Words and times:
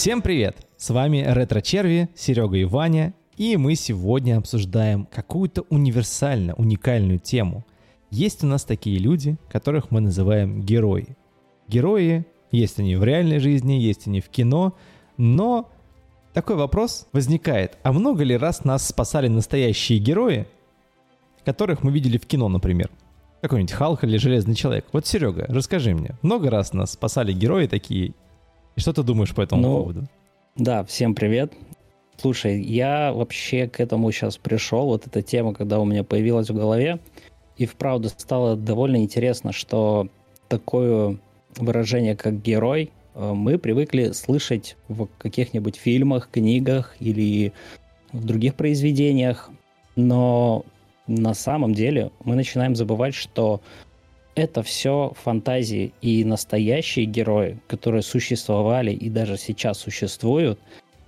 Всем 0.00 0.22
привет! 0.22 0.56
С 0.78 0.88
вами 0.88 1.22
Ретро 1.28 1.60
Черви, 1.60 2.08
Серега 2.14 2.56
и 2.56 2.64
Ваня, 2.64 3.12
и 3.36 3.58
мы 3.58 3.74
сегодня 3.74 4.38
обсуждаем 4.38 5.04
какую-то 5.04 5.66
универсально 5.68 6.54
уникальную 6.54 7.18
тему. 7.18 7.66
Есть 8.08 8.42
у 8.42 8.46
нас 8.46 8.64
такие 8.64 8.98
люди, 8.98 9.36
которых 9.50 9.90
мы 9.90 10.00
называем 10.00 10.62
герои. 10.62 11.18
Герои, 11.68 12.24
есть 12.50 12.78
они 12.78 12.96
в 12.96 13.04
реальной 13.04 13.40
жизни, 13.40 13.74
есть 13.74 14.06
они 14.06 14.22
в 14.22 14.30
кино, 14.30 14.74
но 15.18 15.70
такой 16.32 16.56
вопрос 16.56 17.06
возникает, 17.12 17.76
а 17.82 17.92
много 17.92 18.24
ли 18.24 18.38
раз 18.38 18.64
нас 18.64 18.88
спасали 18.88 19.28
настоящие 19.28 19.98
герои, 19.98 20.46
которых 21.44 21.82
мы 21.82 21.92
видели 21.92 22.16
в 22.16 22.24
кино, 22.24 22.48
например? 22.48 22.88
Какой-нибудь 23.42 23.72
Халк 23.72 24.02
или 24.04 24.16
Железный 24.16 24.54
Человек. 24.54 24.86
Вот, 24.94 25.06
Серега, 25.06 25.44
расскажи 25.50 25.94
мне, 25.94 26.12
много 26.22 26.48
раз 26.48 26.72
нас 26.72 26.92
спасали 26.92 27.34
герои 27.34 27.66
такие, 27.66 28.14
и 28.80 28.82
что 28.82 28.94
ты 28.94 29.02
думаешь 29.02 29.34
по 29.34 29.42
этому 29.42 29.62
ну, 29.62 29.76
поводу? 29.76 30.08
Да, 30.56 30.84
всем 30.84 31.14
привет. 31.14 31.52
Слушай, 32.16 32.62
я 32.62 33.12
вообще 33.12 33.68
к 33.68 33.78
этому 33.78 34.10
сейчас 34.10 34.38
пришел, 34.38 34.86
вот 34.86 35.06
эта 35.06 35.20
тема, 35.20 35.52
когда 35.52 35.78
у 35.78 35.84
меня 35.84 36.02
появилась 36.02 36.48
в 36.48 36.54
голове, 36.54 36.98
и 37.58 37.66
вправду 37.66 38.08
стало 38.08 38.56
довольно 38.56 38.96
интересно, 38.96 39.52
что 39.52 40.08
такое 40.48 41.18
выражение, 41.58 42.16
как 42.16 42.40
герой, 42.40 42.90
э, 43.14 43.32
мы 43.34 43.58
привыкли 43.58 44.12
слышать 44.12 44.78
в 44.88 45.08
каких-нибудь 45.18 45.76
фильмах, 45.76 46.30
книгах 46.30 46.96
или 47.00 47.52
в 48.12 48.24
других 48.24 48.54
произведениях, 48.54 49.50
но 49.94 50.64
на 51.06 51.34
самом 51.34 51.74
деле 51.74 52.12
мы 52.24 52.34
начинаем 52.34 52.74
забывать, 52.74 53.14
что 53.14 53.60
это 54.40 54.62
все 54.62 55.12
фантазии 55.22 55.92
и 56.00 56.24
настоящие 56.24 57.04
герои, 57.04 57.58
которые 57.68 58.02
существовали 58.02 58.90
и 58.90 59.10
даже 59.10 59.36
сейчас 59.36 59.78
существуют, 59.78 60.58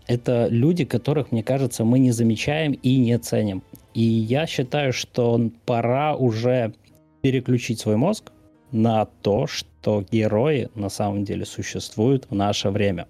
это 0.06 0.48
люди, 0.50 0.84
которых, 0.84 1.32
мне 1.32 1.42
кажется, 1.42 1.84
мы 1.84 1.98
не 1.98 2.10
замечаем 2.10 2.72
и 2.72 2.98
не 2.98 3.18
ценим. 3.18 3.62
И 3.94 4.02
я 4.02 4.46
считаю, 4.46 4.92
что 4.92 5.50
пора 5.64 6.14
уже 6.14 6.74
переключить 7.22 7.80
свой 7.80 7.96
мозг 7.96 8.32
на 8.70 9.06
то, 9.22 9.46
что 9.46 10.04
герои 10.10 10.68
на 10.74 10.90
самом 10.90 11.24
деле 11.24 11.46
существуют 11.46 12.26
в 12.28 12.34
наше 12.34 12.68
время. 12.68 13.06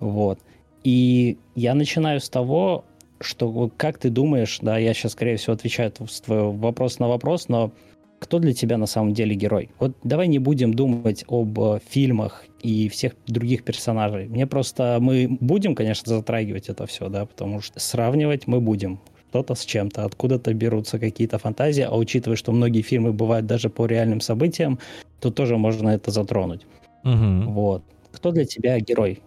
Вот. 0.00 0.38
И 0.84 1.38
я 1.54 1.74
начинаю 1.74 2.20
с 2.20 2.28
того, 2.28 2.84
что 3.20 3.70
как 3.76 3.98
ты 3.98 4.10
думаешь, 4.10 4.58
да, 4.60 4.76
я 4.76 4.92
сейчас, 4.92 5.12
скорее 5.12 5.36
всего, 5.36 5.54
отвечаю 5.54 5.92
вопрос 6.26 6.98
на 6.98 7.08
вопрос, 7.08 7.48
но 7.48 7.72
кто 8.18 8.38
для 8.38 8.52
тебя 8.52 8.78
на 8.78 8.86
самом 8.86 9.14
деле 9.14 9.34
герой? 9.34 9.70
Вот 9.78 9.96
давай 10.02 10.28
не 10.28 10.38
будем 10.38 10.74
думать 10.74 11.24
об 11.28 11.58
э, 11.60 11.80
фильмах 11.88 12.44
и 12.62 12.88
всех 12.88 13.14
других 13.26 13.64
персонажей. 13.64 14.28
Мне 14.28 14.46
просто 14.46 14.98
мы 15.00 15.28
будем, 15.40 15.74
конечно, 15.74 16.12
затрагивать 16.12 16.68
это 16.68 16.86
все, 16.86 17.08
да, 17.08 17.26
потому 17.26 17.60
что 17.60 17.78
сравнивать 17.80 18.46
мы 18.46 18.60
будем 18.60 19.00
что-то 19.30 19.54
с 19.54 19.64
чем-то, 19.64 20.04
откуда-то 20.04 20.54
берутся 20.54 20.98
какие-то 20.98 21.38
фантазии, 21.38 21.82
а 21.82 21.94
учитывая, 21.94 22.36
что 22.36 22.52
многие 22.52 22.82
фильмы 22.82 23.12
бывают 23.12 23.46
даже 23.46 23.68
по 23.68 23.86
реальным 23.86 24.20
событиям, 24.20 24.78
то 25.20 25.30
тоже 25.30 25.56
можно 25.56 25.90
это 25.90 26.10
затронуть. 26.10 26.66
Угу. 27.04 27.50
Вот. 27.52 27.82
Кто 28.10 28.30
для 28.30 28.44
тебя 28.44 28.80
герой? 28.80 29.20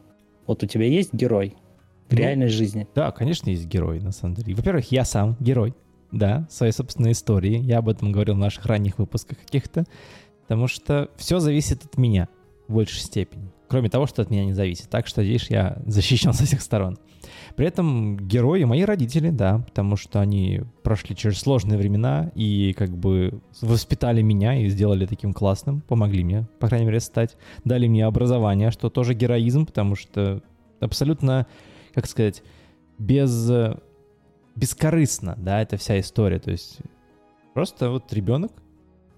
Вот 0.47 0.63
у 0.63 0.65
тебя 0.65 0.85
есть 0.85 1.13
герой 1.13 1.55
в 2.09 2.13
ну, 2.13 2.17
реальной 2.17 2.47
жизни? 2.47 2.87
Да, 2.95 3.11
конечно, 3.11 3.49
есть 3.49 3.67
герой, 3.67 3.99
на 3.99 4.11
самом 4.11 4.35
деле. 4.35 4.55
Во-первых, 4.55 4.91
я 4.91 5.05
сам 5.05 5.37
герой 5.39 5.73
да, 6.11 6.47
своей 6.49 6.71
собственной 6.71 7.13
истории. 7.13 7.57
Я 7.57 7.79
об 7.79 7.89
этом 7.89 8.11
говорил 8.11 8.35
в 8.35 8.39
наших 8.39 8.65
ранних 8.65 8.97
выпусках 8.99 9.39
каких-то. 9.39 9.85
Потому 10.43 10.67
что 10.67 11.09
все 11.15 11.39
зависит 11.39 11.85
от 11.85 11.97
меня 11.97 12.27
в 12.67 12.73
большей 12.73 12.99
степени. 12.99 13.51
Кроме 13.69 13.89
того, 13.89 14.05
что 14.05 14.21
от 14.21 14.29
меня 14.29 14.43
не 14.43 14.51
зависит. 14.51 14.89
Так 14.89 15.07
что, 15.07 15.21
видишь, 15.21 15.49
я 15.49 15.77
защищен 15.85 16.33
со 16.33 16.45
всех 16.45 16.61
сторон. 16.61 16.97
При 17.55 17.65
этом 17.65 18.17
герои 18.17 18.63
мои 18.63 18.83
родители, 18.83 19.29
да, 19.29 19.59
потому 19.59 19.95
что 19.95 20.19
они 20.19 20.63
прошли 20.83 21.15
через 21.15 21.39
сложные 21.39 21.77
времена 21.77 22.31
и 22.35 22.73
как 22.77 22.89
бы 22.89 23.41
воспитали 23.61 24.21
меня 24.21 24.59
и 24.59 24.67
сделали 24.67 25.05
таким 25.05 25.31
классным, 25.31 25.81
помогли 25.81 26.23
мне, 26.23 26.47
по 26.59 26.67
крайней 26.67 26.87
мере, 26.87 26.99
стать, 26.99 27.37
дали 27.63 27.87
мне 27.87 28.05
образование, 28.05 28.71
что 28.71 28.89
тоже 28.89 29.13
героизм, 29.13 29.65
потому 29.65 29.95
что 29.95 30.41
абсолютно, 30.79 31.45
как 31.93 32.07
сказать, 32.07 32.43
без 32.97 33.49
бескорыстно, 34.55 35.35
да, 35.37 35.61
это 35.61 35.77
вся 35.77 35.99
история. 35.99 36.39
То 36.39 36.51
есть 36.51 36.79
просто 37.53 37.89
вот 37.89 38.11
ребенок, 38.13 38.51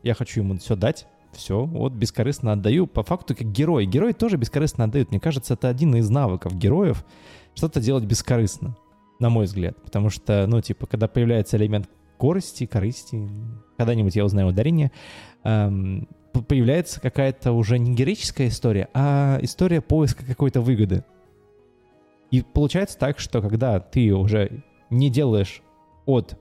я 0.03 0.13
хочу 0.13 0.41
ему 0.41 0.57
все 0.57 0.75
дать, 0.75 1.07
все, 1.31 1.65
вот 1.65 1.93
бескорыстно 1.93 2.53
отдаю. 2.53 2.87
По 2.87 3.03
факту 3.03 3.35
как 3.35 3.51
герой. 3.51 3.85
Герои 3.85 4.11
тоже 4.11 4.37
бескорыстно 4.37 4.85
отдают. 4.85 5.11
Мне 5.11 5.19
кажется, 5.19 5.55
это 5.55 5.69
один 5.69 5.95
из 5.95 6.09
навыков 6.09 6.55
героев 6.55 7.05
что-то 7.55 7.79
делать 7.79 8.05
бескорыстно, 8.05 8.75
на 9.19 9.29
мой 9.29 9.45
взгляд. 9.45 9.75
Потому 9.83 10.09
что, 10.09 10.45
ну, 10.47 10.61
типа, 10.61 10.85
когда 10.85 11.07
появляется 11.07 11.57
элемент 11.57 11.89
корости, 12.17 12.65
корысти, 12.65 13.27
когда-нибудь 13.77 14.15
я 14.15 14.25
узнаю 14.25 14.47
ударение, 14.47 14.91
эм, 15.43 16.07
появляется 16.47 17.01
какая-то 17.01 17.51
уже 17.51 17.77
не 17.77 17.93
героическая 17.93 18.47
история, 18.47 18.89
а 18.93 19.39
история 19.41 19.81
поиска 19.81 20.25
какой-то 20.25 20.61
выгоды. 20.61 21.03
И 22.31 22.41
получается 22.41 22.97
так, 22.97 23.19
что 23.19 23.41
когда 23.41 23.79
ты 23.79 24.13
уже 24.13 24.63
не 24.89 25.09
делаешь 25.09 25.61
от 26.05 26.39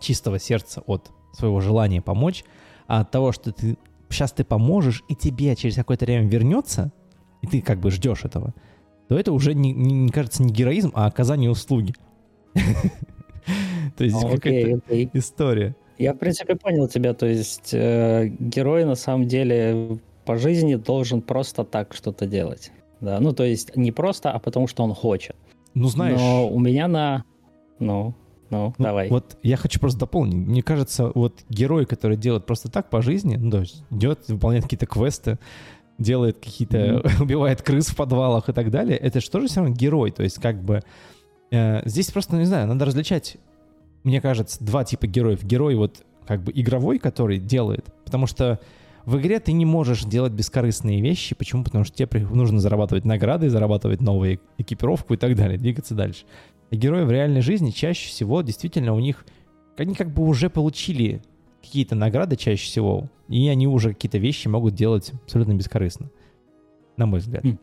чистого 0.00 0.38
сердца, 0.38 0.82
от 0.86 1.10
своего 1.32 1.60
желания 1.60 2.00
помочь, 2.00 2.44
а 2.86 3.00
от 3.00 3.10
того, 3.10 3.32
что 3.32 3.52
ты 3.52 3.76
сейчас 4.08 4.32
ты 4.32 4.44
поможешь, 4.44 5.04
и 5.08 5.14
тебе 5.14 5.54
через 5.56 5.76
какое-то 5.76 6.04
время 6.04 6.26
вернется, 6.28 6.92
и 7.42 7.46
ты 7.46 7.60
как 7.60 7.78
бы 7.80 7.90
ждешь 7.90 8.24
этого, 8.24 8.54
то 9.08 9.18
это 9.18 9.32
уже, 9.32 9.54
не, 9.54 9.72
не, 9.72 9.92
не 9.92 10.10
кажется, 10.10 10.42
не 10.42 10.52
героизм, 10.52 10.92
а 10.94 11.06
оказание 11.06 11.50
услуги. 11.50 11.94
То 13.96 14.04
есть 14.04 14.20
какая-то 14.20 15.04
история. 15.18 15.76
Я, 15.98 16.14
в 16.14 16.18
принципе, 16.18 16.54
понял 16.54 16.86
тебя. 16.88 17.14
То 17.14 17.26
есть 17.26 17.70
э, 17.72 18.28
герой 18.38 18.84
на 18.84 18.94
самом 18.94 19.26
деле 19.26 19.98
по 20.24 20.36
жизни 20.36 20.76
должен 20.76 21.22
просто 21.22 21.64
так 21.64 21.94
что-то 21.94 22.26
делать. 22.26 22.70
Да, 23.00 23.20
ну 23.20 23.32
то 23.32 23.44
есть 23.44 23.76
не 23.76 23.92
просто, 23.92 24.30
а 24.30 24.38
потому 24.38 24.66
что 24.66 24.82
он 24.82 24.94
хочет. 24.94 25.36
Ну 25.82 25.88
знаешь. 25.88 26.18
Но 26.18 26.48
у 26.48 26.58
меня 26.60 26.88
на 26.88 27.24
ну, 27.78 28.14
ну, 28.50 28.74
ну, 28.78 28.84
давай. 28.84 29.08
Вот 29.08 29.36
я 29.42 29.56
хочу 29.56 29.78
просто 29.78 30.00
дополнить. 30.00 30.34
Мне 30.34 30.62
кажется, 30.62 31.10
вот 31.14 31.40
герой, 31.48 31.86
который 31.86 32.16
делает 32.16 32.46
просто 32.46 32.70
так 32.70 32.88
по 32.88 33.02
жизни, 33.02 33.36
ну, 33.36 33.50
то 33.50 33.60
есть 33.60 33.84
идет, 33.90 34.28
выполняет 34.28 34.64
какие-то 34.64 34.86
квесты, 34.86 35.38
делает 35.98 36.38
какие-то, 36.38 36.78
mm-hmm. 36.78 37.20
убивает 37.22 37.62
крыс 37.62 37.88
в 37.88 37.96
подвалах 37.96 38.48
и 38.48 38.52
так 38.52 38.70
далее, 38.70 38.96
это 38.96 39.20
же 39.20 39.30
тоже 39.30 39.48
все 39.48 39.60
равно 39.60 39.74
герой. 39.74 40.10
То 40.10 40.22
есть 40.22 40.40
как 40.40 40.62
бы 40.62 40.82
э, 41.50 41.82
здесь 41.86 42.10
просто, 42.10 42.36
не 42.36 42.46
знаю, 42.46 42.66
надо 42.66 42.86
различать, 42.86 43.36
мне 44.04 44.20
кажется, 44.20 44.64
два 44.64 44.84
типа 44.84 45.06
героев. 45.06 45.44
Герой 45.44 45.74
вот 45.74 46.02
как 46.26 46.42
бы 46.42 46.52
игровой, 46.54 46.98
который 46.98 47.38
делает, 47.38 47.86
потому 48.04 48.26
что 48.26 48.60
в 49.08 49.16
игре 49.16 49.40
ты 49.40 49.52
не 49.52 49.64
можешь 49.64 50.04
делать 50.04 50.34
бескорыстные 50.34 51.00
вещи. 51.00 51.34
Почему? 51.34 51.64
Потому 51.64 51.84
что 51.84 51.96
тебе 51.96 52.26
нужно 52.26 52.60
зарабатывать 52.60 53.06
награды, 53.06 53.48
зарабатывать 53.48 54.02
новую 54.02 54.38
экипировку 54.58 55.14
и 55.14 55.16
так 55.16 55.34
далее, 55.34 55.56
двигаться 55.56 55.94
дальше. 55.94 56.26
И 56.70 56.76
герои 56.76 57.04
в 57.04 57.10
реальной 57.10 57.40
жизни 57.40 57.70
чаще 57.70 58.10
всего 58.10 58.42
действительно 58.42 58.92
у 58.92 59.00
них, 59.00 59.24
они 59.78 59.94
как 59.94 60.12
бы 60.12 60.26
уже 60.26 60.50
получили 60.50 61.22
какие-то 61.62 61.94
награды 61.94 62.36
чаще 62.36 62.66
всего, 62.66 63.08
и 63.28 63.48
они 63.48 63.66
уже 63.66 63.94
какие-то 63.94 64.18
вещи 64.18 64.46
могут 64.46 64.74
делать 64.74 65.10
абсолютно 65.24 65.54
бескорыстно, 65.54 66.10
на 66.98 67.06
мой 67.06 67.20
взгляд. 67.20 67.44
Хм. 67.44 67.58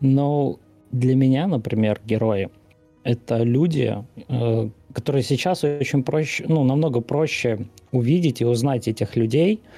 Но 0.00 0.58
для 0.90 1.14
меня, 1.14 1.46
например, 1.46 2.00
герои— 2.04 2.50
это 3.04 3.44
люди, 3.44 3.96
э, 4.26 4.70
которые 4.92 5.22
сейчас 5.22 5.62
очень 5.62 6.02
проще, 6.02 6.46
ну, 6.48 6.64
намного 6.64 7.00
проще 7.00 7.68
увидеть 7.92 8.40
и 8.40 8.44
узнать 8.44 8.88
этих 8.88 9.14
людей— 9.14 9.62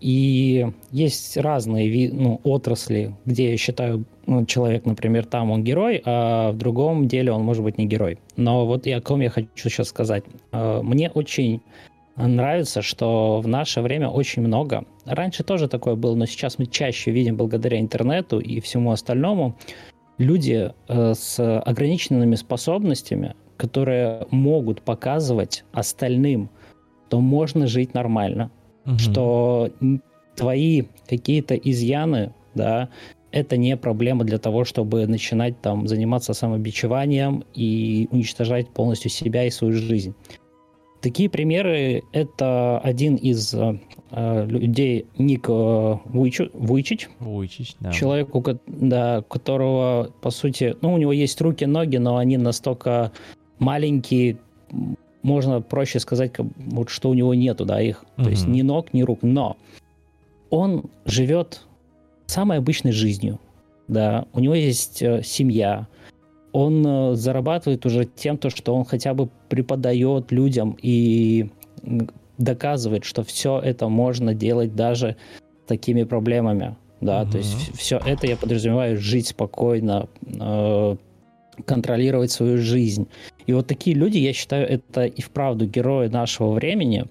и 0.00 0.66
есть 0.90 1.36
разные 1.36 2.10
ну, 2.12 2.40
отрасли, 2.44 3.14
где 3.24 3.50
я 3.50 3.56
считаю, 3.56 4.04
ну, 4.26 4.46
человек, 4.46 4.86
например, 4.86 5.26
там 5.26 5.50
он 5.50 5.64
герой, 5.64 6.02
а 6.04 6.52
в 6.52 6.56
другом 6.56 7.08
деле 7.08 7.32
он 7.32 7.42
может 7.42 7.62
быть 7.62 7.78
не 7.78 7.86
герой. 7.86 8.18
Но 8.36 8.66
вот 8.66 8.86
и 8.86 8.92
о 8.92 9.00
ком 9.00 9.20
я 9.20 9.30
хочу 9.30 9.48
сейчас 9.54 9.88
сказать. 9.88 10.24
Э, 10.52 10.80
мне 10.82 11.10
очень 11.10 11.60
нравится, 12.16 12.82
что 12.82 13.40
в 13.40 13.48
наше 13.48 13.80
время 13.80 14.08
очень 14.08 14.42
много. 14.42 14.84
Раньше 15.04 15.44
тоже 15.44 15.68
такое 15.68 15.94
было, 15.94 16.14
но 16.14 16.26
сейчас 16.26 16.58
мы 16.58 16.66
чаще 16.66 17.10
видим 17.10 17.36
благодаря 17.36 17.78
интернету 17.78 18.40
и 18.40 18.60
всему 18.60 18.92
остальному 18.92 19.56
люди 20.18 20.72
э, 20.88 21.14
с 21.14 21.60
ограниченными 21.60 22.34
способностями, 22.34 23.34
которые 23.56 24.26
могут 24.30 24.82
показывать 24.82 25.64
остальным, 25.72 26.50
что 27.08 27.20
можно 27.20 27.66
жить 27.66 27.94
нормально, 27.94 28.50
угу. 28.88 28.98
что 28.98 29.70
твои 30.36 30.84
какие-то 31.08 31.54
изъяны, 31.54 32.32
да, 32.54 32.88
это 33.30 33.56
не 33.56 33.76
проблема 33.76 34.24
для 34.24 34.38
того, 34.38 34.64
чтобы 34.64 35.06
начинать 35.06 35.60
там 35.60 35.86
заниматься 35.86 36.32
самобичеванием 36.32 37.44
и 37.54 38.08
уничтожать 38.10 38.68
полностью 38.70 39.10
себя 39.10 39.44
и 39.44 39.50
свою 39.50 39.74
жизнь. 39.74 40.14
Такие 41.00 41.30
примеры— 41.30 42.02
это 42.12 42.80
один 42.80 43.14
из 43.14 43.54
э, 43.54 44.46
людей, 44.46 45.06
Ник 45.16 45.48
э, 45.48 45.96
Вуйчич, 46.06 47.08
Вуйчич, 47.20 47.76
да. 47.78 47.92
Человек, 47.92 48.34
у 48.34 48.42
да, 48.66 49.22
которого, 49.28 50.10
по 50.20 50.30
сути, 50.30 50.76
ну, 50.80 50.94
у 50.94 50.98
него 50.98 51.12
есть 51.12 51.40
руки, 51.40 51.64
ноги, 51.66 51.98
но 51.98 52.16
они 52.16 52.36
настолько 52.36 53.12
маленькие, 53.60 54.38
можно 55.22 55.60
проще 55.60 56.00
сказать, 56.00 56.32
как, 56.32 56.46
вот, 56.56 56.88
что 56.88 57.10
у 57.10 57.14
него 57.14 57.34
нету, 57.34 57.64
да, 57.64 57.80
их. 57.80 58.04
Mm-hmm. 58.16 58.24
То 58.24 58.30
есть 58.30 58.46
ни 58.46 58.62
ног, 58.62 58.92
ни 58.92 59.02
рук. 59.02 59.20
Но 59.22 59.56
он 60.50 60.84
живет 61.04 61.62
самой 62.26 62.58
обычной 62.58 62.92
жизнью, 62.92 63.38
да. 63.88 64.26
У 64.32 64.40
него 64.40 64.54
есть 64.54 65.02
э, 65.02 65.22
семья, 65.22 65.86
он 66.52 66.86
э, 66.86 67.14
зарабатывает 67.14 67.84
уже 67.86 68.04
тем, 68.04 68.38
то, 68.38 68.50
что 68.50 68.74
он 68.74 68.84
хотя 68.84 69.14
бы 69.14 69.28
преподает 69.48 70.32
людям 70.32 70.76
и 70.80 71.50
доказывает, 72.38 73.04
что 73.04 73.22
все 73.22 73.58
это 73.58 73.88
можно 73.88 74.34
делать 74.34 74.74
даже 74.74 75.16
такими 75.66 76.04
проблемами. 76.04 76.76
Да, 77.00 77.22
угу. 77.22 77.32
то 77.32 77.38
есть 77.38 77.76
все 77.76 77.98
это 78.04 78.26
я 78.26 78.36
подразумеваю 78.36 78.98
жить 78.98 79.28
спокойно, 79.28 80.08
э, 80.26 80.96
контролировать 81.64 82.30
свою 82.30 82.58
жизнь. 82.58 83.08
И 83.46 83.52
вот 83.52 83.66
такие 83.66 83.96
люди, 83.96 84.18
я 84.18 84.32
считаю, 84.32 84.68
это 84.68 85.04
и 85.04 85.20
вправду 85.20 85.66
герои 85.66 86.08
нашего 86.08 86.52
времени. 86.52 87.04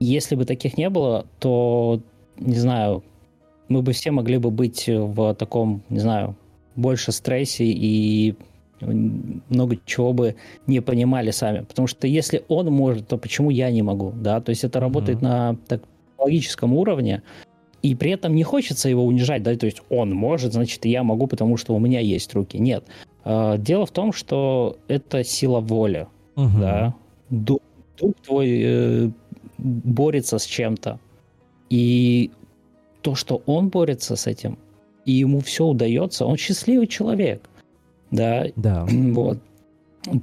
Если 0.00 0.34
бы 0.34 0.44
таких 0.44 0.76
не 0.76 0.90
было, 0.90 1.26
то, 1.38 2.00
не 2.38 2.56
знаю, 2.56 3.02
мы 3.68 3.82
бы 3.82 3.92
все 3.92 4.10
могли 4.10 4.38
бы 4.38 4.50
быть 4.50 4.84
в 4.86 5.34
таком, 5.34 5.82
не 5.88 5.98
знаю, 5.98 6.36
больше 6.76 7.12
стрессе 7.12 7.64
и 7.64 8.34
много 8.80 9.78
чего 9.86 10.12
бы 10.12 10.36
не 10.66 10.80
понимали 10.80 11.30
сами. 11.30 11.60
Потому 11.60 11.88
что 11.88 12.06
если 12.06 12.44
он 12.48 12.66
может, 12.70 13.08
то 13.08 13.16
почему 13.16 13.50
я 13.50 13.70
не 13.70 13.82
могу? 13.82 14.12
Да? 14.12 14.40
То 14.40 14.50
есть 14.50 14.64
это 14.64 14.80
работает 14.80 15.18
mm-hmm. 15.18 15.22
на 15.22 15.56
так, 15.66 15.82
логическом 16.18 16.74
уровне, 16.74 17.22
и 17.82 17.94
при 17.94 18.10
этом 18.10 18.34
не 18.34 18.42
хочется 18.42 18.88
его 18.88 19.04
унижать, 19.04 19.42
да, 19.42 19.54
то 19.54 19.66
есть 19.66 19.80
он 19.90 20.12
может, 20.12 20.52
значит, 20.52 20.84
и 20.86 20.90
я 20.90 21.04
могу, 21.04 21.26
потому 21.26 21.56
что 21.56 21.74
у 21.74 21.78
меня 21.78 22.00
есть 22.00 22.34
руки. 22.34 22.58
Нет. 22.58 22.84
А, 23.28 23.58
дело 23.58 23.86
в 23.86 23.90
том, 23.90 24.12
что 24.12 24.78
это 24.86 25.24
сила 25.24 25.58
воли, 25.58 26.06
угу. 26.36 26.58
да. 26.60 26.94
Дух, 27.28 27.58
дух 27.98 28.14
твой 28.24 28.60
э, 28.62 29.10
борется 29.58 30.38
с 30.38 30.44
чем-то. 30.44 31.00
И 31.68 32.30
то, 33.02 33.16
что 33.16 33.42
он 33.46 33.68
борется 33.68 34.14
с 34.14 34.28
этим, 34.28 34.58
и 35.04 35.12
ему 35.12 35.40
все 35.40 35.64
удается, 35.64 36.24
он 36.24 36.36
счастливый 36.36 36.86
человек. 36.86 37.50
Да. 38.12 38.46
Да. 38.54 38.86
Вот. 38.88 39.38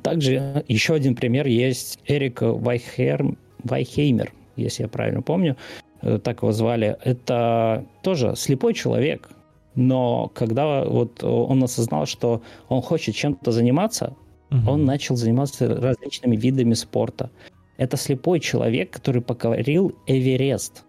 Также 0.01 0.63
еще 0.69 0.93
один 0.93 1.15
пример 1.15 1.45
есть 1.45 1.99
Эрик 2.07 2.41
Вайхер, 2.41 3.35
Вайхеймер, 3.65 4.31
если 4.55 4.83
я 4.83 4.87
правильно 4.87 5.21
помню, 5.21 5.57
э, 6.01 6.19
так 6.23 6.41
его 6.41 6.53
звали. 6.53 6.97
Это 7.03 7.83
тоже 8.01 8.33
слепой 8.37 8.73
человек, 8.73 9.29
но 9.75 10.31
когда 10.33 10.83
вот 10.85 11.23
он 11.23 11.63
осознал, 11.63 12.05
что 12.05 12.41
он 12.69 12.81
хочет 12.81 13.15
чем-то 13.15 13.51
заниматься, 13.51 14.15
угу. 14.51 14.71
он 14.71 14.85
начал 14.85 15.15
заниматься 15.15 15.67
различными 15.67 16.35
видами 16.35 16.73
спорта. 16.73 17.29
Это 17.77 17.97
слепой 17.97 18.39
человек, 18.39 18.91
который 18.91 19.21
покорил 19.21 19.95
Эверест. 20.07 20.85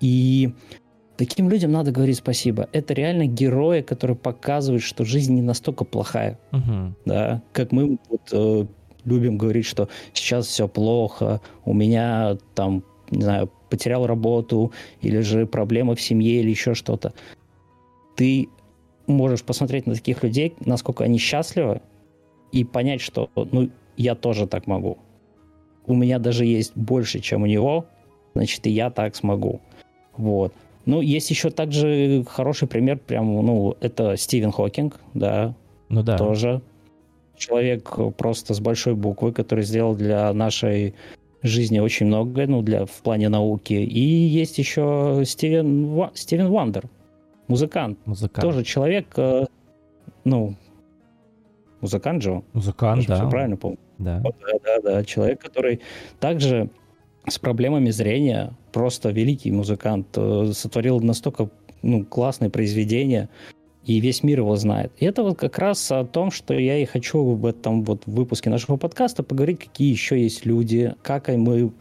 И 0.00 0.52
Таким 1.16 1.48
людям 1.48 1.72
надо 1.72 1.92
говорить 1.92 2.18
спасибо. 2.18 2.68
Это 2.72 2.92
реально 2.92 3.26
герои, 3.26 3.80
которые 3.80 4.16
показывают, 4.16 4.82
что 4.82 5.04
жизнь 5.04 5.34
не 5.34 5.42
настолько 5.42 5.84
плохая. 5.84 6.38
Угу. 6.52 6.94
Да, 7.06 7.42
как 7.52 7.72
мы 7.72 7.98
вот, 8.10 8.20
э, 8.32 8.66
любим 9.04 9.38
говорить, 9.38 9.64
что 9.64 9.88
сейчас 10.12 10.46
все 10.46 10.68
плохо, 10.68 11.40
у 11.64 11.72
меня 11.72 12.36
там, 12.54 12.84
не 13.10 13.22
знаю, 13.22 13.50
потерял 13.70 14.06
работу, 14.06 14.72
или 15.00 15.20
же 15.20 15.46
проблемы 15.46 15.96
в 15.96 16.02
семье, 16.02 16.40
или 16.40 16.50
еще 16.50 16.74
что-то. 16.74 17.14
Ты 18.16 18.48
можешь 19.06 19.42
посмотреть 19.42 19.86
на 19.86 19.94
таких 19.94 20.22
людей, 20.22 20.54
насколько 20.64 21.04
они 21.04 21.18
счастливы, 21.18 21.80
и 22.52 22.64
понять, 22.64 23.00
что 23.00 23.30
ну, 23.34 23.70
я 23.96 24.14
тоже 24.14 24.46
так 24.46 24.66
могу. 24.66 24.98
У 25.86 25.94
меня 25.94 26.18
даже 26.18 26.44
есть 26.44 26.72
больше, 26.74 27.20
чем 27.20 27.42
у 27.42 27.46
него, 27.46 27.86
значит, 28.34 28.66
и 28.66 28.70
я 28.70 28.90
так 28.90 29.14
смогу. 29.14 29.60
Вот. 30.16 30.52
Ну, 30.84 31.00
есть 31.00 31.30
еще 31.30 31.50
также 31.50 32.24
хороший 32.28 32.68
пример, 32.68 32.98
прям, 32.98 33.26
ну, 33.44 33.76
это 33.80 34.16
Стивен 34.16 34.52
Хокинг, 34.52 35.00
да. 35.14 35.54
Ну 35.88 36.02
да. 36.02 36.16
Тоже 36.16 36.62
человек 37.36 37.96
просто 38.16 38.54
с 38.54 38.60
большой 38.60 38.94
буквы, 38.94 39.32
который 39.32 39.64
сделал 39.64 39.94
для 39.94 40.32
нашей 40.32 40.94
жизни 41.42 41.78
очень 41.78 42.06
многое, 42.06 42.46
ну, 42.46 42.62
для, 42.62 42.86
в 42.86 43.02
плане 43.02 43.28
науки. 43.28 43.74
И 43.74 44.00
есть 44.00 44.58
еще 44.58 45.22
Стивен, 45.24 46.10
Стивен 46.14 46.50
Вандер, 46.50 46.84
музыкант. 47.48 47.98
Музыкант. 48.06 48.42
Тоже 48.42 48.64
человек, 48.64 49.06
э, 49.16 49.46
ну, 50.24 50.54
музыкант 51.80 52.22
же 52.22 52.42
Музыкант, 52.52 53.06
да. 53.06 53.16
Все 53.16 53.30
правильно 53.30 53.56
помню. 53.56 53.78
Да. 53.98 54.20
Вот, 54.22 54.36
да, 54.40 54.58
да, 54.64 54.80
да. 54.80 55.04
Человек, 55.04 55.40
который 55.40 55.80
также 56.20 56.70
с 57.28 57.38
проблемами 57.38 57.90
зрения, 57.90 58.52
просто 58.72 59.10
великий 59.10 59.50
музыкант, 59.50 60.08
э, 60.16 60.50
сотворил 60.52 61.00
настолько 61.00 61.50
ну, 61.82 62.04
классные 62.04 62.50
произведения, 62.50 63.28
и 63.84 64.00
весь 64.00 64.22
мир 64.24 64.40
его 64.40 64.56
знает. 64.56 64.92
И 64.98 65.04
это 65.04 65.22
вот 65.22 65.38
как 65.38 65.58
раз 65.58 65.92
о 65.92 66.04
том, 66.04 66.30
что 66.32 66.54
я 66.54 66.78
и 66.78 66.84
хочу 66.84 67.22
в 67.22 67.46
этом 67.46 67.84
вот 67.84 68.02
выпуске 68.06 68.50
нашего 68.50 68.76
подкаста 68.76 69.22
поговорить, 69.22 69.60
какие 69.60 69.90
еще 69.90 70.20
есть 70.20 70.44
люди, 70.44 70.94
как 71.02 71.28
мы 71.28 71.72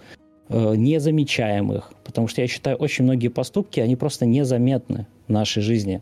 э, 0.50 0.76
не 0.76 1.00
замечаем 1.00 1.74
их. 1.74 1.92
Потому 2.04 2.28
что 2.28 2.42
я 2.42 2.48
считаю, 2.48 2.78
очень 2.78 3.06
многие 3.06 3.30
поступки, 3.30 3.80
они 3.80 3.96
просто 3.96 4.26
незаметны 4.28 5.08
в 5.28 5.32
нашей 5.32 5.62
жизни. 5.62 6.02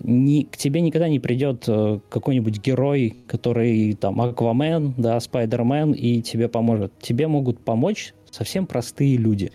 Ни, 0.00 0.42
к 0.42 0.56
тебе 0.56 0.80
никогда 0.82 1.08
не 1.08 1.18
придет 1.18 1.64
э, 1.66 2.00
какой-нибудь 2.10 2.60
герой, 2.60 3.16
который 3.26 3.94
там 3.94 4.20
Аквамен, 4.20 4.94
да, 4.98 5.18
Спайдермен, 5.18 5.92
и 5.92 6.20
тебе 6.20 6.48
поможет. 6.48 6.92
Тебе 7.00 7.26
могут 7.26 7.64
помочь 7.64 8.12
совсем 8.30 8.66
простые 8.66 9.16
люди, 9.16 9.50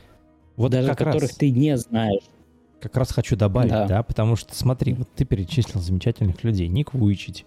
вот 0.55 0.71
даже 0.71 0.89
которых 0.89 1.21
раз, 1.21 1.31
ты 1.31 1.51
не 1.51 1.77
знаешь. 1.77 2.23
Как 2.79 2.97
раз 2.97 3.11
хочу 3.11 3.35
добавить, 3.35 3.69
да. 3.69 3.87
да, 3.87 4.03
потому 4.03 4.35
что 4.35 4.55
смотри, 4.55 4.93
вот 4.93 5.07
ты 5.15 5.25
перечислил 5.25 5.79
замечательных 5.81 6.43
людей. 6.43 6.67
Ник 6.67 6.93
Вуйчич, 6.93 7.45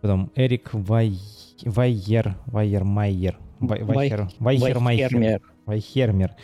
потом 0.00 0.30
Эрик 0.36 0.70
Вай... 0.72 1.18
Вайер, 1.62 2.36
Вайер 2.46 2.84
Майер, 2.84 3.38
Вай... 3.58 3.82
Вайхер, 3.82 4.30
Вайхер 4.38 4.80
Майхер, 4.80 5.42
Вайхермер. 5.66 6.34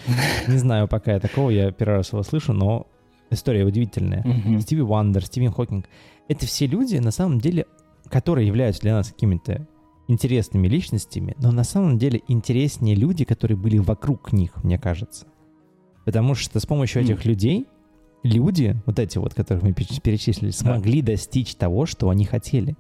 Не 0.49 0.59
знаю 0.59 0.89
пока 0.89 1.15
я 1.15 1.21
такого, 1.21 1.51
я 1.51 1.71
первый 1.71 1.95
раз 1.97 2.13
его 2.13 2.23
слышу, 2.23 2.53
но 2.53 2.87
история 3.31 3.65
удивительная. 3.65 4.25
Стиви 4.61 4.83
Вандер, 4.83 5.25
Стивен 5.25 5.53
Хокинг. 5.53 5.87
Это 6.29 6.47
все 6.47 6.67
люди, 6.67 6.97
на 6.97 7.11
самом 7.11 7.41
деле, 7.41 7.67
которые 8.09 8.47
являются 8.47 8.83
для 8.83 8.95
нас 8.95 9.09
какими-то 9.09 9.67
интересными 10.09 10.69
личностями, 10.69 11.35
но 11.39 11.51
на 11.51 11.65
самом 11.65 11.99
деле 11.99 12.23
интереснее 12.29 12.95
люди, 12.95 13.25
которые 13.25 13.57
были 13.57 13.79
вокруг 13.79 14.33
них, 14.33 14.63
мне 14.63 14.79
кажется. 14.79 15.27
Потому 16.05 16.35
что 16.35 16.61
с 16.61 16.67
помощью 16.67 17.03
этих 17.03 17.25
mm. 17.25 17.29
людей 17.29 17.67
люди, 18.23 18.77
вот 18.87 18.99
эти 18.99 19.19
вот, 19.19 19.35
которых 19.35 19.63
мы 19.63 19.73
перечислили, 19.73 20.51
смогли 20.51 21.03
да. 21.03 21.13
достичь 21.13 21.55
того, 21.57 21.87
что 21.87 22.09
они 22.09 22.25
хотели. 22.25 22.77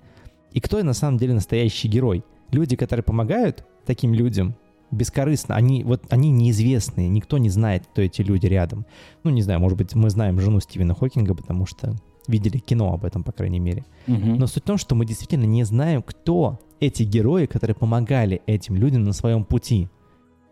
И 0.53 0.61
кто 0.61 0.83
на 0.83 0.93
самом 0.93 1.19
деле 1.19 1.35
настоящий 1.35 1.89
герой? 1.89 2.25
Люди, 2.53 2.77
которые 2.77 3.03
помогают 3.03 3.67
таким 3.85 4.15
людям 4.15 4.55
бескорыстно. 4.91 5.57
Они 5.57 5.85
вот 5.85 6.05
они 6.11 6.31
неизвестные, 6.31 7.09
никто 7.09 7.39
не 7.39 7.49
знает, 7.49 7.87
кто 7.87 8.03
эти 8.03 8.23
люди 8.23 8.47
рядом. 8.47 8.87
Ну, 9.25 9.31
не 9.31 9.43
знаю, 9.43 9.61
может 9.61 9.79
быть, 9.79 9.95
мы 9.95 10.11
знаем 10.11 10.41
жену 10.41 10.61
Стивена 10.61 10.95
Хокинга, 10.95 11.35
потому 11.35 11.67
что 11.67 11.95
видели 12.29 12.59
кино 12.59 12.93
об 12.93 13.05
этом, 13.05 13.23
по 13.23 13.33
крайней 13.33 13.61
мере. 13.61 13.85
Угу. 14.09 14.37
Но 14.37 14.47
суть 14.47 14.63
в 14.63 14.67
том, 14.67 14.79
что 14.79 14.95
мы 14.95 15.07
действительно 15.07 15.45
не 15.45 15.65
знаем, 15.65 16.03
кто 16.03 16.59
эти 16.81 17.03
герои, 17.05 17.47
которые 17.47 17.75
помогали 17.75 18.43
этим 18.47 18.77
людям 18.77 19.05
на 19.05 19.13
своем 19.13 19.45
пути. 19.45 19.89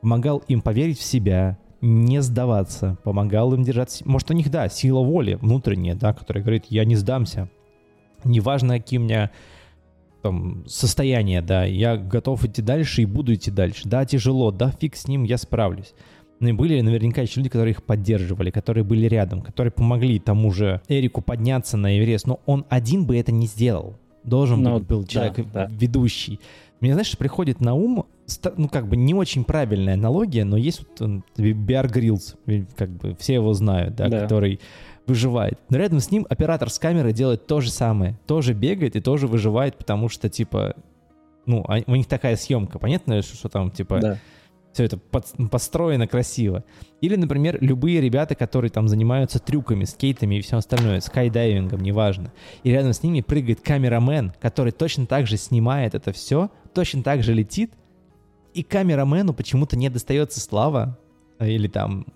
Помогал 0.00 0.38
им 0.49 0.61
поверить 0.61 0.99
в 0.99 1.03
себя, 1.03 1.59
не 1.81 2.23
сдаваться, 2.23 2.97
помогал 3.05 3.53
им 3.55 3.62
держать... 3.62 4.03
Может, 4.05 4.31
у 4.31 4.35
них, 4.35 4.50
да, 4.50 4.69
сила 4.69 5.00
воли 5.00 5.35
внутренняя, 5.35 5.95
да, 5.95 6.12
которая 6.12 6.43
говорит, 6.43 6.67
я 6.69 6.85
не 6.85 6.97
сдамся. 6.97 7.50
Неважно, 8.25 8.79
какие 8.79 8.99
у 8.99 9.03
меня 9.03 9.31
там, 10.25 10.64
состояние, 10.66 11.43
да, 11.43 11.64
я 11.64 11.99
готов 11.99 12.47
идти 12.47 12.62
дальше 12.62 13.02
и 13.02 13.04
буду 13.04 13.35
идти 13.35 13.50
дальше. 13.50 13.87
Да, 13.87 14.07
тяжело, 14.07 14.50
да, 14.50 14.71
фиг 14.71 14.97
с 14.97 15.07
ним, 15.07 15.25
я 15.25 15.37
справлюсь. 15.37 15.93
Ну 16.40 16.49
и 16.49 16.52
были 16.52 16.81
наверняка 16.81 17.21
еще 17.21 17.40
люди, 17.40 17.50
которые 17.50 17.73
их 17.73 17.83
поддерживали, 17.83 18.50
которые 18.50 18.85
были 18.85 19.07
рядом, 19.07 19.43
которые 19.43 19.71
помогли 19.71 20.19
тому 20.19 20.50
же 20.50 20.81
Эрику 20.88 21.21
подняться 21.21 21.76
на 21.76 21.99
Эверест. 21.99 22.26
Но 22.26 22.40
он 22.47 22.64
один 22.71 23.04
бы 23.04 23.19
это 23.19 23.33
не 23.33 23.47
сделал. 23.47 23.99
Должен 24.25 24.62
Но, 24.62 24.78
быть 24.78 24.88
был 24.88 25.04
человек 25.04 25.37
да, 25.52 25.66
да. 25.66 25.71
ведущий. 25.71 26.40
Мне, 26.81 26.95
знаешь, 26.95 27.16
приходит 27.19 27.61
на 27.61 27.75
ум, 27.75 28.07
ну, 28.57 28.69
как 28.71 28.88
бы 28.88 28.97
не 28.97 29.12
очень 29.12 29.45
правильная 29.45 29.95
аналогия, 29.95 30.45
но 30.45 30.57
есть 30.57 30.87
вот 30.99 31.23
Биар 31.37 31.88
Грилс, 31.88 32.37
как 32.76 32.88
бы 32.88 33.14
все 33.19 33.35
его 33.35 33.52
знают, 33.52 33.95
да, 33.95 34.09
да, 34.09 34.21
который 34.21 34.59
выживает. 35.06 35.58
Но 35.68 35.78
рядом 35.78 36.00
с 36.00 36.11
ним 36.11 36.26
оператор 36.28 36.70
с 36.70 36.78
камерой 36.78 37.12
делает 37.12 37.46
то 37.46 37.61
же 37.61 37.70
самое. 37.70 38.18
Тоже 38.26 38.54
бегает 38.54 38.96
и 38.96 39.00
тоже 39.00 39.26
выживает, 39.26 39.76
потому 39.76 40.08
что, 40.08 40.28
типа, 40.28 40.75
ну, 41.46 41.64
а, 41.68 41.80
у 41.87 41.94
них 41.94 42.06
такая 42.06 42.37
съемка. 42.37 42.78
Понятно, 42.78 43.20
что, 43.23 43.37
что 43.37 43.49
там, 43.49 43.70
типа, 43.70 44.00
да 44.00 44.18
Все 44.73 44.84
это 44.84 44.96
под, 44.96 45.26
построено 45.50 46.06
красиво. 46.06 46.64
Или, 47.00 47.16
например, 47.16 47.58
любые 47.61 48.00
ребята, 48.00 48.34
которые 48.34 48.70
там 48.70 48.88
занимаются 48.88 49.38
трюками, 49.38 49.84
скейтами 49.84 50.37
и 50.37 50.40
все 50.40 50.56
остальное, 50.56 51.00
скайдайвингом, 51.00 51.80
неважно. 51.80 52.32
И 52.62 52.70
рядом 52.70 52.92
с 52.92 53.02
ними 53.02 53.20
прыгает 53.20 53.61
камерамен, 53.61 54.32
который 54.40 54.73
точно 54.73 55.06
так 55.06 55.26
же 55.26 55.37
снимает 55.37 55.94
это 55.94 56.12
все, 56.12 56.50
точно 56.73 57.02
так 57.02 57.23
же 57.23 57.34
летит, 57.34 57.73
и 58.54 58.62
камерамену 58.62 59.34
почему-то 59.34 59.76
не 59.76 59.90
достается 59.90 60.40
слава 60.40 60.99
э, 61.38 61.50
или 61.50 61.68
там 61.68 62.06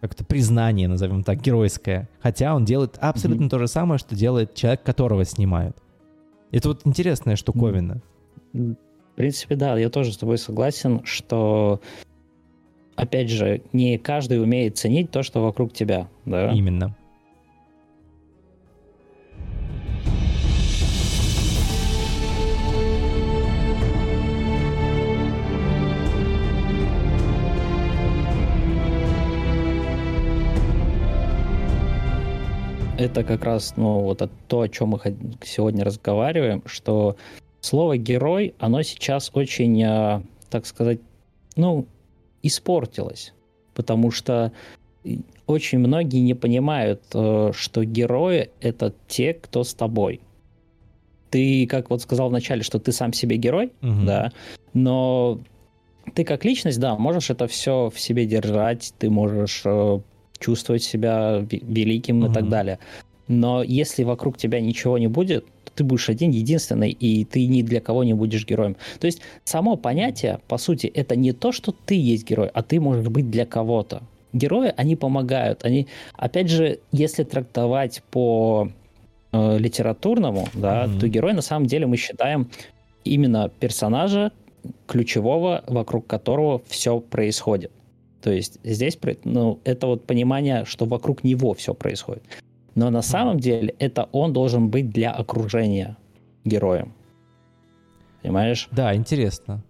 как-то 0.00 0.24
признание, 0.24 0.88
назовем 0.88 1.22
так, 1.22 1.40
геройское. 1.40 2.08
Хотя 2.20 2.54
он 2.54 2.64
делает 2.64 2.96
абсолютно 3.00 3.44
mm-hmm. 3.44 3.50
то 3.50 3.58
же 3.58 3.68
самое, 3.68 3.98
что 3.98 4.14
делает 4.14 4.54
человек, 4.54 4.82
которого 4.82 5.24
снимают. 5.24 5.76
Это 6.50 6.68
вот 6.68 6.82
интересная 6.84 7.36
штуковина. 7.36 8.00
В 8.52 8.76
принципе, 9.14 9.56
да, 9.56 9.78
я 9.78 9.90
тоже 9.90 10.12
с 10.12 10.16
тобой 10.16 10.38
согласен, 10.38 11.02
что, 11.04 11.80
опять 12.96 13.28
же, 13.30 13.62
не 13.72 13.98
каждый 13.98 14.42
умеет 14.42 14.78
ценить 14.78 15.10
то, 15.10 15.22
что 15.22 15.42
вокруг 15.42 15.72
тебя. 15.72 16.08
Да? 16.24 16.50
Именно. 16.50 16.96
Это 33.00 33.24
как 33.24 33.44
раз 33.44 33.74
ну, 33.76 34.00
вот 34.00 34.28
то, 34.48 34.60
о 34.60 34.68
чем 34.68 34.90
мы 34.90 35.00
сегодня 35.42 35.84
разговариваем, 35.84 36.62
что 36.66 37.16
слово 37.60 37.96
«герой», 37.96 38.54
оно 38.58 38.82
сейчас 38.82 39.30
очень, 39.34 39.82
а, 39.82 40.22
так 40.50 40.66
сказать, 40.66 41.00
ну, 41.56 41.86
испортилось. 42.42 43.32
Потому 43.74 44.10
что 44.10 44.52
очень 45.46 45.78
многие 45.78 46.20
не 46.20 46.34
понимают, 46.34 47.02
э, 47.14 47.52
что 47.54 47.84
герои— 47.84 48.50
это 48.60 48.94
те, 49.08 49.32
кто 49.34 49.64
с 49.64 49.72
тобой. 49.72 50.20
Ты, 51.30 51.66
как 51.66 51.90
вот 51.90 52.02
сказал 52.02 52.28
вначале, 52.28 52.62
что 52.62 52.78
ты 52.78 52.92
сам 52.92 53.12
себе 53.12 53.36
герой, 53.36 53.72
угу. 53.82 54.04
да, 54.04 54.32
но 54.74 55.40
ты 56.14 56.24
как 56.24 56.44
личность, 56.44 56.80
да, 56.80 56.96
можешь 56.96 57.30
это 57.30 57.46
все 57.46 57.88
в 57.88 57.98
себе 57.98 58.26
держать, 58.26 58.92
ты 58.98 59.10
можешь 59.10 59.62
э, 59.64 60.00
чувствовать 60.40 60.82
себя 60.82 61.46
великим 61.50 62.24
mm-hmm. 62.24 62.30
и 62.30 62.34
так 62.34 62.48
далее. 62.48 62.78
Но 63.28 63.62
если 63.62 64.02
вокруг 64.02 64.36
тебя 64.36 64.60
ничего 64.60 64.98
не 64.98 65.06
будет, 65.06 65.46
то 65.64 65.72
ты 65.76 65.84
будешь 65.84 66.08
один, 66.08 66.32
единственный, 66.32 66.90
и 66.90 67.24
ты 67.24 67.46
ни 67.46 67.62
для 67.62 67.80
кого 67.80 68.02
не 68.02 68.14
будешь 68.14 68.44
героем. 68.44 68.76
То 68.98 69.06
есть 69.06 69.20
само 69.44 69.76
понятие, 69.76 70.40
по 70.48 70.58
сути, 70.58 70.88
это 70.88 71.14
не 71.14 71.32
то, 71.32 71.52
что 71.52 71.72
ты 71.72 71.94
есть 71.94 72.28
герой, 72.28 72.48
а 72.52 72.62
ты 72.62 72.80
можешь 72.80 73.06
быть 73.06 73.30
для 73.30 73.46
кого-то. 73.46 74.02
Герои, 74.32 74.72
они 74.76 74.96
помогают. 74.96 75.64
Они, 75.64 75.86
опять 76.16 76.48
же, 76.48 76.80
если 76.92 77.24
трактовать 77.24 78.02
по 78.10 78.68
э, 79.32 79.58
литературному, 79.58 80.48
да, 80.54 80.84
mm-hmm. 80.84 81.00
то 81.00 81.08
герой 81.08 81.32
на 81.32 81.42
самом 81.42 81.66
деле 81.66 81.86
мы 81.86 81.96
считаем 81.96 82.48
именно 83.04 83.50
персонажа 83.60 84.32
ключевого, 84.86 85.64
вокруг 85.66 86.06
которого 86.06 86.62
все 86.66 87.00
происходит. 87.00 87.72
То 88.22 88.30
есть 88.30 88.58
здесь 88.62 88.98
ну, 89.24 89.60
это 89.64 89.86
вот 89.86 90.06
понимание, 90.06 90.64
что 90.64 90.84
вокруг 90.84 91.24
него 91.24 91.54
все 91.54 91.74
происходит. 91.74 92.22
Но 92.74 92.90
на 92.90 93.02
самом 93.02 93.40
деле 93.40 93.74
это 93.78 94.08
он 94.12 94.32
должен 94.32 94.68
быть 94.68 94.90
для 94.90 95.10
окружения 95.10 95.96
героем. 96.44 96.92
Понимаешь? 98.22 98.68
Да, 98.70 98.94
интересно. 98.94 99.64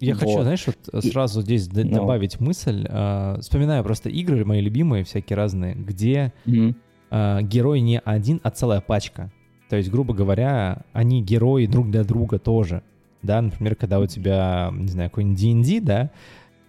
Я 0.00 0.14
вот. 0.14 0.22
хочу, 0.24 0.42
знаешь, 0.42 0.66
вот 0.66 1.04
сразу 1.04 1.40
И, 1.40 1.42
здесь 1.42 1.72
ну. 1.72 1.88
добавить 1.88 2.38
мысль. 2.40 2.86
Э, 2.88 3.38
вспоминаю 3.40 3.82
просто 3.82 4.10
игры 4.10 4.44
мои 4.44 4.60
любимые, 4.60 5.04
всякие 5.04 5.36
разные, 5.36 5.74
где 5.74 6.32
mm 6.46 6.74
э, 7.08 7.42
герой 7.42 7.80
не 7.80 8.00
один, 8.00 8.40
а 8.42 8.50
целая 8.50 8.80
пачка. 8.80 9.30
То 9.68 9.76
есть, 9.76 9.90
грубо 9.90 10.12
говоря, 10.12 10.82
они 10.92 11.22
герои 11.22 11.66
друг 11.66 11.90
для 11.90 12.04
друга 12.04 12.38
тоже. 12.38 12.82
Да, 13.22 13.40
например, 13.40 13.76
когда 13.76 14.00
у 14.00 14.06
тебя, 14.06 14.70
не 14.72 14.88
знаю, 14.88 15.10
какой-нибудь 15.10 15.40
D&D, 15.40 15.80
да, 15.80 16.10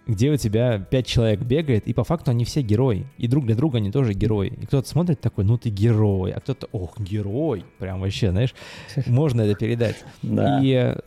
где 0.08 0.30
у 0.30 0.36
тебя 0.36 0.78
пять 0.78 1.06
человек 1.06 1.40
бегает, 1.42 1.86
и 1.86 1.92
по 1.92 2.02
факту 2.02 2.30
они 2.30 2.46
все 2.46 2.62
герои. 2.62 3.06
И 3.18 3.28
друг 3.28 3.44
для 3.44 3.54
друга 3.54 3.76
они 3.76 3.92
тоже 3.92 4.14
герои. 4.14 4.48
И 4.48 4.64
кто-то 4.64 4.88
смотрит 4.88 5.20
такой, 5.20 5.44
ну 5.44 5.58
ты 5.58 5.68
герой, 5.68 6.32
а 6.32 6.40
кто-то, 6.40 6.66
ох, 6.72 6.98
герой. 6.98 7.66
Прям 7.78 8.00
вообще, 8.00 8.30
знаешь, 8.30 8.54
можно 9.06 9.42
это 9.42 9.54
передать. 9.54 9.96
Да. 10.22 10.60
И 10.62 10.72
э, 10.72 10.98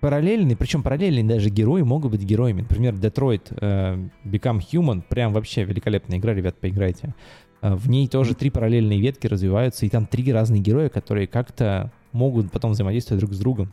параллельные, 0.00 0.56
причем 0.56 0.82
параллельные 0.82 1.24
даже 1.24 1.48
герои 1.48 1.82
могут 1.82 2.10
быть 2.10 2.22
героями. 2.22 2.62
Например, 2.62 2.94
Detroit 2.94 3.52
uh, 3.52 4.10
Become 4.24 4.62
Human, 4.72 5.02
прям 5.08 5.32
вообще 5.32 5.62
великолепная 5.62 6.18
игра, 6.18 6.34
ребят, 6.34 6.56
поиграйте. 6.56 7.14
Uh, 7.62 7.76
в 7.76 7.88
ней 7.88 8.08
тоже 8.08 8.34
три 8.34 8.50
параллельные 8.50 9.00
ветки 9.00 9.28
развиваются, 9.28 9.86
и 9.86 9.88
там 9.88 10.06
три 10.06 10.32
разные 10.32 10.60
героя, 10.60 10.88
которые 10.88 11.28
как-то 11.28 11.92
могут 12.10 12.50
потом 12.50 12.72
взаимодействовать 12.72 13.20
друг 13.20 13.32
с 13.32 13.38
другом. 13.38 13.72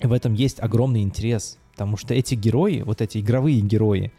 И 0.00 0.06
в 0.06 0.12
этом 0.12 0.34
есть 0.34 0.60
огромный 0.60 1.00
интерес. 1.00 1.58
Потому 1.74 1.96
что 1.96 2.14
эти 2.14 2.34
герои, 2.36 2.82
вот 2.86 3.00
эти 3.00 3.18
игровые 3.18 3.60
герои, 3.60 4.12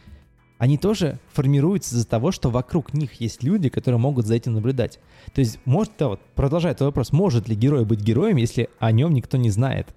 они 0.57 0.77
тоже 0.77 1.19
формируются 1.31 1.95
из-за 1.95 2.07
того, 2.07 2.31
что 2.31 2.50
вокруг 2.50 2.93
них 2.93 3.13
есть 3.21 3.43
люди, 3.43 3.69
которые 3.69 4.00
могут 4.00 4.25
за 4.25 4.35
этим 4.35 4.53
наблюдать. 4.53 5.00
То 5.33 5.39
есть, 5.39 5.59
может, 5.65 5.93
да, 5.97 6.09
вот, 6.09 6.21
продолжая 6.35 6.74
этот 6.74 6.85
вопрос, 6.85 7.12
может 7.12 7.47
ли 7.47 7.55
герой 7.55 7.85
быть 7.85 8.01
героем, 8.01 8.38
если 8.38 8.69
о 8.79 8.91
нем 8.91 9.13
никто 9.13 9.38
не 9.38 9.50
знает? 9.50 9.88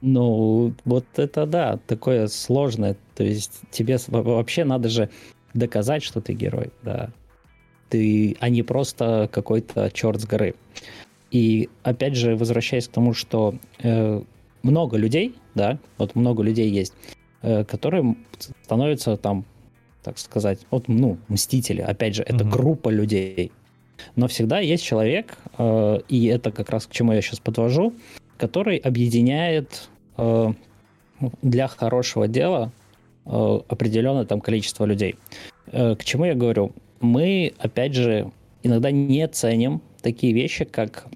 Ну, 0.00 0.74
вот 0.84 1.06
это 1.16 1.46
да, 1.46 1.78
такое 1.86 2.26
сложное. 2.26 2.96
То 3.14 3.22
есть 3.22 3.60
тебе 3.70 3.98
вообще 4.08 4.64
надо 4.64 4.88
же 4.88 5.08
доказать, 5.54 6.02
что 6.02 6.20
ты 6.20 6.32
герой, 6.32 6.72
да. 6.82 7.10
Ты, 7.88 8.36
а 8.40 8.48
не 8.48 8.62
просто 8.62 9.28
какой-то 9.32 9.90
черт 9.92 10.20
с 10.20 10.26
горы. 10.26 10.54
И 11.30 11.68
опять 11.82 12.16
же, 12.16 12.36
возвращаясь 12.36 12.88
к 12.88 12.92
тому, 12.92 13.14
что 13.14 13.54
э, 13.78 14.22
много 14.62 14.96
людей, 14.96 15.34
да, 15.54 15.78
вот 15.98 16.14
много 16.14 16.42
людей 16.42 16.70
есть, 16.70 16.94
э, 17.42 17.64
которые 17.64 18.16
становятся 18.62 19.16
там, 19.16 19.44
так 20.02 20.18
сказать, 20.18 20.60
вот, 20.70 20.88
ну, 20.88 21.18
мстители. 21.28 21.80
Опять 21.80 22.16
же, 22.16 22.22
это 22.22 22.44
mm-hmm. 22.44 22.50
группа 22.50 22.88
людей. 22.88 23.52
Но 24.16 24.26
всегда 24.28 24.58
есть 24.58 24.84
человек, 24.84 25.36
э, 25.58 26.00
и 26.08 26.26
это 26.26 26.50
как 26.50 26.70
раз 26.70 26.86
к 26.86 26.92
чему 26.92 27.12
я 27.12 27.22
сейчас 27.22 27.40
подвожу, 27.40 27.94
который 28.36 28.76
объединяет 28.78 29.88
э, 30.16 30.52
для 31.42 31.68
хорошего 31.68 32.26
дела 32.28 32.72
э, 33.24 33.60
определенное 33.68 34.24
там 34.24 34.40
количество 34.40 34.84
людей. 34.84 35.16
Э, 35.66 35.94
к 35.94 36.04
чему 36.04 36.24
я 36.24 36.34
говорю? 36.34 36.72
Мы, 37.00 37.52
опять 37.58 37.94
же, 37.94 38.30
иногда 38.62 38.90
не 38.90 39.26
ценим 39.28 39.80
такие 40.02 40.32
вещи, 40.32 40.64
как 40.64 41.06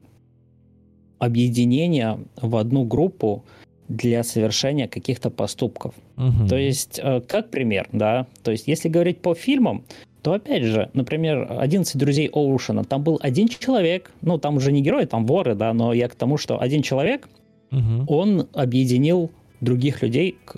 объединение 1.19 2.19
в 2.41 2.57
одну 2.57 2.85
группу 2.85 3.45
для 3.89 4.23
совершения 4.25 4.89
каких-то 4.89 5.31
поступков. 5.31 5.95
Угу. 6.17 6.49
То 6.49 6.57
есть, 6.57 7.01
э, 7.03 7.21
как 7.21 7.51
пример, 7.51 7.89
да, 7.93 8.27
то 8.43 8.51
есть, 8.51 8.67
если 8.67 8.89
говорить 8.89 9.21
по 9.21 9.35
фильмам, 9.35 9.85
то 10.23 10.33
опять 10.33 10.65
же, 10.65 10.91
например, 10.93 11.49
«11 11.49 11.97
друзей 11.97 12.29
Оушена», 12.33 12.83
там 12.83 13.05
был 13.05 13.21
один 13.23 13.47
человек, 13.47 14.11
ну, 14.23 14.39
там 14.39 14.57
уже 14.57 14.73
не 14.73 14.83
герои, 14.83 15.05
там 15.05 15.25
воры, 15.25 15.55
да, 15.55 15.73
но 15.73 15.93
я 15.93 16.09
к 16.09 16.17
тому, 16.17 16.37
что 16.37 16.61
один 16.61 16.83
человек, 16.83 17.29
угу. 17.71 18.05
он 18.09 18.49
объединил 18.53 19.31
других 19.61 20.03
людей, 20.03 20.37
к, 20.45 20.57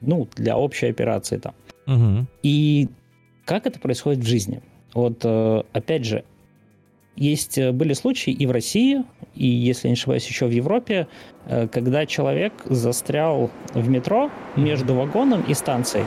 ну, 0.00 0.28
для 0.36 0.58
общей 0.58 0.86
операции 0.86 1.38
там. 1.38 1.54
Угу. 1.86 2.26
И 2.42 2.88
как 3.46 3.66
это 3.66 3.80
происходит 3.80 4.22
в 4.22 4.26
жизни? 4.26 4.60
Вот, 4.92 5.20
э, 5.24 5.62
опять 5.72 6.04
же, 6.04 6.24
есть, 7.18 7.58
э, 7.58 7.72
были 7.72 7.92
случаи 7.92 8.32
и 8.32 8.46
в 8.46 8.50
России, 8.50 9.04
и, 9.34 9.46
если 9.46 9.88
не 9.88 9.94
ошибаюсь, 9.94 10.26
еще 10.26 10.46
в 10.46 10.50
Европе, 10.50 11.08
э, 11.46 11.68
когда 11.68 12.06
человек 12.06 12.52
застрял 12.64 13.50
в 13.74 13.88
метро 13.88 14.30
между 14.56 14.94
вагоном 14.94 15.42
и 15.42 15.54
станцией. 15.54 16.06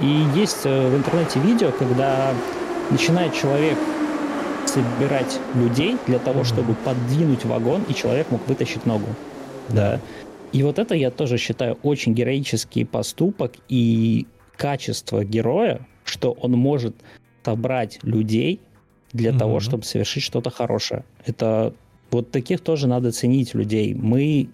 И 0.00 0.24
есть 0.34 0.62
э, 0.64 0.88
в 0.88 0.96
интернете 0.96 1.40
видео, 1.40 1.70
когда 1.70 2.32
начинает 2.90 3.34
человек 3.34 3.78
собирать 4.66 5.38
людей 5.54 5.96
для 6.06 6.18
того, 6.18 6.44
чтобы 6.44 6.74
подвинуть 6.74 7.44
вагон, 7.44 7.82
и 7.88 7.94
человек 7.94 8.30
мог 8.30 8.46
вытащить 8.48 8.86
ногу. 8.86 9.06
Да. 9.68 10.00
И 10.52 10.62
вот 10.62 10.78
это 10.78 10.94
я 10.94 11.10
тоже 11.10 11.38
считаю 11.38 11.78
очень 11.82 12.14
героический 12.14 12.84
поступок 12.84 13.52
и 13.68 14.26
качество 14.56 15.24
героя, 15.24 15.86
что 16.04 16.32
он 16.32 16.52
может 16.52 16.94
собрать 17.44 17.98
людей 18.02 18.60
для 19.12 19.30
mm-hmm. 19.30 19.38
того, 19.38 19.60
чтобы 19.60 19.84
совершить 19.84 20.22
что-то 20.22 20.50
хорошее. 20.50 21.04
Это 21.26 21.72
вот 22.10 22.30
таких 22.30 22.60
тоже 22.60 22.86
надо 22.86 23.12
ценить 23.12 23.54
людей. 23.54 23.94
Мы 23.94 24.48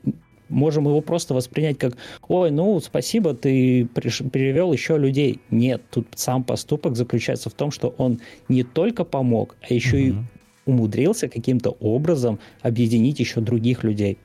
можем 0.49 0.85
его 0.87 1.01
просто 1.01 1.35
воспринять 1.35 1.79
как, 1.79 1.97
ой, 2.27 2.51
ну, 2.51 2.81
спасибо, 2.81 3.35
ты 3.35 3.85
перевел 3.85 4.73
еще 4.73 4.97
людей. 4.97 5.41
Нет, 5.51 5.83
тут 5.91 6.07
сам 6.15 6.45
поступок 6.45 6.97
заключается 6.97 7.51
в 7.51 7.55
том, 7.55 7.71
что 7.71 7.95
он 7.99 8.21
не 8.49 8.63
только 8.63 9.05
помог, 9.05 9.57
а 9.69 9.75
еще 9.75 9.99
mm-hmm. 9.99 10.11
и 10.11 10.71
умудрился 10.71 11.29
каким-то 11.29 11.71
образом 11.81 12.39
объединить 12.63 13.21
еще 13.21 13.41
других 13.41 13.85
людей. 13.85 14.19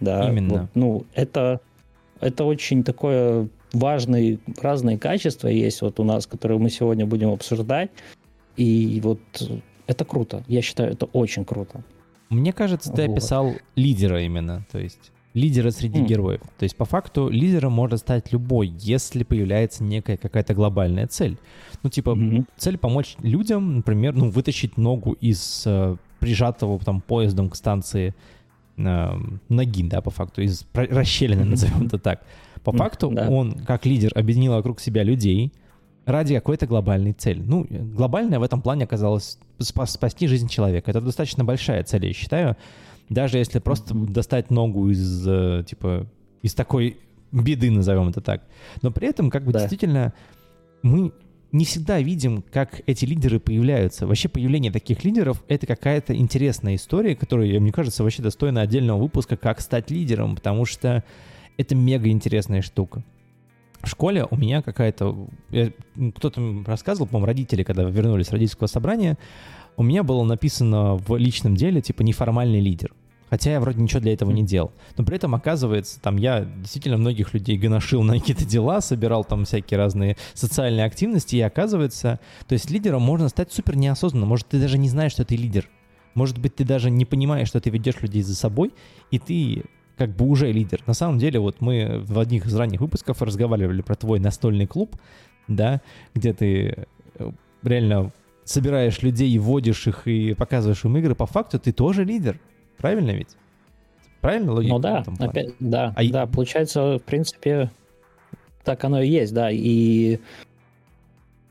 Да, 0.00 0.28
Именно. 0.28 0.62
Вот, 0.62 0.68
ну, 0.74 1.06
это 1.14 1.60
это 2.22 2.44
очень 2.44 2.84
такое 2.84 3.48
важное, 3.72 4.38
разные 4.60 4.96
качества 4.96 5.48
есть 5.48 5.82
вот 5.82 5.98
у 5.98 6.04
нас, 6.04 6.26
которые 6.26 6.58
мы 6.58 6.70
сегодня 6.70 7.04
будем 7.04 7.30
обсуждать. 7.30 7.90
И 8.56 9.00
вот 9.02 9.20
это 9.86 10.04
круто. 10.04 10.44
Я 10.48 10.62
считаю, 10.62 10.92
это 10.92 11.06
очень 11.06 11.44
круто. 11.44 11.82
Мне 12.28 12.52
кажется, 12.52 12.90
ты 12.92 13.06
вот. 13.06 13.12
описал 13.12 13.52
лидера 13.76 14.22
именно, 14.22 14.66
то 14.72 14.78
есть 14.78 15.12
лидера 15.34 15.70
среди 15.70 16.00
mm. 16.00 16.06
героев. 16.06 16.40
То 16.58 16.64
есть 16.64 16.76
по 16.76 16.84
факту 16.84 17.28
лидером 17.28 17.72
может 17.72 18.00
стать 18.00 18.32
любой, 18.32 18.68
если 18.78 19.22
появляется 19.22 19.84
некая 19.84 20.16
какая-то 20.16 20.54
глобальная 20.54 21.06
цель. 21.06 21.38
Ну 21.82 21.90
типа 21.90 22.10
mm-hmm. 22.10 22.44
цель 22.56 22.78
помочь 22.78 23.16
людям, 23.22 23.76
например, 23.76 24.14
ну 24.14 24.30
вытащить 24.30 24.76
ногу 24.76 25.12
из 25.20 25.64
э, 25.66 25.96
прижатого 26.20 26.78
там 26.78 27.00
поездом 27.00 27.50
к 27.50 27.56
станции 27.56 28.14
э, 28.76 29.20
ноги, 29.48 29.82
да, 29.82 30.00
по 30.00 30.10
факту, 30.10 30.42
из 30.42 30.66
расщелины, 30.72 31.44
назовем 31.44 31.86
это 31.86 31.98
так. 31.98 32.22
По 32.62 32.72
факту 32.72 33.10
да. 33.10 33.28
он, 33.28 33.54
как 33.66 33.86
лидер, 33.86 34.12
объединил 34.14 34.52
вокруг 34.52 34.80
себя 34.80 35.02
людей 35.02 35.52
ради 36.04 36.34
какой-то 36.34 36.66
глобальной 36.66 37.12
цели. 37.12 37.42
Ну, 37.44 37.66
глобальная 37.68 38.38
в 38.38 38.42
этом 38.42 38.62
плане 38.62 38.84
оказалась 38.84 39.38
спасти 39.58 40.26
жизнь 40.26 40.48
человека. 40.48 40.90
Это 40.90 41.00
достаточно 41.00 41.44
большая 41.44 41.84
цель, 41.84 42.06
я 42.06 42.12
считаю. 42.12 42.56
Даже 43.08 43.38
если 43.38 43.58
просто 43.58 43.94
достать 43.94 44.50
ногу 44.50 44.90
из, 44.90 45.26
э, 45.26 45.64
типа, 45.68 46.06
из 46.40 46.54
такой 46.54 46.98
беды, 47.30 47.70
назовем 47.70 48.08
это 48.08 48.20
так. 48.20 48.42
Но 48.80 48.90
при 48.90 49.08
этом, 49.08 49.30
как 49.30 49.44
бы, 49.44 49.52
да. 49.52 49.60
действительно, 49.60 50.12
мы 50.82 51.12
не 51.52 51.66
всегда 51.66 52.00
видим, 52.00 52.42
как 52.50 52.80
эти 52.86 53.04
лидеры 53.04 53.38
появляются. 53.38 54.06
Вообще 54.06 54.28
появление 54.28 54.72
таких 54.72 55.04
лидеров— 55.04 55.44
это 55.48 55.66
какая-то 55.66 56.16
интересная 56.16 56.76
история, 56.76 57.14
которая, 57.14 57.60
мне 57.60 57.72
кажется, 57.72 58.02
вообще 58.02 58.22
достойна 58.22 58.62
отдельного 58.62 59.00
выпуска 59.00 59.36
«Как 59.36 59.60
стать 59.60 59.90
лидером», 59.90 60.34
потому 60.34 60.64
что 60.64 61.04
это 61.58 61.74
мега 61.74 62.08
интересная 62.08 62.62
штука. 62.62 63.04
В 63.82 63.88
школе 63.88 64.26
у 64.30 64.36
меня 64.36 64.62
какая-то... 64.62 65.26
Кто-то 66.16 66.62
рассказывал, 66.64 67.08
по-моему, 67.08 67.26
родители, 67.26 67.62
когда 67.62 67.82
вернулись 67.82 68.28
с 68.28 68.32
родительского 68.32 68.68
собрания, 68.68 69.18
у 69.76 69.82
меня 69.82 70.02
было 70.02 70.22
написано 70.24 70.94
в 70.96 71.16
личном 71.16 71.56
деле, 71.56 71.80
типа, 71.80 72.02
неформальный 72.02 72.60
лидер. 72.60 72.92
Хотя 73.28 73.52
я 73.52 73.60
вроде 73.60 73.80
ничего 73.80 74.00
для 74.00 74.12
этого 74.12 74.30
не 74.30 74.44
делал. 74.44 74.72
Но 74.98 75.04
при 75.04 75.16
этом, 75.16 75.34
оказывается, 75.34 75.98
там 76.00 76.18
я 76.18 76.44
действительно 76.44 76.98
многих 76.98 77.32
людей 77.32 77.56
гоношил 77.56 78.02
на 78.02 78.18
какие-то 78.18 78.44
дела, 78.44 78.82
собирал 78.82 79.24
там 79.24 79.46
всякие 79.46 79.78
разные 79.78 80.18
социальные 80.34 80.84
активности, 80.84 81.36
и 81.36 81.40
оказывается, 81.40 82.20
то 82.46 82.52
есть 82.52 82.70
лидером 82.70 83.00
можно 83.00 83.30
стать 83.30 83.50
супер 83.50 83.76
неосознанно. 83.76 84.26
Может, 84.26 84.48
ты 84.48 84.60
даже 84.60 84.76
не 84.76 84.90
знаешь, 84.90 85.12
что 85.12 85.24
ты 85.24 85.36
лидер. 85.36 85.70
Может 86.12 86.36
быть, 86.36 86.56
ты 86.56 86.64
даже 86.64 86.90
не 86.90 87.06
понимаешь, 87.06 87.48
что 87.48 87.58
ты 87.58 87.70
ведешь 87.70 88.02
людей 88.02 88.22
за 88.22 88.34
собой, 88.34 88.74
и 89.10 89.18
ты 89.18 89.64
как 90.06 90.16
бы 90.16 90.26
уже 90.26 90.50
лидер. 90.50 90.82
На 90.88 90.94
самом 90.94 91.18
деле, 91.18 91.38
вот 91.38 91.60
мы 91.60 92.02
в 92.04 92.18
одних 92.18 92.46
из 92.46 92.56
ранних 92.56 92.80
выпусков 92.80 93.22
разговаривали 93.22 93.82
про 93.82 93.94
твой 93.94 94.18
настольный 94.18 94.66
клуб, 94.66 94.96
да, 95.46 95.80
где 96.12 96.32
ты 96.32 96.86
э, 97.18 97.30
реально 97.62 98.10
собираешь 98.44 99.00
людей, 99.02 99.38
вводишь 99.38 99.86
их 99.86 100.08
и 100.08 100.34
показываешь 100.34 100.84
им 100.84 100.96
игры. 100.96 101.14
По 101.14 101.26
факту 101.26 101.60
ты 101.60 101.70
тоже 101.70 102.02
лидер. 102.02 102.40
Правильно 102.78 103.12
ведь? 103.12 103.36
Правильно 104.20 104.52
логика? 104.52 104.72
Ну 104.72 104.78
да, 104.80 105.04
опять, 105.20 105.54
да, 105.60 105.92
а 105.96 106.04
да, 106.08 106.26
получается, 106.26 106.98
в 106.98 107.02
принципе, 107.04 107.70
так 108.64 108.82
оно 108.82 109.02
и 109.02 109.08
есть, 109.08 109.32
да, 109.32 109.52
и 109.52 110.18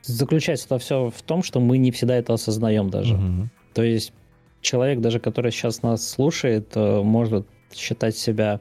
заключается 0.02 0.66
это 0.66 0.78
все 0.78 1.10
в 1.10 1.22
том, 1.22 1.42
что 1.42 1.62
мы 1.62 1.78
не 1.78 1.92
всегда 1.92 2.18
это 2.18 2.34
осознаем 2.34 2.90
даже. 2.90 3.16
Угу. 3.16 3.50
То 3.76 3.84
есть 3.84 4.12
человек, 4.60 5.00
даже 5.00 5.22
который 5.22 5.52
сейчас 5.52 5.84
нас 5.84 6.06
слушает, 6.06 6.72
э, 6.76 7.02
может 7.02 7.48
считать 7.74 8.16
себя, 8.16 8.60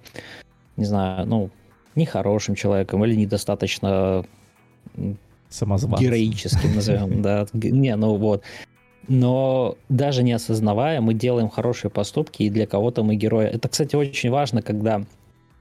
не 0.76 0.84
знаю, 0.84 1.26
ну, 1.26 1.50
нехорошим 1.94 2.54
человеком 2.54 3.04
или 3.04 3.14
недостаточно 3.14 4.24
героическим, 5.50 6.75
назовем, 6.75 7.23
да. 7.23 7.46
Не, 7.52 7.96
ну 7.96 8.16
вот 8.16 8.44
но 9.08 9.76
даже 9.88 10.23
не 10.23 10.32
осознавая, 10.32 11.00
мы 11.00 11.14
делаем 11.14 11.49
хорошие 11.49 11.90
поступки, 11.90 12.44
и 12.44 12.50
для 12.50 12.66
кого-то 12.66 13.02
мы 13.02 13.16
герои. 13.16 13.46
Это, 13.46 13.68
кстати, 13.68 13.96
очень 13.96 14.30
важно, 14.30 14.62
когда 14.62 15.02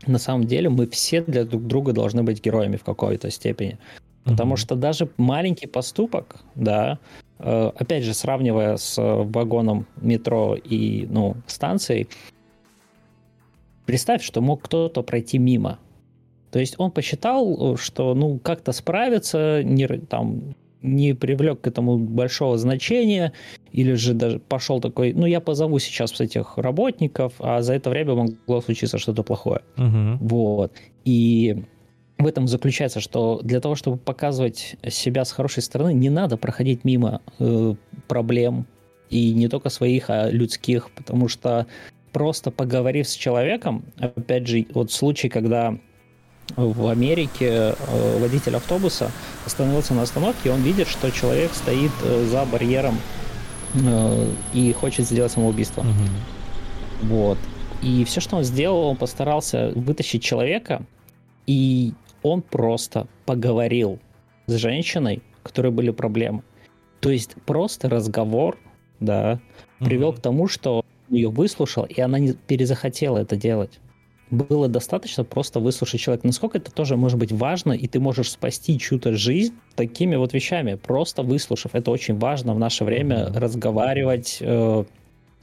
на 0.05 0.19
самом 0.19 0.45
деле 0.45 0.69
мы 0.69 0.88
все 0.88 1.21
для 1.21 1.45
друг 1.45 1.65
друга 1.65 1.93
должны 1.93 2.21
быть 2.21 2.43
героями 2.43 2.77
в 2.77 2.83
какой-то 2.83 3.31
степени. 3.31 3.79
Потому 4.23 4.53
mm-hmm. 4.53 4.57
что 4.57 4.75
даже 4.75 5.09
маленький 5.17 5.65
поступок, 5.67 6.35
да, 6.53 6.99
э, 7.39 7.71
опять 7.75 8.03
же, 8.03 8.13
сравнивая 8.13 8.77
с 8.77 9.01
вагоном 9.01 9.88
метро 9.99 10.55
и 10.55 11.07
ну, 11.09 11.35
станцией, 11.47 12.07
представь, 13.89 14.21
что 14.21 14.39
мог 14.39 14.62
кто-то 14.62 15.02
пройти 15.02 15.39
мимо. 15.39 15.80
То 16.52 16.60
есть 16.60 16.75
он 16.78 16.91
посчитал, 16.91 17.75
что 17.75 18.13
ну 18.13 18.38
как-то 18.38 18.71
справиться, 18.71 19.63
не, 19.63 19.88
там, 19.88 20.54
не 20.84 21.15
привлек 21.15 21.62
к 21.62 21.67
этому 21.67 21.97
большого 21.97 22.60
значения, 22.60 23.34
или 23.71 23.93
же 23.93 24.13
даже 24.13 24.38
пошел 24.38 24.80
такой, 24.80 25.13
ну, 25.13 25.25
я 25.25 25.39
позову 25.39 25.80
сейчас 25.80 26.21
этих 26.21 26.60
работников, 26.60 27.34
а 27.39 27.63
за 27.63 27.73
это 27.73 27.89
время 27.89 28.13
могло 28.13 28.62
случиться 28.62 28.99
что-то 28.99 29.23
плохое. 29.23 29.62
Угу. 29.78 30.17
Вот. 30.21 30.71
И 31.04 31.63
в 32.19 32.28
этом 32.28 32.47
заключается, 32.47 32.99
что 32.99 33.41
для 33.43 33.60
того, 33.60 33.73
чтобы 33.73 33.97
показывать 33.97 34.75
себя 34.88 35.25
с 35.25 35.32
хорошей 35.32 35.63
стороны, 35.63 35.95
не 35.95 36.12
надо 36.12 36.38
проходить 36.38 36.84
мимо 36.84 37.21
э, 37.39 37.73
проблем, 38.08 38.67
и 39.10 39.34
не 39.34 39.47
только 39.47 39.69
своих, 39.69 40.10
а 40.10 40.30
людских, 40.30 40.91
потому 40.91 41.28
что 41.28 41.65
просто 42.12 42.52
поговорив 42.52 43.08
с 43.08 43.13
человеком, 43.13 43.84
опять 43.98 44.48
же, 44.48 44.65
вот 44.74 44.91
случай, 44.91 45.30
когда 45.30 45.78
в 46.56 46.88
Америке 46.88 47.76
э, 47.78 48.19
водитель 48.19 48.56
автобуса 48.56 49.12
остановился 49.45 49.93
на 49.93 50.04
остановке, 50.04 50.50
и 50.50 50.52
он 50.52 50.62
видит, 50.62 50.88
что 50.88 51.12
человек 51.12 51.54
стоит 51.54 51.91
э, 52.04 52.26
за 52.26 52.45
барьером 52.45 52.98
э, 53.76 54.32
и 54.54 54.74
хочет 54.74 55.06
сделать 55.06 55.32
самоубийство. 55.32 55.82
Угу. 55.82 57.08
Вот. 57.13 57.38
И 57.82 58.04
все, 58.04 58.19
что 58.19 58.38
он 58.38 58.43
сделал, 58.43 58.88
он 58.88 58.98
постарался 58.98 59.72
вытащить 59.76 60.24
человека, 60.24 60.84
и 61.45 61.93
он 62.24 62.41
просто 62.41 63.08
поговорил 63.26 64.00
с 64.48 64.56
женщиной, 64.56 65.22
у 65.43 65.48
которой 65.48 65.72
были 65.72 65.91
проблемы. 65.91 66.43
То 67.00 67.12
есть 67.12 67.36
просто 67.45 67.89
разговор, 67.89 68.58
да, 69.00 69.39
привел 69.80 70.10
угу. 70.10 70.17
к 70.17 70.22
тому, 70.22 70.48
что 70.48 70.84
ее 71.10 71.30
выслушал, 71.30 71.86
и 71.86 72.00
она 72.02 72.19
не 72.19 72.34
перезахотела 72.34 73.17
это 73.17 73.36
делать 73.36 73.80
было 74.32 74.67
достаточно 74.67 75.24
просто 75.24 75.60
выслушать 75.60 76.02
человека. 76.02 76.28
Насколько 76.28 76.60
это 76.60 76.72
тоже 76.72 76.95
может 76.95 77.17
быть 77.17 77.32
важно, 77.32 77.74
и 77.74 77.88
ты 77.88 78.00
можешь 78.00 78.32
спасти 78.32 78.78
чью-то 78.78 79.13
жизнь 79.13 79.56
такими 79.76 80.15
вот 80.15 80.34
вещами, 80.34 80.76
просто 80.76 81.24
выслушав. 81.24 81.74
Это 81.74 81.91
очень 81.91 82.17
важно 82.17 82.54
в 82.54 82.60
наше 82.60 82.84
время 82.84 83.32
разговаривать, 83.34 84.38
э, 84.41 84.84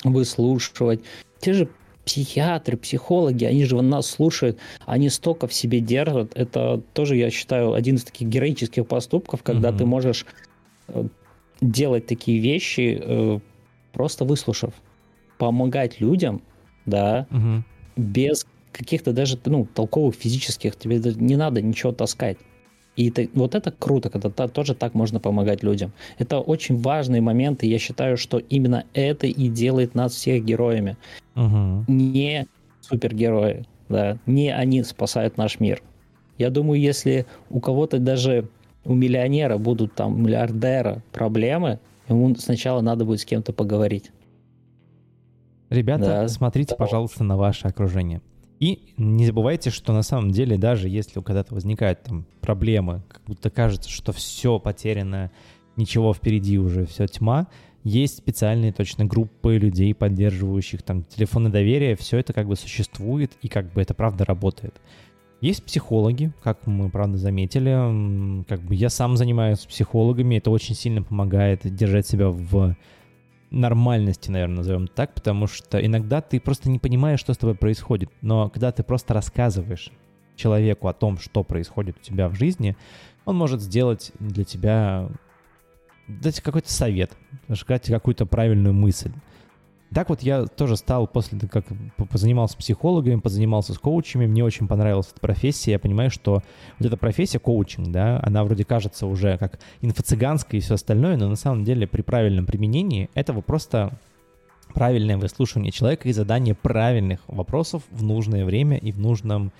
выслушивать. 0.04 1.00
Те 1.40 1.52
же 1.52 1.68
психиатры, 2.04 2.76
психологи, 2.76 3.44
они 3.44 3.64
же 3.64 3.80
нас 3.82 4.06
слушают, 4.06 4.58
они 4.84 5.08
столько 5.08 5.48
в 5.48 5.52
себе 5.52 5.80
держат. 5.80 6.36
Это 6.36 6.80
тоже, 6.92 7.16
я 7.16 7.30
считаю, 7.30 7.72
один 7.72 7.96
из 7.96 8.04
таких 8.04 8.28
героических 8.28 8.86
поступков, 8.86 9.42
когда 9.42 9.70
mm-hmm. 9.70 9.78
ты 9.78 9.86
можешь 9.86 10.26
э, 10.88 11.04
делать 11.60 12.06
такие 12.06 12.38
вещи, 12.38 13.00
э, 13.02 13.40
просто 13.92 14.24
выслушав. 14.24 14.72
Помогать 15.38 16.00
людям, 16.00 16.42
да, 16.86 17.26
угу. 17.30 17.64
без 17.96 18.46
каких-то 18.72 19.12
даже 19.12 19.38
ну, 19.46 19.66
толковых 19.74 20.14
физических, 20.14 20.76
тебе 20.76 21.00
не 21.16 21.36
надо 21.36 21.62
ничего 21.62 21.92
таскать. 21.92 22.38
И 22.96 23.10
это, 23.10 23.28
вот 23.34 23.54
это 23.54 23.70
круто, 23.70 24.08
когда 24.08 24.30
та, 24.30 24.48
тоже 24.48 24.74
так 24.74 24.94
можно 24.94 25.20
помогать 25.20 25.62
людям. 25.62 25.92
Это 26.18 26.40
очень 26.40 26.78
важный 26.78 27.20
момент, 27.20 27.62
и 27.62 27.68
я 27.68 27.78
считаю, 27.78 28.16
что 28.16 28.38
именно 28.38 28.84
это 28.94 29.26
и 29.26 29.48
делает 29.48 29.94
нас 29.94 30.14
всех 30.14 30.44
героями. 30.44 30.96
Угу. 31.34 31.84
Не 31.88 32.46
супергерои, 32.80 33.64
да, 33.88 34.18
не 34.26 34.50
они 34.54 34.82
спасают 34.82 35.36
наш 35.36 35.60
мир. 35.60 35.82
Я 36.38 36.50
думаю, 36.50 36.80
если 36.80 37.26
у 37.50 37.60
кого-то 37.60 37.98
даже 37.98 38.48
у 38.84 38.94
миллионера 38.94 39.58
будут 39.58 39.94
там 39.94 40.22
миллиардера 40.22 41.02
проблемы, 41.12 41.78
ему 42.08 42.34
сначала 42.36 42.80
надо 42.80 43.04
будет 43.04 43.20
с 43.20 43.24
кем-то 43.24 43.52
поговорить. 43.52 44.10
Ребята, 45.70 46.04
да. 46.04 46.28
смотрите, 46.28 46.74
пожалуйста, 46.76 47.24
на 47.24 47.36
ваше 47.36 47.66
окружение. 47.68 48.22
И 48.60 48.94
не 48.96 49.26
забывайте, 49.26 49.70
что 49.70 49.92
на 49.92 50.02
самом 50.02 50.30
деле, 50.30 50.56
даже 50.56 50.88
если 50.88 51.20
когда-то 51.20 51.54
возникают 51.54 52.02
там 52.02 52.26
проблемы, 52.40 53.02
как 53.08 53.22
будто 53.26 53.50
кажется, 53.50 53.90
что 53.90 54.12
все 54.12 54.58
потеряно, 54.58 55.30
ничего 55.76 56.14
впереди 56.14 56.58
уже, 56.58 56.86
все 56.86 57.06
тьма, 57.06 57.48
есть 57.84 58.16
специальные 58.16 58.72
точно 58.72 59.04
группы 59.04 59.56
людей, 59.56 59.94
поддерживающих 59.94 60.82
там 60.82 61.04
телефоны 61.04 61.50
доверия, 61.50 61.96
все 61.96 62.18
это 62.18 62.32
как 62.32 62.48
бы 62.48 62.56
существует 62.56 63.32
и 63.42 63.48
как 63.48 63.72
бы 63.72 63.82
это 63.82 63.94
правда 63.94 64.24
работает. 64.24 64.74
Есть 65.42 65.62
психологи, 65.64 66.32
как 66.42 66.66
мы, 66.66 66.88
правда, 66.88 67.18
заметили. 67.18 68.42
Как 68.44 68.60
бы 68.62 68.74
я 68.74 68.88
сам 68.88 69.16
занимаюсь 69.16 69.60
психологами, 69.60 70.36
это 70.36 70.50
очень 70.50 70.74
сильно 70.74 71.02
помогает 71.02 71.60
держать 71.62 72.06
себя 72.06 72.30
в 72.30 72.74
нормальности, 73.50 74.30
наверное, 74.30 74.58
назовем 74.58 74.88
так, 74.88 75.14
потому 75.14 75.46
что 75.46 75.84
иногда 75.84 76.20
ты 76.20 76.40
просто 76.40 76.68
не 76.68 76.78
понимаешь, 76.78 77.20
что 77.20 77.32
с 77.32 77.38
тобой 77.38 77.54
происходит, 77.54 78.10
но 78.20 78.48
когда 78.48 78.72
ты 78.72 78.82
просто 78.82 79.14
рассказываешь 79.14 79.90
человеку 80.36 80.88
о 80.88 80.92
том, 80.92 81.18
что 81.18 81.42
происходит 81.42 81.96
у 81.98 82.00
тебя 82.00 82.28
в 82.28 82.34
жизни, 82.34 82.76
он 83.24 83.36
может 83.36 83.60
сделать 83.60 84.12
для 84.18 84.44
тебя, 84.44 85.08
дать 86.08 86.40
какой-то 86.40 86.72
совет, 86.72 87.12
сказать 87.54 87.86
какую-то 87.86 88.26
правильную 88.26 88.74
мысль. 88.74 89.12
Так 89.94 90.08
вот 90.08 90.22
я 90.22 90.46
тоже 90.46 90.76
стал 90.76 91.06
после 91.06 91.38
того, 91.38 91.50
как 91.50 91.64
позанимался 92.10 92.56
психологами, 92.56 93.20
позанимался 93.20 93.72
с 93.72 93.78
коучами, 93.78 94.26
мне 94.26 94.44
очень 94.44 94.66
понравилась 94.66 95.08
эта 95.12 95.20
профессия, 95.20 95.72
я 95.72 95.78
понимаю, 95.78 96.10
что 96.10 96.42
вот 96.78 96.86
эта 96.86 96.96
профессия 96.96 97.38
коучинг, 97.38 97.92
да, 97.92 98.20
она 98.22 98.44
вроде 98.44 98.64
кажется 98.64 99.06
уже 99.06 99.38
как 99.38 99.60
инфо-цыганская 99.82 100.58
и 100.58 100.60
все 100.60 100.74
остальное, 100.74 101.16
но 101.16 101.28
на 101.28 101.36
самом 101.36 101.64
деле 101.64 101.86
при 101.86 102.02
правильном 102.02 102.46
применении 102.46 103.08
этого 103.14 103.40
просто 103.40 103.98
правильное 104.74 105.16
выслушивание 105.16 105.72
человека 105.72 106.08
и 106.08 106.12
задание 106.12 106.54
правильных 106.54 107.20
вопросов 107.28 107.82
в 107.90 108.02
нужное 108.02 108.44
время 108.44 108.76
и 108.76 108.92
в 108.92 108.98
нужном 108.98 109.52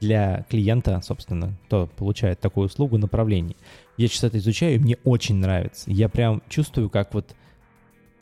для 0.00 0.44
клиента, 0.48 1.00
собственно, 1.02 1.54
кто 1.66 1.86
получает 1.86 2.40
такую 2.40 2.66
услугу, 2.66 2.98
направлении. 2.98 3.56
Я 3.96 4.08
сейчас 4.08 4.24
это 4.24 4.38
изучаю, 4.38 4.76
и 4.76 4.78
мне 4.78 4.96
очень 5.04 5.36
нравится. 5.36 5.90
Я 5.90 6.08
прям 6.08 6.42
чувствую, 6.48 6.90
как 6.90 7.14
вот 7.14 7.34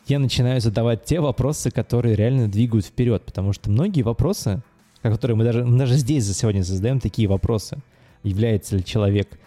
я 0.07 0.19
начинаю 0.19 0.61
задавать 0.61 1.05
те 1.05 1.21
вопросы, 1.21 1.71
которые 1.71 2.15
реально 2.15 2.49
двигают 2.49 2.87
вперед, 2.87 3.23
потому 3.25 3.53
что 3.53 3.71
многие 3.71 4.03
вопросы, 4.03 4.63
которые 5.03 5.37
мы 5.37 5.45
даже, 5.45 5.65
мы 5.65 5.79
даже 5.79 5.95
здесь 5.95 6.25
за 6.25 6.35
сегодня 6.35 6.63
задаем 6.63 7.01
такие 7.01 7.29
вопросы, 7.29 7.79
является 8.23 8.77
ли 8.77 8.85
человек 8.85 9.39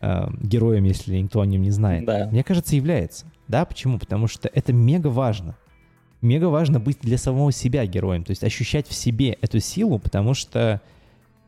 э, 0.00 0.28
героем, 0.40 0.84
если 0.84 1.18
никто 1.18 1.40
о 1.40 1.46
нем 1.46 1.62
не 1.62 1.70
знает. 1.70 2.04
Да. 2.04 2.28
Мне 2.30 2.44
кажется, 2.44 2.76
является. 2.76 3.26
Да, 3.48 3.64
почему? 3.64 3.98
Потому 3.98 4.26
что 4.28 4.48
это 4.52 4.72
мега 4.72 5.08
важно. 5.08 5.56
Мега 6.22 6.46
важно 6.46 6.80
быть 6.80 6.98
для 7.02 7.18
самого 7.18 7.52
себя 7.52 7.84
героем, 7.84 8.24
то 8.24 8.30
есть 8.30 8.42
ощущать 8.44 8.88
в 8.88 8.94
себе 8.94 9.36
эту 9.42 9.60
силу, 9.60 9.98
потому 9.98 10.32
что 10.32 10.80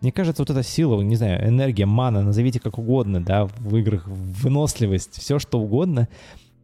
мне 0.02 0.12
кажется, 0.12 0.42
вот 0.42 0.50
эта 0.50 0.62
сила, 0.62 1.00
не 1.00 1.16
знаю, 1.16 1.48
энергия, 1.48 1.86
мана, 1.86 2.22
назовите 2.22 2.60
как 2.60 2.78
угодно, 2.78 3.22
да, 3.22 3.46
в 3.46 3.76
играх, 3.76 4.06
выносливость, 4.06 5.18
все 5.18 5.38
что 5.38 5.58
угодно, 5.58 6.08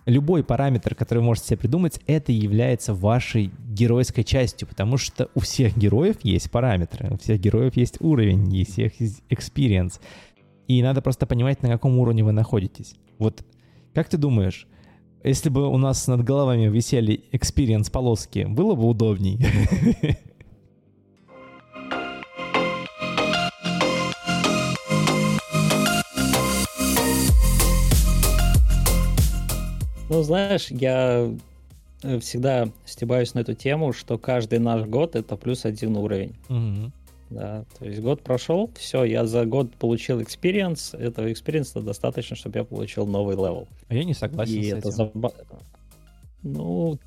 любой 0.06 0.42
параметр, 0.44 0.94
который 0.94 1.18
вы 1.18 1.26
можете 1.26 1.48
себе 1.48 1.58
придумать, 1.58 2.00
это 2.06 2.32
является 2.32 2.94
вашей 2.94 3.50
геройской 3.68 4.24
частью, 4.24 4.68
потому 4.68 4.96
что 4.96 5.28
у 5.34 5.40
всех 5.40 5.76
героев 5.76 6.16
есть 6.22 6.50
параметры, 6.50 7.10
у 7.10 7.18
всех 7.18 7.40
героев 7.40 7.76
есть 7.76 8.00
уровень, 8.00 8.60
у 8.60 8.64
всех 8.64 9.00
есть 9.00 9.22
experience. 9.30 10.00
И 10.68 10.82
надо 10.82 11.02
просто 11.02 11.26
понимать, 11.26 11.62
на 11.62 11.68
каком 11.68 11.98
уровне 11.98 12.24
вы 12.24 12.32
находитесь. 12.32 12.94
Вот 13.18 13.44
как 13.94 14.08
ты 14.08 14.16
думаешь, 14.16 14.66
если 15.22 15.50
бы 15.50 15.68
у 15.68 15.78
нас 15.78 16.06
над 16.08 16.24
головами 16.24 16.68
висели 16.68 17.24
experience 17.32 17.90
полоски, 17.90 18.46
было 18.48 18.74
бы 18.74 18.86
удобней? 18.86 19.38
Ну, 30.12 30.22
знаешь, 30.22 30.66
я 30.70 31.32
э, 32.02 32.18
всегда 32.18 32.68
стебаюсь 32.84 33.32
на 33.32 33.38
эту 33.38 33.54
тему, 33.54 33.94
что 33.94 34.18
каждый 34.18 34.58
наш 34.58 34.84
год 34.84 35.16
это 35.16 35.36
плюс 35.36 35.64
один 35.64 35.96
уровень. 35.96 36.34
Угу. 36.50 36.92
Да, 37.30 37.64
то 37.78 37.86
есть 37.86 38.02
год 38.02 38.20
прошел, 38.20 38.70
все, 38.76 39.04
я 39.04 39.24
за 39.24 39.46
год 39.46 39.74
получил 39.76 40.20
experience, 40.20 40.94
этого 40.94 41.32
experience 41.32 41.76
а 41.76 41.80
достаточно, 41.80 42.36
чтобы 42.36 42.58
я 42.58 42.64
получил 42.64 43.06
новый 43.06 43.36
level. 43.36 43.66
А 43.88 43.94
я 43.94 44.04
не 44.04 44.12
согласен 44.12 44.60
И 44.60 44.64
с 44.64 44.72
это 44.74 44.88
этим. 44.88 44.90
Заб... 44.90 45.34
Ну, 46.42 46.98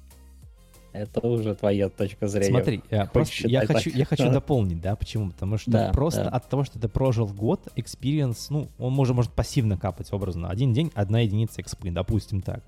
это 0.95 1.27
уже 1.27 1.53
твоя 1.53 1.89
точка 1.89 2.27
зрения. 2.27 2.49
Смотри, 2.49 2.81
я, 2.89 3.05
просто, 3.05 3.47
я 3.47 3.67
хочу, 3.67 3.91
я 3.91 4.05
хочу 4.05 4.29
дополнить, 4.31 4.81
да, 4.81 4.95
почему? 4.95 5.29
Потому 5.29 5.59
что 5.59 5.69
да, 5.69 5.91
просто 5.91 6.23
да. 6.23 6.29
от 6.29 6.49
того, 6.49 6.63
что 6.63 6.79
ты 6.79 6.87
прожил 6.87 7.27
год, 7.27 7.67
experience, 7.75 8.47
ну, 8.49 8.69
он 8.79 8.93
может, 8.93 9.13
может 9.13 9.31
пассивно 9.31 9.77
капать 9.77 10.11
образно. 10.11 10.49
Один 10.49 10.73
день, 10.73 10.91
одна 10.95 11.19
единица 11.19 11.61
экспы, 11.61 11.91
допустим 11.91 12.41
так. 12.41 12.63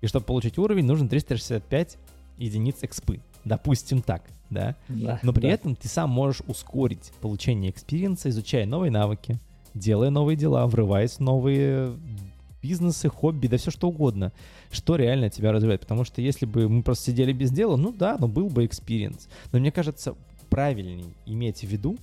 И 0.00 0.06
чтобы 0.06 0.26
получить 0.26 0.58
уровень, 0.58 0.84
нужно 0.84 1.08
365 1.08 1.98
единиц 2.38 2.76
экспы. 2.82 3.20
Допустим 3.44 4.02
так, 4.02 4.22
да? 4.50 4.76
да 4.88 5.20
Но 5.22 5.32
при 5.32 5.42
да. 5.42 5.48
этом 5.48 5.76
ты 5.76 5.88
сам 5.88 6.10
можешь 6.10 6.42
ускорить 6.46 7.12
получение 7.20 7.70
experience 7.70 8.18
а, 8.18 8.28
изучая 8.28 8.66
новые 8.66 8.90
навыки, 8.90 9.38
делая 9.74 10.10
новые 10.10 10.36
дела, 10.36 10.66
врываясь 10.66 11.12
в 11.12 11.20
новые 11.20 11.96
бизнесы, 12.60 13.08
хобби, 13.08 13.46
да 13.46 13.56
все 13.56 13.70
что 13.70 13.88
угодно, 13.88 14.32
что 14.70 14.96
реально 14.96 15.30
тебя 15.30 15.52
развивает. 15.52 15.82
Потому 15.82 16.04
что 16.04 16.20
если 16.20 16.46
бы 16.46 16.68
мы 16.68 16.82
просто 16.82 17.12
сидели 17.12 17.32
без 17.32 17.52
дела, 17.52 17.76
ну 17.76 17.92
да, 17.92 18.16
но 18.18 18.26
был 18.26 18.48
бы 18.48 18.66
experience. 18.66 19.28
Но 19.52 19.60
мне 19.60 19.70
кажется, 19.70 20.16
правильней 20.50 21.14
иметь 21.26 21.60
в 21.60 21.68
виду, 21.68 21.96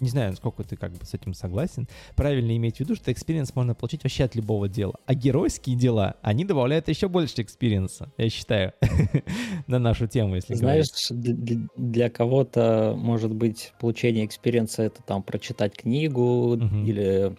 не 0.00 0.08
знаю, 0.08 0.30
насколько 0.30 0.62
ты 0.62 0.76
как 0.76 0.92
бы 0.92 1.04
с 1.04 1.14
этим 1.14 1.34
согласен, 1.34 1.88
правильно 2.14 2.56
иметь 2.56 2.76
в 2.76 2.80
виду, 2.80 2.94
что 2.94 3.12
experience 3.12 3.54
можно 3.54 3.74
получить 3.74 4.04
вообще 4.04 4.24
от 4.24 4.34
любого 4.34 4.68
дела. 4.68 4.94
А 5.06 5.14
геройские 5.14 5.76
дела, 5.76 6.16
они 6.22 6.44
добавляют 6.44 6.88
еще 6.88 7.08
больше 7.08 7.42
experience 7.42 8.00
а, 8.00 8.12
я 8.16 8.28
считаю, 8.28 8.72
на 9.66 9.78
нашу 9.78 10.06
тему, 10.06 10.36
если 10.36 10.54
Знаешь, 10.54 10.86
для, 11.10 11.68
для 11.76 12.10
кого-то, 12.10 12.94
может 12.96 13.34
быть, 13.34 13.72
получение 13.80 14.26
experience 14.26 14.77
а— 14.77 14.82
это 14.84 15.02
там 15.02 15.22
прочитать 15.22 15.76
книгу 15.76 16.56
или, 16.56 17.36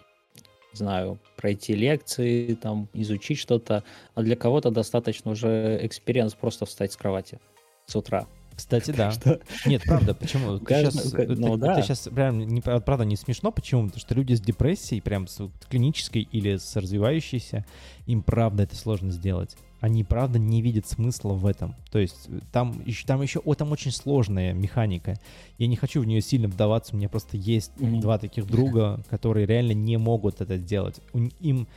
не 0.72 0.76
знаю, 0.76 1.18
пройти 1.36 1.74
лекции, 1.74 2.54
там, 2.54 2.88
изучить 2.92 3.38
что-то, 3.38 3.84
а 4.14 4.22
для 4.22 4.36
кого-то 4.36 4.70
достаточно 4.70 5.30
уже 5.30 5.78
experience 5.82 6.34
просто 6.34 6.66
встать 6.66 6.92
с 6.92 6.96
кровати 6.96 7.38
с 7.86 7.96
утра. 7.96 8.26
Кстати, 8.58 8.90
да. 8.90 9.12
Что? 9.12 9.40
Нет, 9.66 9.84
правда, 9.86 10.14
почему? 10.14 10.58
Каждый, 10.64 10.90
сейчас, 10.90 11.12
ну, 11.12 11.54
это, 11.54 11.56
да. 11.58 11.72
это 11.74 11.82
сейчас 11.82 12.08
прям, 12.12 12.40
не, 12.40 12.60
правда, 12.60 13.04
не 13.04 13.14
смешно. 13.14 13.52
Почему? 13.52 13.84
Потому 13.84 14.00
что 14.00 14.14
люди 14.16 14.34
с 14.34 14.40
депрессией, 14.40 15.00
прям 15.00 15.28
с 15.28 15.48
клинической 15.68 16.22
или 16.22 16.56
с 16.56 16.74
развивающейся, 16.74 17.64
им 18.06 18.24
правда 18.24 18.64
это 18.64 18.74
сложно 18.74 19.12
сделать. 19.12 19.56
Они 19.80 20.02
правда 20.02 20.40
не 20.40 20.60
видят 20.60 20.88
смысла 20.88 21.34
в 21.34 21.46
этом. 21.46 21.76
То 21.92 22.00
есть 22.00 22.28
там, 22.50 22.82
там 23.06 23.22
еще, 23.22 23.38
о, 23.44 23.54
там 23.54 23.70
очень 23.70 23.92
сложная 23.92 24.52
механика. 24.52 25.14
Я 25.58 25.68
не 25.68 25.76
хочу 25.76 26.00
в 26.00 26.04
нее 26.04 26.20
сильно 26.20 26.48
вдаваться. 26.48 26.96
У 26.96 26.98
меня 26.98 27.08
просто 27.08 27.36
есть 27.36 27.70
mm-hmm. 27.76 28.00
два 28.00 28.18
таких 28.18 28.48
друга, 28.48 29.04
которые 29.08 29.46
реально 29.46 29.72
не 29.72 29.98
могут 29.98 30.40
это 30.40 30.56
сделать. 30.56 30.96
Им 31.38 31.68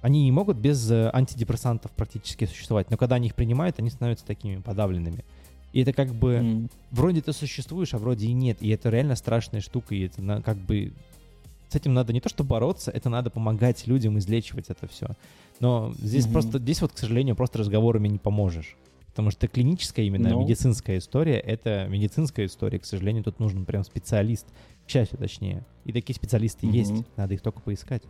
они 0.00 0.22
не 0.22 0.30
могут 0.32 0.58
без 0.58 0.90
э, 0.90 1.10
антидепрессантов 1.14 1.90
практически 1.92 2.44
существовать, 2.44 2.90
но 2.90 2.98
когда 2.98 3.16
они 3.16 3.28
их 3.28 3.34
принимают, 3.34 3.78
они 3.78 3.88
становятся 3.88 4.26
такими 4.26 4.60
подавленными. 4.60 5.24
И 5.74 5.82
это 5.82 5.92
как 5.92 6.14
бы 6.14 6.34
mm. 6.36 6.70
вроде 6.92 7.20
ты 7.20 7.32
существуешь, 7.32 7.94
а 7.94 7.98
вроде 7.98 8.28
и 8.28 8.32
нет. 8.32 8.58
И 8.60 8.68
это 8.68 8.90
реально 8.90 9.16
страшная 9.16 9.60
штука. 9.60 9.96
И 9.96 10.06
это 10.06 10.22
на, 10.22 10.40
как 10.40 10.56
бы 10.56 10.92
с 11.68 11.74
этим 11.74 11.94
надо 11.94 12.12
не 12.12 12.20
то 12.20 12.28
что 12.28 12.44
бороться, 12.44 12.92
это 12.92 13.10
надо 13.10 13.28
помогать 13.28 13.88
людям 13.88 14.16
излечивать 14.18 14.66
это 14.68 14.86
все. 14.86 15.08
Но 15.58 15.92
здесь 15.98 16.26
mm-hmm. 16.26 16.32
просто, 16.32 16.58
здесь 16.60 16.80
вот, 16.80 16.92
к 16.92 16.98
сожалению, 16.98 17.34
просто 17.34 17.58
разговорами 17.58 18.06
не 18.06 18.18
поможешь. 18.18 18.76
Потому 19.06 19.32
что 19.32 19.48
клиническая 19.48 20.06
именно 20.06 20.28
no. 20.28 20.34
Ну. 20.34 20.42
медицинская 20.42 20.98
история, 20.98 21.38
это 21.40 21.88
медицинская 21.88 22.46
история. 22.46 22.78
К 22.78 22.84
сожалению, 22.84 23.24
тут 23.24 23.40
нужен 23.40 23.64
прям 23.64 23.82
специалист. 23.82 24.46
К 24.86 24.90
счастью, 24.90 25.18
точнее. 25.18 25.66
И 25.84 25.92
такие 25.92 26.14
специалисты 26.14 26.68
mm-hmm. 26.68 26.76
есть. 26.76 26.94
Надо 27.16 27.34
их 27.34 27.40
только 27.40 27.60
поискать. 27.60 28.04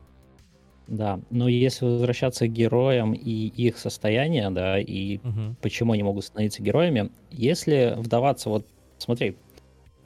Да, 0.86 1.20
но 1.30 1.48
если 1.48 1.86
возвращаться 1.86 2.46
к 2.46 2.52
героям 2.52 3.14
и 3.14 3.46
их 3.46 3.78
состояние, 3.78 4.50
да, 4.50 4.78
и 4.78 5.18
угу. 5.18 5.56
почему 5.62 5.92
они 5.92 6.02
могут 6.02 6.24
становиться 6.24 6.62
героями, 6.62 7.10
если 7.30 7.94
вдаваться, 7.96 8.50
вот 8.50 8.66
смотри, 8.98 9.36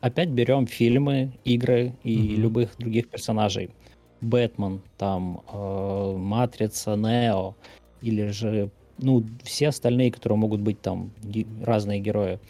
опять 0.01 0.29
берем 0.29 0.67
фильмы, 0.67 1.33
игры 1.45 1.95
и 2.05 2.17
угу. 2.17 2.41
любых 2.43 2.77
других 2.79 3.09
персонажей. 3.09 3.71
Бэтмен, 4.21 4.83
там, 4.97 5.43
э, 5.53 6.15
Матрица, 6.17 6.97
Нео, 6.97 7.55
или 8.01 8.29
же, 8.29 8.71
ну, 8.99 9.25
все 9.43 9.69
остальные, 9.69 10.13
которые 10.13 10.39
могут 10.39 10.61
быть 10.61 10.81
там 10.81 11.13
ге- 11.23 11.47
разные 11.63 12.01
герои. 12.01 12.41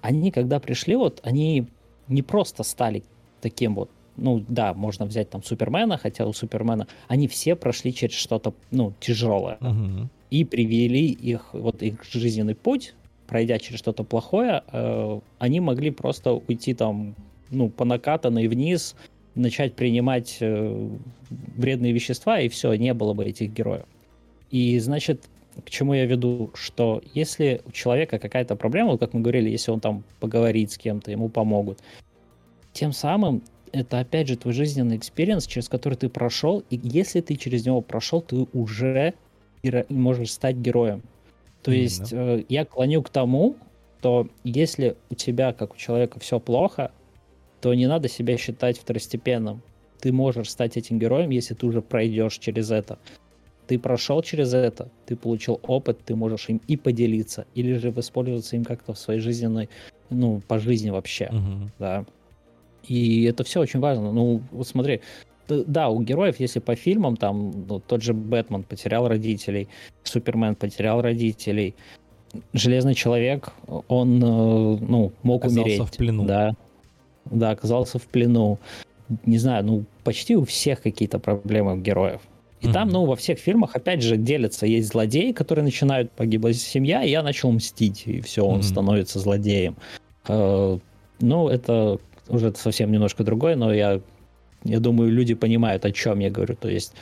Они, 0.00 0.30
когда 0.30 0.58
пришли, 0.58 0.96
вот, 0.96 1.20
они 1.22 1.68
не 2.08 2.22
просто 2.22 2.62
стали 2.64 3.04
таким 3.40 3.74
вот 3.74 3.90
ну 4.16 4.44
да, 4.48 4.74
можно 4.74 5.06
взять 5.06 5.30
там 5.30 5.42
Супермена, 5.42 5.98
хотя 5.98 6.26
у 6.26 6.32
Супермена 6.32 6.86
они 7.08 7.28
все 7.28 7.56
прошли 7.56 7.92
через 7.94 8.16
что-то, 8.16 8.54
ну, 8.70 8.92
тяжелое. 9.00 9.58
Uh-huh. 9.60 10.06
И 10.30 10.44
привели 10.44 11.06
их, 11.06 11.48
вот 11.52 11.82
их 11.82 12.04
жизненный 12.04 12.54
путь, 12.54 12.94
пройдя 13.26 13.58
через 13.58 13.78
что-то 13.78 14.04
плохое, 14.04 14.62
э, 14.72 15.20
они 15.38 15.60
могли 15.60 15.90
просто 15.90 16.32
уйти 16.32 16.74
там, 16.74 17.14
ну, 17.50 17.68
по 17.68 17.84
накатанной 17.84 18.48
вниз, 18.48 18.96
начать 19.34 19.74
принимать 19.74 20.38
э, 20.40 20.88
вредные 21.56 21.92
вещества, 21.92 22.40
и 22.40 22.48
все, 22.48 22.74
не 22.74 22.92
было 22.94 23.14
бы 23.14 23.24
этих 23.24 23.52
героев. 23.52 23.86
И, 24.50 24.78
значит, 24.80 25.28
к 25.64 25.70
чему 25.70 25.94
я 25.94 26.06
веду, 26.06 26.50
что 26.54 27.02
если 27.14 27.62
у 27.66 27.70
человека 27.70 28.18
какая-то 28.18 28.56
проблема, 28.56 28.90
вот 28.90 29.00
как 29.00 29.14
мы 29.14 29.20
говорили, 29.20 29.50
если 29.50 29.70
он 29.70 29.80
там 29.80 30.04
поговорит 30.18 30.72
с 30.72 30.78
кем-то, 30.78 31.10
ему 31.10 31.28
помогут, 31.28 31.80
тем 32.72 32.92
самым 32.92 33.42
это 33.72 34.00
опять 34.00 34.28
же 34.28 34.36
твой 34.36 34.54
жизненный 34.54 34.96
experience, 34.96 35.46
через 35.46 35.68
который 35.68 35.94
ты 35.94 36.08
прошел, 36.08 36.64
и 36.70 36.80
если 36.82 37.20
ты 37.20 37.36
через 37.36 37.66
него 37.66 37.80
прошел, 37.80 38.20
ты 38.20 38.46
уже 38.52 39.14
можешь 39.88 40.32
стать 40.32 40.56
героем. 40.56 41.02
То 41.62 41.70
Именно. 41.70 41.82
есть 41.82 42.12
э, 42.12 42.44
я 42.48 42.64
клоню 42.64 43.02
к 43.02 43.10
тому, 43.10 43.56
что 44.00 44.28
если 44.44 44.96
у 45.10 45.14
тебя, 45.14 45.52
как 45.52 45.74
у 45.74 45.76
человека, 45.76 46.18
все 46.20 46.40
плохо, 46.40 46.90
то 47.60 47.74
не 47.74 47.86
надо 47.86 48.08
себя 48.08 48.38
считать 48.38 48.78
второстепенным. 48.78 49.60
ты 50.00 50.12
можешь 50.12 50.48
стать 50.48 50.78
этим 50.78 50.98
героем, 50.98 51.28
если 51.28 51.52
ты 51.52 51.66
уже 51.66 51.82
пройдешь 51.82 52.38
через 52.38 52.70
это. 52.70 52.98
Ты 53.66 53.78
прошел 53.78 54.22
через 54.22 54.54
это, 54.54 54.88
ты 55.04 55.14
получил 55.14 55.60
опыт, 55.62 55.98
ты 56.04 56.16
можешь 56.16 56.48
им 56.48 56.60
и 56.66 56.78
поделиться, 56.78 57.46
или 57.54 57.74
же 57.74 57.90
воспользоваться 57.90 58.56
им 58.56 58.64
как-то 58.64 58.94
в 58.94 58.98
своей 58.98 59.20
жизненной, 59.20 59.68
ну, 60.08 60.40
по 60.48 60.58
жизни 60.58 60.88
вообще, 60.88 61.28
Мгм. 61.30 61.70
да. 61.78 62.06
И 62.88 63.24
это 63.24 63.44
все 63.44 63.60
очень 63.60 63.80
важно. 63.80 64.12
Ну, 64.12 64.40
вот 64.52 64.66
смотри, 64.66 65.00
да, 65.48 65.88
у 65.88 66.00
героев, 66.02 66.38
если 66.40 66.60
по 66.60 66.74
фильмам, 66.74 67.16
там, 67.16 67.66
ну, 67.68 67.80
тот 67.80 68.02
же 68.02 68.14
Бэтмен 68.14 68.62
потерял 68.62 69.08
родителей, 69.08 69.68
Супермен 70.04 70.54
потерял 70.54 71.02
родителей, 71.02 71.74
Железный 72.52 72.94
Человек, 72.94 73.52
он, 73.88 74.22
э, 74.22 74.26
ну, 74.26 75.12
мог 75.24 75.42
Оказался 75.44 75.62
умереть. 75.62 75.82
в 75.82 75.96
плену. 75.96 76.24
Да, 76.24 76.54
да, 77.24 77.50
оказался 77.50 77.98
в 77.98 78.06
плену. 78.06 78.58
Не 79.26 79.38
знаю, 79.38 79.64
ну, 79.64 79.84
почти 80.04 80.36
у 80.36 80.44
всех 80.44 80.82
какие-то 80.82 81.18
проблемы 81.18 81.72
у 81.74 81.76
героев. 81.76 82.20
И 82.60 82.68
там, 82.68 82.84
Мгм. 82.84 82.92
ну, 82.92 83.04
во 83.06 83.16
всех 83.16 83.38
фильмах, 83.40 83.74
опять 83.74 84.02
же, 84.02 84.16
делятся. 84.16 84.66
Есть 84.66 84.88
злодеи, 84.90 85.32
которые 85.32 85.64
начинают 85.64 86.12
погибла 86.12 86.52
семья, 86.52 87.02
и 87.02 87.10
я 87.10 87.22
начал 87.22 87.50
мстить, 87.50 88.04
и 88.06 88.20
все, 88.20 88.44
он 88.44 88.56
Мгм. 88.58 88.62
становится 88.62 89.18
злодеем. 89.18 89.76
Э, 90.28 90.78
ну, 91.20 91.48
это 91.48 91.98
уже 92.30 92.54
совсем 92.54 92.92
немножко 92.92 93.24
другое, 93.24 93.56
но 93.56 93.72
я, 93.72 94.00
я 94.64 94.80
думаю, 94.80 95.10
люди 95.10 95.34
понимают, 95.34 95.84
о 95.84 95.92
чем 95.92 96.20
я 96.20 96.30
говорю. 96.30 96.56
То 96.56 96.68
есть 96.68 96.94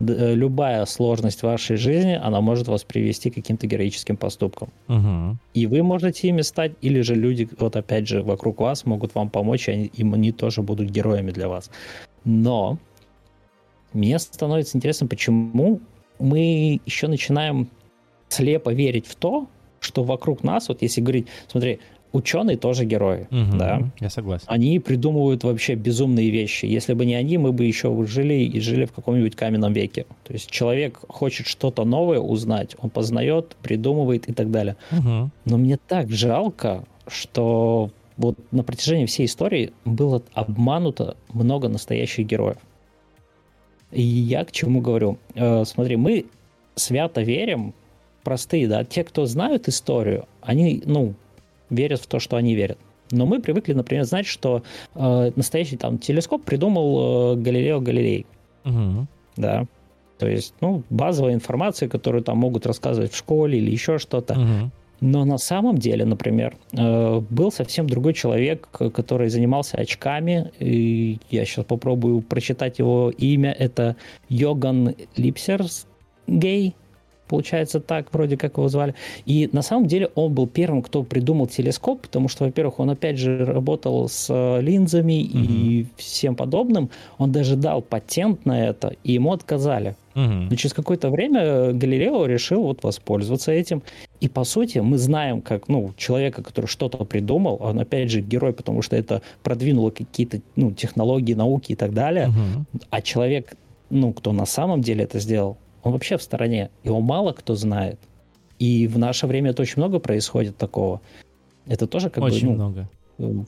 э, 0.00 0.34
любая 0.34 0.84
сложность 0.86 1.42
вашей 1.42 1.76
жизни, 1.76 2.20
она 2.22 2.40
может 2.40 2.68
вас 2.68 2.84
привести 2.84 3.30
к 3.30 3.34
каким-то 3.34 3.66
героическим 3.66 4.16
поступкам. 4.16 4.68
Мгм. 4.88 5.38
И 5.54 5.66
вы 5.66 5.82
можете 5.82 6.28
ими 6.28 6.42
стать, 6.42 6.72
или 6.80 7.00
же 7.02 7.14
люди, 7.14 7.48
вот 7.58 7.76
опять 7.76 8.08
же, 8.08 8.22
вокруг 8.22 8.60
вас 8.60 8.86
могут 8.86 9.14
вам 9.14 9.30
помочь, 9.30 9.68
и 9.68 9.72
они, 9.72 9.86
им 9.86 10.14
они 10.14 10.32
тоже 10.32 10.62
будут 10.62 10.90
героями 10.90 11.30
для 11.30 11.48
вас. 11.48 11.70
Но 12.24 12.78
мне 13.92 14.18
становится 14.18 14.76
интересно, 14.76 15.06
почему 15.06 15.80
мы 16.18 16.80
еще 16.86 17.08
начинаем 17.08 17.68
слепо 18.28 18.72
верить 18.72 19.06
в 19.06 19.14
то, 19.14 19.48
что 19.80 20.02
вокруг 20.02 20.42
нас, 20.42 20.68
вот 20.68 20.82
если 20.82 21.00
говорить, 21.00 21.28
смотри, 21.46 21.78
ученые 22.14 22.56
тоже 22.56 22.84
герои, 22.84 23.26
Мгм. 23.30 23.58
да, 23.58 23.82
Я 24.00 24.08
согласен. 24.10 24.44
они 24.48 24.78
придумывают 24.78 25.44
вообще 25.44 25.74
безумные 25.74 26.30
вещи. 26.30 26.64
Если 26.66 26.94
бы 26.94 27.04
не 27.04 27.14
они, 27.14 27.36
мы 27.38 27.52
бы 27.52 27.64
еще 27.64 27.92
жили 28.06 28.34
и 28.34 28.60
жили 28.60 28.84
в 28.86 28.92
каком-нибудь 28.92 29.36
каменном 29.36 29.72
веке. 29.72 30.06
То 30.24 30.32
есть 30.32 30.50
человек 30.50 31.00
хочет 31.08 31.46
что-то 31.46 31.84
новое 31.84 32.20
узнать, 32.20 32.76
он 32.80 32.90
познает, 32.90 33.56
придумывает 33.62 34.28
и 34.28 34.32
так 34.32 34.50
далее. 34.50 34.76
Мгм. 34.90 35.30
Но 35.44 35.58
мне 35.58 35.76
так 35.88 36.10
жалко, 36.10 36.84
что 37.08 37.90
вот 38.16 38.36
на 38.52 38.62
протяжении 38.62 39.06
всей 39.06 39.26
истории 39.26 39.72
было 39.84 40.22
обмануто 40.34 41.16
много 41.32 41.68
настоящих 41.68 42.26
героев. 42.26 42.58
И 43.90 44.02
я 44.02 44.44
к 44.44 44.52
чему 44.52 44.80
говорю? 44.80 45.18
Э, 45.34 45.64
смотри, 45.64 45.96
мы 45.96 46.26
свято 46.76 47.22
верим, 47.22 47.74
простые, 48.22 48.66
да, 48.68 48.84
те, 48.84 49.04
кто 49.04 49.26
знают 49.26 49.68
историю, 49.68 50.26
они, 50.40 50.82
ну, 50.86 51.14
верят 51.70 52.00
в 52.00 52.06
то, 52.06 52.18
что 52.18 52.36
они 52.36 52.54
верят. 52.54 52.78
Но 53.10 53.26
мы 53.26 53.40
привыкли, 53.40 53.74
например, 53.74 54.04
знать, 54.04 54.26
что 54.26 54.62
э, 54.94 55.30
настоящий 55.36 55.76
там 55.76 55.98
телескоп 55.98 56.42
придумал 56.44 57.34
э, 57.34 57.36
Галилео 57.36 57.80
Галилей 57.80 58.26
Мгм. 58.64 59.06
да. 59.36 59.66
То 60.18 60.28
есть, 60.28 60.54
ну, 60.60 60.82
базовая 60.90 61.34
информация, 61.34 61.88
которую 61.88 62.22
там 62.22 62.38
могут 62.38 62.66
рассказывать 62.66 63.12
в 63.12 63.16
школе 63.16 63.58
или 63.58 63.70
еще 63.70 63.98
что-то. 63.98 64.34
Мгм. 64.34 64.72
Но 65.00 65.24
на 65.24 65.38
самом 65.38 65.76
деле, 65.76 66.04
например, 66.04 66.56
э, 66.72 67.20
был 67.28 67.52
совсем 67.52 67.88
другой 67.88 68.14
человек, 68.14 68.68
который 68.70 69.28
занимался 69.28 69.76
очками. 69.76 70.50
И 70.60 71.18
я 71.30 71.44
сейчас 71.44 71.66
попробую 71.66 72.22
прочитать 72.22 72.78
его 72.78 73.10
имя. 73.10 73.52
Это 73.52 73.96
Йоган 74.28 74.94
Липсерс 75.16 75.86
Гей. 76.26 76.74
Получается 77.28 77.80
так, 77.80 78.12
вроде 78.12 78.36
как 78.36 78.56
его 78.58 78.68
звали. 78.68 78.94
И 79.24 79.48
на 79.52 79.62
самом 79.62 79.86
деле 79.86 80.10
он 80.14 80.34
был 80.34 80.46
первым, 80.46 80.82
кто 80.82 81.02
придумал 81.02 81.46
телескоп, 81.46 82.02
потому 82.02 82.28
что, 82.28 82.44
во-первых, 82.44 82.80
он 82.80 82.90
опять 82.90 83.18
же 83.18 83.44
работал 83.44 84.08
с 84.08 84.26
э, 84.28 84.60
линзами 84.60 85.22
и 85.22 85.86
всем 85.96 86.36
подобным. 86.36 86.90
Он 87.18 87.32
даже 87.32 87.56
дал 87.56 87.80
патент 87.82 88.44
на 88.44 88.66
это, 88.68 88.94
и 89.04 89.12
ему 89.12 89.32
отказали. 89.32 89.96
Мгм. 90.14 90.48
Но 90.48 90.56
через 90.56 90.72
какое-то 90.72 91.10
время 91.10 91.72
Галилео 91.72 92.26
решил 92.26 92.62
вот 92.62 92.82
воспользоваться 92.84 93.52
этим. 93.52 93.82
И 94.20 94.28
по 94.28 94.44
сути 94.44 94.78
мы 94.78 94.98
знаем, 94.98 95.40
как 95.40 95.68
ну, 95.68 95.92
человека, 95.96 96.42
который 96.42 96.66
что-то 96.66 97.04
придумал, 97.04 97.58
он 97.60 97.80
опять 97.80 98.10
же 98.10 98.20
герой, 98.20 98.52
потому 98.52 98.82
что 98.82 98.96
это 98.96 99.22
продвинуло 99.42 99.90
какие-то 99.90 100.40
ну, 100.56 100.72
технологии, 100.72 101.34
науки 101.34 101.72
и 101.72 101.76
так 101.76 101.92
далее. 101.92 102.28
Мгм. 102.28 102.66
А 102.90 103.02
человек, 103.02 103.56
ну, 103.90 104.12
кто 104.12 104.32
на 104.32 104.46
самом 104.46 104.82
деле 104.82 105.04
это 105.04 105.18
сделал, 105.18 105.56
он 105.84 105.92
вообще 105.92 106.16
в 106.16 106.22
стороне. 106.22 106.70
Его 106.82 107.00
мало 107.00 107.32
кто 107.32 107.54
знает. 107.54 108.00
И 108.58 108.86
в 108.88 108.98
наше 108.98 109.26
время 109.26 109.50
это 109.50 109.62
очень 109.62 109.74
много 109.76 109.98
происходит 109.98 110.56
такого. 110.56 111.00
Это 111.66 111.86
тоже 111.86 112.10
как 112.10 112.24
Очень 112.24 112.48
бы... 112.48 112.54
много. 112.54 112.88
Ну, 113.18 113.46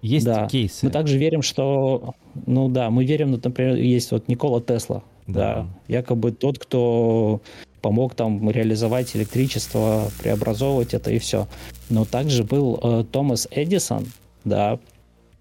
Есть 0.00 0.26
да. 0.26 0.46
кейсы. 0.48 0.86
мы 0.86 0.92
также 0.92 1.18
верим, 1.18 1.42
что... 1.42 2.14
Ну 2.46 2.68
да, 2.68 2.90
мы 2.90 3.04
верим, 3.04 3.32
например, 3.32 3.76
есть 3.76 4.10
вот 4.12 4.28
Никола 4.28 4.60
Тесла. 4.60 5.02
Да. 5.26 5.66
Якобы 5.88 6.32
тот, 6.32 6.58
кто 6.58 7.40
помог 7.80 8.14
там 8.14 8.48
реализовать 8.50 9.14
электричество, 9.16 10.10
преобразовывать 10.20 10.94
это 10.94 11.10
и 11.10 11.18
все. 11.18 11.48
Но 11.90 12.04
также 12.04 12.44
был 12.44 12.78
э, 12.82 13.04
Томас 13.10 13.48
Эдисон, 13.50 14.06
да, 14.44 14.78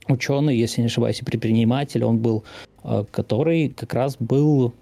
ученый, 0.08 0.58
если 0.58 0.82
не 0.82 0.88
ошибаюсь, 0.88 1.19
и 1.21 1.25
предприниматель 1.25 2.04
он 2.04 2.17
был, 2.17 2.43
э, 2.84 3.06
который 3.12 3.69
как 3.69 3.93
раз 3.93 4.17
был 4.19 4.73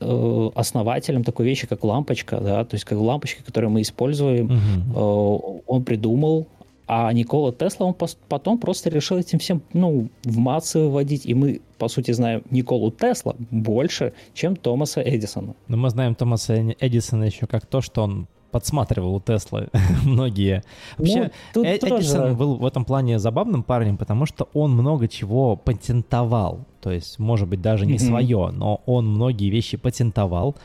э, 0.00 0.50
основателем 0.54 1.24
такой 1.24 1.46
вещи, 1.46 1.66
как 1.66 1.84
лампочка, 1.84 2.40
да, 2.40 2.64
то 2.64 2.74
есть 2.74 2.84
как 2.84 2.98
лампочки, 2.98 3.42
которые 3.42 3.70
мы 3.70 3.82
используем. 3.82 4.50
Э, 4.94 5.58
он 5.66 5.84
придумал, 5.84 6.46
а 6.92 7.12
Никола 7.12 7.52
Тесла, 7.52 7.86
он 7.86 7.92
пос- 7.92 8.16
потом 8.28 8.58
просто 8.58 8.90
решил 8.90 9.16
этим 9.16 9.38
всем, 9.38 9.62
ну, 9.72 10.08
в 10.24 10.38
массы 10.38 10.80
выводить, 10.80 11.24
и 11.24 11.34
мы, 11.34 11.60
по 11.78 11.88
сути, 11.88 12.10
знаем 12.10 12.42
Николу 12.50 12.90
Тесла 12.90 13.36
больше, 13.50 14.12
чем 14.34 14.56
Томаса 14.56 15.00
Эдисона. 15.00 15.54
Но 15.68 15.76
мы 15.76 15.90
знаем 15.90 16.16
Томаса 16.16 16.74
Эдисона 16.80 17.24
еще 17.24 17.46
как 17.46 17.66
то, 17.66 17.80
что 17.80 18.02
он 18.02 18.26
подсматривал 18.50 19.14
у 19.16 19.20
Теслы 19.20 19.68
многие. 20.04 20.62
Вообще, 20.98 21.30
Ну, 21.54 21.64
Э- 21.64 21.78
тоже- 21.78 21.96
Эдисон 21.96 22.36
был 22.36 22.56
в 22.56 22.64
этом 22.66 22.84
плане 22.84 23.18
забавным 23.18 23.62
парнем, 23.62 23.96
потому 23.96 24.26
что 24.26 24.48
он 24.54 24.72
много 24.72 25.08
чего 25.08 25.56
патентовал. 25.56 26.66
То 26.80 26.90
есть, 26.90 27.18
может 27.18 27.48
быть, 27.48 27.60
даже 27.60 27.86
не 27.86 27.98
свое, 27.98 28.50
но 28.52 28.80
он 28.86 29.06
многие 29.08 29.50
вещи 29.50 29.76
патентовал, 29.76 30.56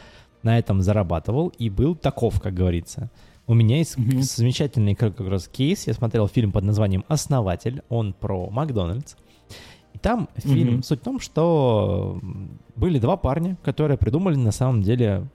на 0.43 0.58
этом 0.60 0.82
зарабатывал 0.82 1.50
и 1.58 1.69
был 1.69 1.95
таков, 1.95 2.39
как 2.41 2.54
говорится. 2.54 3.10
У 3.48 3.54
меня 3.54 3.78
есть 3.78 3.95
замечательный 4.24 4.95
как 4.95 5.19
раз 5.19 5.48
кейс. 5.48 5.88
Я 5.88 5.93
смотрел 5.93 6.28
фильм 6.28 6.52
под 6.52 6.63
названием 6.63 7.04
«Основатель». 7.08 7.84
Он 7.89 8.13
про 8.13 8.50
Макдональдс. 8.50 9.15
И 9.93 9.98
там 10.00 10.30
фильм, 10.36 10.82
суть 10.84 11.02
в 11.02 11.04
том, 11.04 11.19
что 11.19 12.19
были 12.76 13.00
два 13.00 13.17
парня, 13.17 13.58
которые 13.63 13.98
придумали 13.98 14.36
на 14.36 14.52
самом 14.52 14.82
деле 14.82 15.28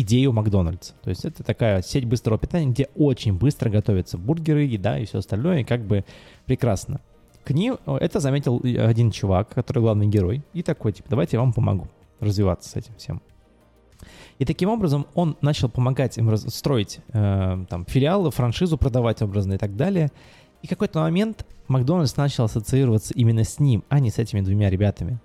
идею 0.00 0.32
Макдональдса. 0.32 0.94
То 1.02 1.10
есть 1.10 1.24
это 1.24 1.42
такая 1.42 1.82
сеть 1.82 2.04
быстрого 2.04 2.38
питания, 2.38 2.66
где 2.70 2.88
очень 2.94 3.34
быстро 3.34 3.70
готовятся 3.70 4.18
бургеры, 4.18 4.62
еда 4.62 4.98
и 4.98 5.04
все 5.04 5.18
остальное, 5.18 5.60
и 5.60 5.64
как 5.64 5.84
бы 5.84 6.04
прекрасно. 6.46 7.00
К 7.44 7.50
ним 7.52 7.78
это 7.86 8.20
заметил 8.20 8.60
один 8.62 9.10
чувак, 9.10 9.48
который 9.48 9.80
главный 9.80 10.06
герой, 10.06 10.42
и 10.52 10.62
такой, 10.62 10.92
типа, 10.92 11.08
давайте 11.08 11.36
я 11.36 11.40
вам 11.40 11.52
помогу 11.52 11.88
развиваться 12.20 12.68
с 12.68 12.76
этим 12.76 12.94
всем. 12.96 13.22
И 14.38 14.44
таким 14.44 14.70
образом 14.70 15.06
он 15.14 15.36
начал 15.42 15.68
помогать 15.68 16.16
им 16.16 16.34
строить 16.36 17.00
э, 17.12 17.64
там 17.68 17.84
филиалы, 17.86 18.30
франшизу 18.30 18.78
продавать 18.78 19.20
образно 19.20 19.54
и 19.54 19.58
так 19.58 19.76
далее. 19.76 20.10
И 20.62 20.66
какой-то 20.66 21.00
момент 21.00 21.46
Макдональдс 21.68 22.16
начал 22.16 22.44
ассоциироваться 22.44 23.12
именно 23.14 23.44
с 23.44 23.58
ним, 23.58 23.84
а 23.88 24.00
не 24.00 24.10
с 24.10 24.18
этими 24.18 24.40
двумя 24.40 24.70
ребятами. 24.70 25.18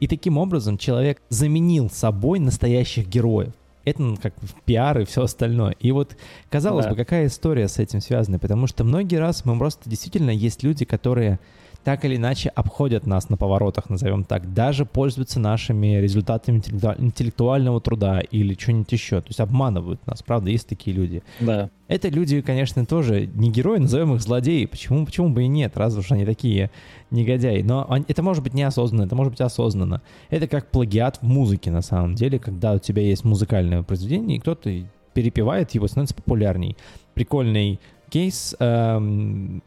И 0.00 0.06
таким 0.06 0.36
образом 0.36 0.78
человек 0.78 1.22
заменил 1.28 1.88
собой 1.88 2.40
настоящих 2.40 3.08
героев. 3.08 3.54
Это 3.84 4.02
ну, 4.02 4.16
как 4.16 4.34
в 4.40 4.60
пиар 4.62 5.00
и 5.00 5.04
все 5.04 5.22
остальное. 5.22 5.72
И 5.80 5.90
вот, 5.92 6.16
казалось 6.50 6.84
Да. 6.86 6.90
бы, 6.92 6.96
какая 6.96 7.26
история 7.26 7.68
с 7.68 7.78
этим 7.78 8.00
связана? 8.00 8.38
Потому 8.38 8.66
что 8.66 8.84
многие 8.84 9.16
раз 9.16 9.44
мы 9.44 9.58
просто 9.58 9.90
действительно 9.90 10.30
есть 10.30 10.62
люди, 10.62 10.84
которые 10.84 11.40
так 11.84 12.04
или 12.04 12.16
иначе 12.16 12.48
обходят 12.50 13.06
нас 13.06 13.28
на 13.28 13.36
поворотах, 13.36 13.90
назовем 13.90 14.24
так, 14.24 14.54
даже 14.54 14.84
пользуются 14.86 15.40
нашими 15.40 15.96
результатами 16.00 16.58
интеллектуа- 16.58 17.00
интеллектуального 17.00 17.80
труда 17.80 18.20
или 18.20 18.54
что-нибудь 18.54 18.92
еще. 18.92 19.20
То 19.20 19.28
есть 19.28 19.40
обманывают 19.40 20.06
нас, 20.06 20.22
правда, 20.22 20.50
есть 20.50 20.68
такие 20.68 20.96
люди. 20.96 21.22
Да. 21.40 21.70
Это 21.88 22.08
люди, 22.08 22.40
конечно, 22.40 22.86
тоже 22.86 23.28
не 23.34 23.50
герои, 23.50 23.78
назовем 23.78 24.14
их 24.14 24.20
злодеи. 24.22 24.64
Почему, 24.66 25.04
почему 25.04 25.28
бы 25.30 25.42
и 25.44 25.48
нет, 25.48 25.76
раз 25.76 25.96
уж 25.96 26.12
они 26.12 26.24
такие 26.24 26.70
негодяи. 27.10 27.62
Но 27.62 27.84
он- 27.88 28.04
это 28.08 28.22
может 28.22 28.42
быть 28.44 28.54
неосознанно, 28.54 29.04
это 29.06 29.14
может 29.16 29.32
быть 29.32 29.40
осознанно. 29.40 30.00
Это 30.30 30.46
как 30.46 30.70
плагиат 30.70 31.18
в 31.18 31.22
музыке, 31.24 31.70
на 31.70 31.82
самом 31.82 32.14
деле, 32.14 32.38
когда 32.38 32.72
у 32.72 32.78
тебя 32.78 33.02
есть 33.02 33.24
музыкальное 33.24 33.82
произведение, 33.82 34.36
и 34.38 34.40
кто-то 34.40 34.70
перепевает 35.12 35.72
его, 35.72 35.86
становится 35.88 36.14
популярней. 36.14 36.76
Прикольный 37.14 37.78
кейс. 38.08 38.54
эм, 38.58 39.62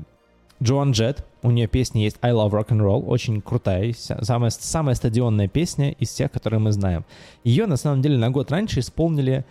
Джоан 0.63 0.91
Джет, 0.91 1.25
у 1.45 1.51
нее 1.51 1.67
песня 1.67 2.03
есть 2.03 2.17
I 2.21 2.31
Love 2.31 2.51
Rock 2.51 2.69
and 2.69 2.81
Roll, 2.81 3.05
очень 3.05 3.41
крутая, 3.41 3.93
самая, 3.93 4.49
самая 4.49 4.95
стадионная 4.95 5.47
песня 5.47 5.91
из 5.91 6.09
всех, 6.09 6.31
которые 6.31 6.59
мы 6.59 6.71
знаем. 6.71 7.05
Ее, 7.43 7.67
на 7.67 7.77
самом 7.77 8.01
деле, 8.01 8.17
на 8.17 8.31
год 8.31 8.51
раньше 8.51 8.79
исполнили 8.79 9.45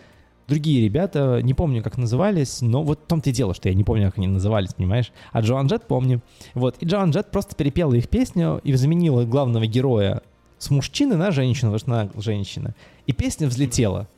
другие 0.48 0.82
ребята, 0.84 1.40
не 1.42 1.54
помню, 1.54 1.82
как 1.82 1.96
назывались, 1.96 2.60
но 2.60 2.82
вот 2.82 3.00
в 3.04 3.06
том-то 3.06 3.30
и 3.30 3.32
дело, 3.32 3.54
что 3.54 3.68
я 3.68 3.74
не 3.74 3.84
помню, 3.84 4.06
как 4.06 4.18
они 4.18 4.26
назывались, 4.26 4.74
понимаешь? 4.74 5.12
А 5.32 5.40
Джоан 5.40 5.68
Джет 5.68 5.86
помню. 5.86 6.20
Вот, 6.54 6.76
и 6.80 6.86
Джоан 6.86 7.12
Джет 7.12 7.30
просто 7.30 7.54
перепела 7.54 7.94
их 7.94 8.08
песню 8.08 8.60
и 8.64 8.72
заменила 8.74 9.24
главного 9.24 9.66
героя 9.66 10.22
с 10.58 10.70
мужчины 10.70 11.16
на 11.16 11.30
женщину, 11.30 11.72
потому 11.72 11.78
что 11.78 12.00
она 12.00 12.22
женщина. 12.22 12.74
И 13.06 13.12
песня 13.12 13.46
взлетела. 13.46 14.08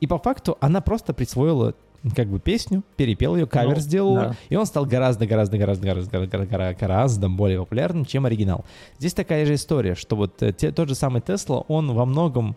И 0.00 0.06
по 0.06 0.18
факту 0.18 0.58
она 0.60 0.80
просто 0.80 1.14
присвоила 1.14 1.74
как 2.14 2.28
бы 2.28 2.38
песню, 2.38 2.82
перепел 2.96 3.36
ее, 3.36 3.46
кавер 3.46 3.76
ну, 3.76 3.80
сделал, 3.80 4.14
да. 4.14 4.36
и 4.48 4.56
он 4.56 4.66
стал 4.66 4.84
гораздо, 4.84 5.26
гораздо, 5.26 5.56
гораздо, 5.56 5.86
гораздо, 5.86 6.10
гораздо, 6.10 6.74
гораздо 6.78 7.28
более 7.28 7.60
популярным, 7.60 8.04
чем 8.04 8.26
оригинал. 8.26 8.64
Здесь 8.98 9.14
такая 9.14 9.46
же 9.46 9.54
история, 9.54 9.94
что 9.94 10.16
вот 10.16 10.42
э, 10.42 10.52
те, 10.52 10.70
тот 10.70 10.88
же 10.88 10.94
самый 10.94 11.22
Тесла, 11.22 11.60
он 11.68 11.92
во 11.92 12.04
многом 12.04 12.56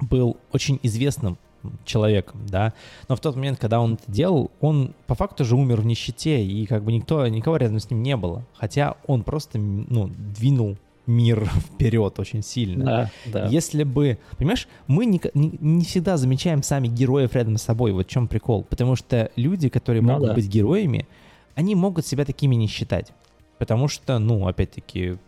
был 0.00 0.38
очень 0.52 0.78
известным 0.82 1.36
человеком, 1.84 2.40
да, 2.48 2.72
но 3.08 3.14
в 3.14 3.20
тот 3.20 3.36
момент, 3.36 3.58
когда 3.58 3.80
он 3.80 3.94
это 3.94 4.10
делал, 4.10 4.50
он 4.60 4.94
по 5.06 5.14
факту 5.14 5.44
же 5.44 5.54
умер 5.54 5.80
в 5.80 5.86
нищете, 5.86 6.42
и 6.42 6.66
как 6.66 6.82
бы 6.82 6.92
никто, 6.92 7.26
никого 7.28 7.56
рядом 7.56 7.78
с 7.78 7.90
ним 7.90 8.02
не 8.02 8.16
было, 8.16 8.44
хотя 8.54 8.96
он 9.06 9.22
просто, 9.22 9.58
ну, 9.58 10.08
двинул 10.08 10.76
мир 11.06 11.44
вперед 11.74 12.18
очень 12.18 12.42
сильно. 12.42 12.84
Да, 12.84 13.10
да. 13.26 13.46
Если 13.46 13.84
бы, 13.84 14.18
понимаешь, 14.36 14.68
мы 14.86 15.06
не, 15.06 15.20
не, 15.34 15.56
не 15.60 15.84
всегда 15.84 16.16
замечаем 16.16 16.62
сами 16.62 16.88
героев 16.88 17.34
рядом 17.34 17.56
с 17.56 17.62
собой, 17.62 17.92
вот 17.92 18.06
в 18.06 18.10
чем 18.10 18.28
прикол, 18.28 18.64
потому 18.64 18.96
что 18.96 19.30
люди, 19.36 19.68
которые 19.68 20.02
ну, 20.02 20.12
могут 20.12 20.28
да. 20.28 20.34
быть 20.34 20.48
героями, 20.48 21.06
они 21.54 21.74
могут 21.74 22.06
себя 22.06 22.24
такими 22.24 22.54
не 22.54 22.66
считать, 22.66 23.12
потому 23.58 23.88
что, 23.88 24.18
ну, 24.18 24.46
опять-таки, 24.46 25.18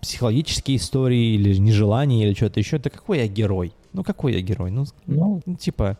психологические 0.00 0.78
истории 0.78 1.34
или 1.34 1.56
нежелание 1.56 2.26
или 2.26 2.34
что-то 2.34 2.60
еще, 2.60 2.76
это 2.76 2.90
какой 2.90 3.18
я 3.18 3.26
герой? 3.26 3.72
Ну, 3.92 4.02
какой 4.02 4.34
я 4.34 4.40
герой? 4.40 4.70
Ну, 4.70 4.84
ну, 5.06 5.40
ну 5.44 5.54
типа, 5.56 5.98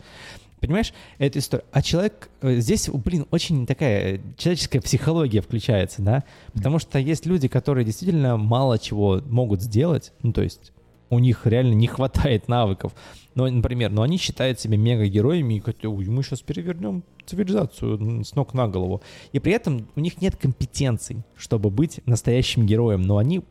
Понимаешь, 0.66 0.92
эта 1.18 1.38
история. 1.38 1.64
А 1.72 1.82
человек, 1.82 2.30
э, 2.40 2.56
здесь, 2.56 2.88
блин, 2.88 3.26
очень 3.30 3.66
такая 3.66 4.20
человеческая 4.36 4.80
психология 4.80 5.40
включается, 5.40 6.02
да, 6.02 6.24
потому 6.52 6.78
что 6.78 6.98
есть 6.98 7.26
люди, 7.26 7.48
которые 7.48 7.84
действительно 7.84 8.36
мало 8.36 8.78
чего 8.78 9.20
могут 9.26 9.60
сделать, 9.60 10.12
ну, 10.22 10.32
то 10.32 10.42
есть 10.42 10.72
у 11.10 11.18
них 11.18 11.46
реально 11.46 11.74
не 11.74 11.86
хватает 11.86 12.48
навыков. 12.48 12.92
Ну, 13.34 13.50
например, 13.50 13.90
но 13.90 14.02
они 14.02 14.16
считают 14.16 14.60
себя 14.60 14.76
мега-героями 14.76 15.54
и 15.54 15.60
говорят, 15.60 15.84
мы 15.84 16.22
сейчас 16.22 16.40
перевернем 16.40 17.02
цивилизацию 17.26 18.24
с 18.24 18.34
ног 18.34 18.54
на 18.54 18.68
голову. 18.68 19.02
И 19.32 19.38
при 19.38 19.52
этом 19.52 19.88
у 19.96 20.00
них 20.00 20.20
нет 20.20 20.36
компетенций, 20.36 21.22
чтобы 21.36 21.70
быть 21.70 22.00
настоящим 22.06 22.66
героем, 22.66 23.02
но 23.02 23.18
они 23.18 23.42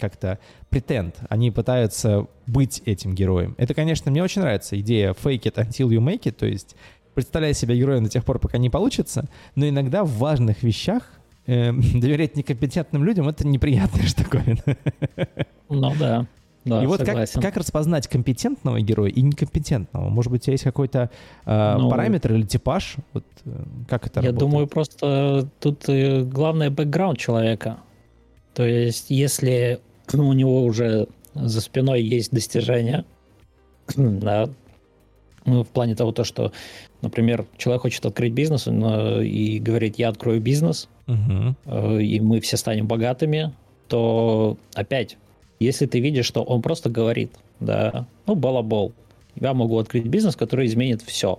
как-то 0.00 0.38
претенд, 0.68 1.16
они 1.28 1.50
пытаются 1.50 2.26
быть 2.46 2.82
этим 2.84 3.14
героем. 3.14 3.54
Это, 3.58 3.74
конечно, 3.74 4.10
мне 4.10 4.22
очень 4.22 4.42
нравится 4.42 4.78
идея 4.80 5.12
fake 5.12 5.42
it 5.42 5.54
until 5.54 5.88
you 5.88 6.00
make 6.00 6.22
it, 6.22 6.32
то 6.32 6.46
есть 6.46 6.76
представляя 7.14 7.52
себя 7.52 7.74
героем 7.74 8.04
до 8.04 8.10
тех 8.10 8.24
пор, 8.24 8.38
пока 8.38 8.58
не 8.58 8.70
получится, 8.70 9.28
но 9.54 9.68
иногда 9.68 10.04
в 10.04 10.10
важных 10.12 10.62
вещах 10.62 11.02
э, 11.46 11.72
доверять 11.94 12.36
некомпетентным 12.36 13.04
людям— 13.04 13.28
это 13.30 13.46
неприятная 13.46 14.06
штуковина. 14.06 14.62
Ну 15.68 15.94
да. 15.98 16.26
Да, 16.64 16.82
и 16.82 16.86
вот 16.86 17.02
как, 17.02 17.30
как 17.30 17.56
распознать 17.56 18.06
компетентного 18.06 18.80
героя 18.80 19.10
и 19.10 19.22
некомпетентного? 19.22 20.08
Может 20.10 20.30
быть, 20.30 20.42
у 20.42 20.44
тебя 20.44 20.52
есть 20.52 20.64
какой-то 20.64 21.10
э, 21.46 21.76
ну, 21.78 21.88
параметр 21.88 22.34
или 22.34 22.42
типаж? 22.42 22.96
Вот, 23.14 23.24
э, 23.46 23.64
как 23.88 24.06
это 24.06 24.20
Я 24.20 24.28
работает? 24.28 24.50
думаю, 24.50 24.66
просто 24.66 25.48
тут 25.58 25.88
э, 25.88 26.22
главное 26.22 26.70
бэкграунд 26.70 27.18
человека. 27.18 27.78
То 28.52 28.66
есть, 28.66 29.06
если 29.08 29.80
у 30.12 30.32
него 30.34 30.62
уже 30.64 31.08
за 31.34 31.60
спиной 31.62 32.02
есть 32.02 32.30
достижения, 32.30 33.06
да, 33.96 34.50
ну, 35.46 35.64
в 35.64 35.68
плане 35.68 35.94
того, 35.94 36.12
то, 36.12 36.24
что, 36.24 36.52
например, 37.00 37.46
человек 37.56 37.82
хочет 37.82 38.04
открыть 38.04 38.34
бизнес 38.34 38.66
но, 38.66 39.22
и 39.22 39.58
говорит, 39.58 39.98
я 39.98 40.10
открою 40.10 40.42
бизнес, 40.42 40.90
угу. 41.06 41.98
и 41.98 42.20
мы 42.20 42.40
все 42.40 42.58
станем 42.58 42.86
богатыми, 42.86 43.54
то 43.88 44.58
опять 44.74 45.16
если 45.60 45.86
ты 45.86 46.00
видишь, 46.00 46.26
что 46.26 46.42
он 46.42 46.62
просто 46.62 46.90
говорит, 46.90 47.32
да, 47.60 48.06
ну, 48.26 48.34
балабол, 48.34 48.92
я 49.36 49.54
могу 49.54 49.78
открыть 49.78 50.06
бизнес, 50.06 50.34
который 50.34 50.66
изменит 50.66 51.02
все. 51.02 51.38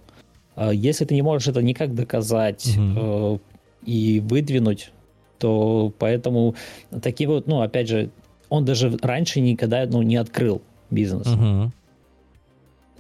А 0.55 0.71
если 0.71 1.05
ты 1.05 1.15
не 1.15 1.21
можешь 1.21 1.47
это 1.47 1.61
никак 1.61 1.95
доказать 1.95 2.77
угу. 2.77 3.41
и 3.85 4.19
выдвинуть, 4.19 4.91
то 5.39 5.91
поэтому 5.97 6.55
такие 7.01 7.27
вот, 7.27 7.47
ну, 7.47 7.61
опять 7.61 7.87
же, 7.87 8.11
он 8.49 8.63
даже 8.63 8.95
раньше 9.01 9.41
никогда 9.41 9.85
ну, 9.87 10.01
не 10.03 10.17
открыл 10.17 10.61
бизнес. 10.91 11.27
Угу. 11.27 11.71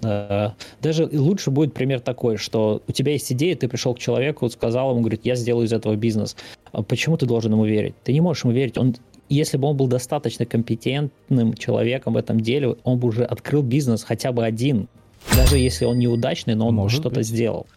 Даже 0.01 1.05
лучше 1.11 1.51
будет 1.51 1.75
пример 1.75 1.99
такой, 1.99 2.37
что 2.37 2.81
у 2.87 2.91
тебя 2.91 3.11
есть 3.11 3.31
идея, 3.31 3.55
ты 3.55 3.67
пришел 3.67 3.93
к 3.93 3.99
человеку, 3.99 4.49
сказал 4.49 4.91
ему, 4.91 5.01
говорит, 5.01 5.21
я 5.25 5.35
сделаю 5.35 5.67
из 5.67 5.73
этого 5.73 5.95
бизнес. 5.95 6.35
А 6.71 6.81
почему 6.81 7.17
ты 7.17 7.27
должен 7.27 7.51
ему 7.51 7.65
верить? 7.65 7.93
Ты 8.03 8.13
не 8.13 8.21
можешь 8.21 8.43
ему 8.43 8.53
верить. 8.53 8.79
Он 8.79 8.95
если 9.35 9.57
бы 9.57 9.67
он 9.67 9.77
был 9.77 9.87
достаточно 9.87 10.45
компетентным 10.45 11.53
человеком 11.53 12.13
в 12.13 12.17
этом 12.17 12.41
деле, 12.41 12.75
он 12.83 12.99
бы 12.99 13.07
уже 13.07 13.23
открыл 13.23 13.63
бизнес 13.63 14.03
хотя 14.03 14.31
бы 14.31 14.43
один. 14.43 14.87
Даже 15.35 15.57
если 15.57 15.85
он 15.85 15.99
неудачный, 15.99 16.55
но 16.55 16.67
он 16.67 16.89
что-то 16.89 17.21
сделал. 17.21 17.67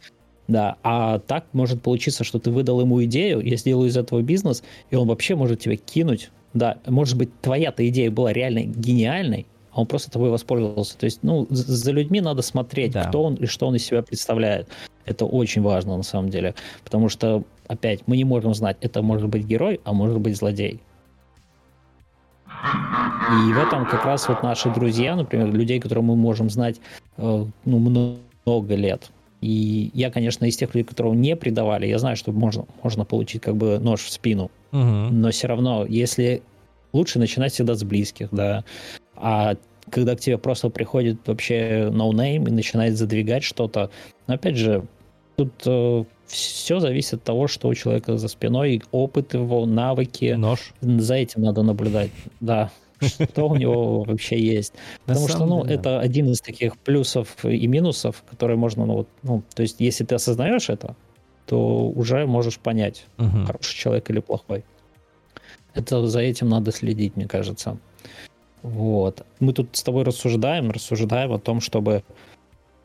Да, 0.49 0.77
а 0.83 1.21
так 1.21 1.47
может 1.53 1.81
получиться, 1.81 2.25
что 2.25 2.39
ты 2.39 2.51
выдал 2.51 2.81
ему 2.81 3.03
идею, 3.05 3.41
я 3.41 3.57
сделаю 3.57 3.89
из 3.89 3.97
этого 3.97 4.21
бизнес, 4.21 4.63
и 4.91 4.97
он 4.97 5.09
вообще 5.09 5.37
может 5.37 5.61
тебя 5.61 5.77
кинуть. 5.77 6.31
Да, 6.53 6.79
может 6.87 7.17
быть, 7.17 7.31
твоя-то 7.41 7.87
идея 7.89 8.11
была 8.11 8.33
реально 8.33 8.65
гениальной, 8.65 9.47
а 9.73 9.81
он 9.81 9.87
просто 9.87 10.11
тобой 10.11 10.31
воспользовался. 10.31 10.99
То 10.99 11.05
есть, 11.05 11.21
ну, 11.23 11.47
за 11.51 11.93
людьми 11.93 12.21
надо 12.21 12.43
смотреть, 12.43 12.93
да. 12.93 13.05
кто 13.05 13.23
он 13.23 13.35
и 13.35 13.47
что 13.47 13.67
он 13.67 13.77
из 13.77 13.85
себя 13.85 14.03
представляет. 14.03 14.69
Это 15.07 15.25
очень 15.25 15.63
важно 15.63 15.97
на 15.97 16.03
самом 16.03 16.31
деле, 16.31 16.55
потому 16.85 17.09
что, 17.09 17.45
опять, 17.67 18.01
мы 18.07 18.17
не 18.17 18.25
можем 18.25 18.55
знать, 18.55 18.77
это 18.81 19.03
может 19.03 19.29
быть 19.29 19.45
герой, 19.45 19.81
а 19.85 19.93
может 19.93 20.21
быть 20.21 20.37
злодей. 20.37 20.81
И 22.65 23.53
в 23.53 23.59
этом 23.59 23.87
как 23.87 24.05
раз 24.05 24.29
вот 24.29 24.43
наши 24.43 24.71
друзья, 24.71 25.17
например, 25.17 25.53
людей, 25.53 25.81
которых 25.81 26.05
мы 26.05 26.17
можем 26.17 26.51
знать 26.51 26.81
э, 27.17 27.45
ну, 27.65 27.79
много 27.79 28.75
лет. 28.75 29.11
И 29.41 29.91
я, 29.93 30.11
конечно, 30.11 30.47
из 30.47 30.57
тех 30.57 30.75
людей, 30.75 30.85
которого 30.85 31.13
не 31.13 31.37
предавали, 31.37 31.87
я 31.87 31.99
знаю, 31.99 32.17
что 32.17 32.33
можно, 32.33 32.65
можно 32.83 33.05
получить 33.05 33.43
как 33.43 33.57
бы 33.57 33.79
нож 33.79 34.03
в 34.03 34.11
спину. 34.11 34.51
Угу. 34.73 34.81
Но 34.81 35.31
все 35.31 35.49
равно, 35.49 35.85
если 35.87 36.43
лучше 36.93 37.19
начинать 37.19 37.53
всегда 37.53 37.75
с 37.75 37.85
близких, 37.85 38.29
да. 38.31 38.65
А 39.17 39.57
когда 39.91 40.17
к 40.17 40.21
тебе 40.21 40.39
просто 40.39 40.71
приходит 40.71 41.19
вообще 41.27 41.91
no-name 41.93 42.45
но 42.45 42.49
и 42.49 42.53
начинает 42.53 42.97
задвигать 42.97 43.45
что-то, 43.45 43.91
но 44.27 44.35
опять 44.35 44.57
же, 44.57 44.85
тут 45.37 45.53
э, 45.67 46.05
все 46.27 46.81
зависит 46.81 47.15
от 47.15 47.23
того, 47.23 47.49
что 47.49 47.69
у 47.69 47.75
человека 47.75 48.17
за 48.17 48.29
спиной, 48.29 48.83
опыт 48.91 49.35
его, 49.35 49.67
навыки. 49.67 50.35
Нож. 50.37 50.73
За 50.81 51.15
этим 51.15 51.43
надо 51.43 51.63
наблюдать. 51.63 52.11
Да, 52.41 52.71
что 53.01 53.49
у 53.49 53.57
него 53.57 54.03
вообще 54.03 54.39
есть. 54.39 54.75
Потому 55.07 55.29
что, 55.29 55.47
ну, 55.47 55.65
это 55.65 56.01
один 56.01 56.31
из 56.31 56.41
таких 56.41 56.77
плюсов 56.79 57.45
и 57.45 57.67
минусов, 57.67 58.23
которые 58.31 58.57
можно, 58.57 58.87
ну, 58.87 58.95
вот, 58.95 59.09
ну, 59.23 59.43
то 59.55 59.63
есть, 59.63 59.77
если 59.81 60.05
ты 60.05 60.15
осознаешь 60.15 60.71
это, 60.71 60.97
то 61.47 61.89
уже 61.89 62.27
можешь 62.27 62.59
понять, 62.59 63.07
хороший 63.19 63.75
человек 63.75 64.09
или 64.11 64.21
плохой. 64.21 64.65
Это 65.75 66.07
за 66.07 66.21
этим 66.21 66.49
надо 66.49 66.73
следить, 66.73 67.17
мне 67.17 67.27
кажется. 67.27 67.79
Вот. 68.63 69.27
Мы 69.41 69.53
тут 69.53 69.69
с 69.73 69.83
тобой 69.83 70.05
рассуждаем, 70.05 70.71
рассуждаем 70.71 71.33
о 71.33 71.39
том, 71.39 71.61
чтобы 71.61 72.03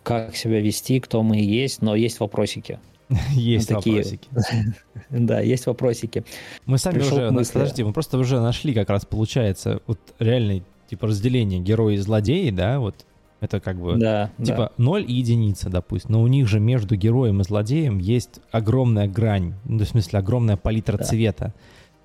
как 0.04 0.36
себя 0.36 0.60
вести, 0.60 1.00
кто 1.00 1.24
мы 1.24 1.38
есть, 1.38 1.82
но 1.82 1.96
есть 1.96 2.20
вопросики. 2.20 2.80
Есть 3.32 3.70
такие... 3.70 3.98
вопросики. 3.98 4.30
да, 5.10 5.40
есть 5.40 5.66
вопросики. 5.66 6.24
Мы 6.66 6.78
сами 6.78 7.00
уже, 7.00 7.32
мысли... 7.32 7.54
подожди, 7.54 7.84
мы 7.84 7.92
просто 7.92 8.18
уже 8.18 8.40
нашли 8.40 8.74
как 8.74 8.90
раз, 8.90 9.06
получается, 9.06 9.82
вот 9.88 10.00
реальный 10.20 10.64
типа 10.88 11.08
разделение 11.08 11.60
герои 11.60 11.96
и 11.96 11.98
злодеи, 11.98 12.52
да, 12.52 12.80
вот 12.80 13.06
это 13.42 13.60
как 13.60 13.80
бы 13.80 13.96
да, 13.98 14.32
типа 14.38 14.72
да. 14.78 14.84
0 14.84 15.06
и 15.08 15.14
единица, 15.14 15.70
допустим. 15.70 16.12
Но 16.12 16.22
у 16.22 16.28
них 16.28 16.48
же 16.48 16.60
между 16.60 16.96
героем 16.96 17.42
и 17.42 17.44
злодеем 17.44 17.98
есть 17.98 18.42
огромная 18.52 19.08
грань, 19.08 19.54
ну, 19.66 19.80
в 19.80 19.88
смысле 19.88 20.20
огромная 20.20 20.58
палитра 20.58 20.98
да. 20.98 21.04
цвета. 21.04 21.54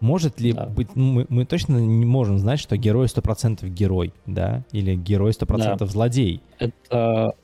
Может 0.01 0.41
ли 0.41 0.53
да. 0.53 0.67
быть, 0.67 0.95
ну, 0.97 1.13
мы, 1.13 1.27
мы 1.29 1.45
точно 1.45 1.79
не 1.79 2.05
можем 2.05 2.39
знать, 2.39 2.61
что 2.61 2.77
герой 2.77 3.07
100% 3.07 3.69
герой, 3.69 4.13
да, 4.27 4.65
или 4.71 4.95
герой 4.95 5.33
100% 5.33 5.79
да. 5.79 5.87
злодей. 5.87 6.41
Это 6.59 7.35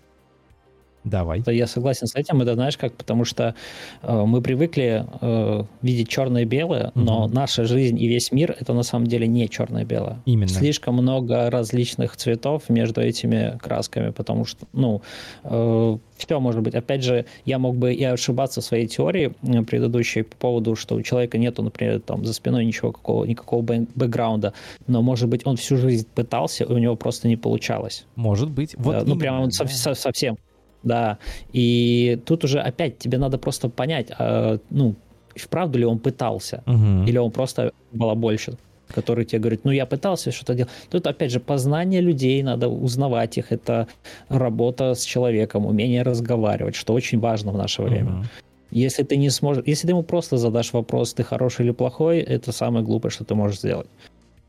Давай. 1.04 1.42
Я 1.46 1.66
согласен 1.66 2.06
с 2.06 2.14
этим. 2.14 2.42
Это 2.42 2.54
знаешь 2.54 2.76
как, 2.76 2.92
потому 2.92 3.24
что 3.24 3.54
э, 4.02 4.24
мы 4.26 4.42
привыкли 4.42 5.06
э, 5.20 5.64
видеть 5.80 6.08
черное 6.08 6.42
и 6.42 6.44
белое, 6.44 6.88
угу. 6.88 7.00
но 7.00 7.26
наша 7.26 7.64
жизнь 7.64 7.98
и 7.98 8.06
весь 8.06 8.32
мир 8.32 8.54
это 8.58 8.74
на 8.74 8.82
самом 8.82 9.06
деле 9.06 9.26
не 9.26 9.48
черное 9.48 9.82
и 9.82 9.84
белое. 9.84 10.18
Именно. 10.26 10.48
Слишком 10.48 10.96
много 10.96 11.48
различных 11.50 12.16
цветов 12.16 12.68
между 12.68 13.00
этими 13.00 13.58
красками, 13.62 14.10
потому 14.10 14.44
что, 14.44 14.66
ну, 14.72 15.00
э, 15.44 15.98
все 16.18 16.38
может 16.38 16.60
быть. 16.60 16.74
Опять 16.74 17.02
же, 17.02 17.24
я 17.46 17.58
мог 17.58 17.76
бы 17.76 17.94
и 17.94 18.04
ошибаться 18.04 18.60
в 18.60 18.64
своей 18.64 18.86
теории 18.86 19.32
э, 19.42 19.62
предыдущей 19.62 20.22
по 20.22 20.36
поводу, 20.36 20.76
что 20.76 20.96
у 20.96 21.02
человека 21.02 21.38
нету, 21.38 21.62
например, 21.62 22.00
там 22.00 22.26
за 22.26 22.34
спиной 22.34 22.66
ничего 22.66 22.92
какого, 22.92 23.24
никакого 23.24 23.62
бэкграунда, 23.62 24.52
но, 24.86 25.00
может 25.00 25.30
быть, 25.30 25.46
он 25.46 25.56
всю 25.56 25.78
жизнь 25.78 26.06
пытался, 26.14 26.64
и 26.64 26.66
у 26.66 26.78
него 26.78 26.94
просто 26.96 27.26
не 27.26 27.36
получалось. 27.36 28.04
Может 28.16 28.50
быть. 28.50 28.74
Вот 28.76 28.92
да, 28.92 29.02
ну, 29.06 29.16
прямо 29.16 29.46
да. 29.46 29.66
совсем. 29.94 30.36
Да, 30.82 31.18
и 31.52 32.18
тут 32.24 32.44
уже 32.44 32.60
опять 32.60 32.98
тебе 32.98 33.18
надо 33.18 33.38
просто 33.38 33.68
понять, 33.68 34.10
а, 34.18 34.58
ну, 34.70 34.94
вправду 35.36 35.78
ли 35.78 35.84
он 35.84 35.98
пытался, 35.98 36.62
угу. 36.66 37.04
или 37.06 37.18
он 37.18 37.30
просто 37.30 37.72
балабольщик, 37.92 38.54
который 38.88 39.24
тебе 39.24 39.40
говорит, 39.40 39.60
ну, 39.64 39.70
я 39.70 39.86
пытался 39.86 40.32
что-то 40.32 40.54
делать. 40.54 40.72
Тут, 40.90 41.06
опять 41.06 41.30
же, 41.30 41.40
познание 41.40 42.00
людей, 42.00 42.42
надо 42.42 42.68
узнавать 42.68 43.38
их, 43.38 43.52
это 43.52 43.88
работа 44.28 44.94
с 44.94 45.04
человеком, 45.04 45.66
умение 45.66 46.02
разговаривать, 46.02 46.74
что 46.74 46.94
очень 46.94 47.20
важно 47.20 47.52
в 47.52 47.56
наше 47.56 47.82
время. 47.82 48.10
Угу. 48.10 48.24
Если 48.70 49.02
ты 49.02 49.16
не 49.16 49.30
сможешь, 49.30 49.64
если 49.66 49.88
ты 49.88 49.92
ему 49.92 50.02
просто 50.02 50.36
задашь 50.36 50.72
вопрос, 50.72 51.12
ты 51.12 51.24
хороший 51.24 51.66
или 51.66 51.72
плохой, 51.72 52.20
это 52.20 52.52
самое 52.52 52.84
глупое, 52.84 53.10
что 53.10 53.24
ты 53.24 53.34
можешь 53.34 53.58
сделать 53.58 53.88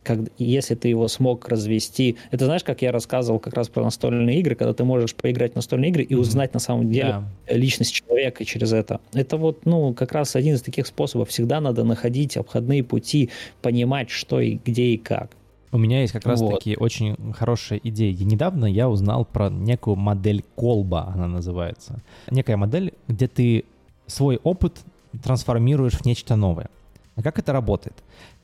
как, 0.04 0.20
если 0.38 0.76
ты 0.76 0.88
его 0.88 1.08
смог 1.08 1.48
развести. 1.48 2.18
Это 2.32 2.46
знаешь, 2.46 2.64
как 2.64 2.82
я 2.82 2.92
рассказывал 2.92 3.40
как 3.40 3.54
раз 3.54 3.70
про 3.70 3.84
настольные 3.84 4.40
игры, 4.40 4.56
когда 4.56 4.74
ты 4.74 4.84
можешь 4.84 5.16
поиграть 5.16 5.54
в 5.54 5.56
настольные 5.56 5.90
игры 5.92 6.04
и 6.04 6.16
узнать 6.16 6.54
на 6.54 6.60
самом 6.60 6.92
деле 6.92 7.24
yeah. 7.48 7.56
личность 7.56 7.94
человека 7.94 8.44
через 8.46 8.74
это. 8.74 9.00
Это 9.14 9.38
вот, 9.38 9.66
ну, 9.66 9.94
как 9.94 10.12
раз 10.12 10.36
один 10.36 10.56
из 10.56 10.62
таких 10.62 10.88
способов. 10.88 11.30
Всегда 11.30 11.62
надо 11.62 11.84
находить 11.84 12.38
обходные 12.38 12.84
пути, 12.84 13.30
понимать, 13.62 14.10
что 14.10 14.40
и 14.40 14.60
где 14.64 14.86
и 14.86 14.98
как. 14.98 15.32
У 15.74 15.78
меня 15.78 16.02
есть 16.02 16.12
как 16.12 16.26
раз 16.26 16.42
вот. 16.42 16.56
таки 16.56 16.76
очень 16.76 17.16
хорошая 17.34 17.80
идея. 17.82 18.14
Недавно 18.14 18.66
я 18.66 18.90
узнал 18.90 19.24
про 19.24 19.50
некую 19.50 19.96
модель 19.96 20.44
колба, 20.56 21.12
она 21.16 21.28
называется. 21.28 22.02
Некая 22.30 22.58
модель, 22.58 22.94
где 23.08 23.28
ты 23.28 23.64
свой 24.06 24.38
опыт 24.44 24.82
трансформируешь 25.24 25.94
в 25.94 26.06
нечто 26.06 26.36
новое. 26.36 26.70
А 27.16 27.22
как 27.22 27.40
это 27.40 27.54
работает? 27.54 27.96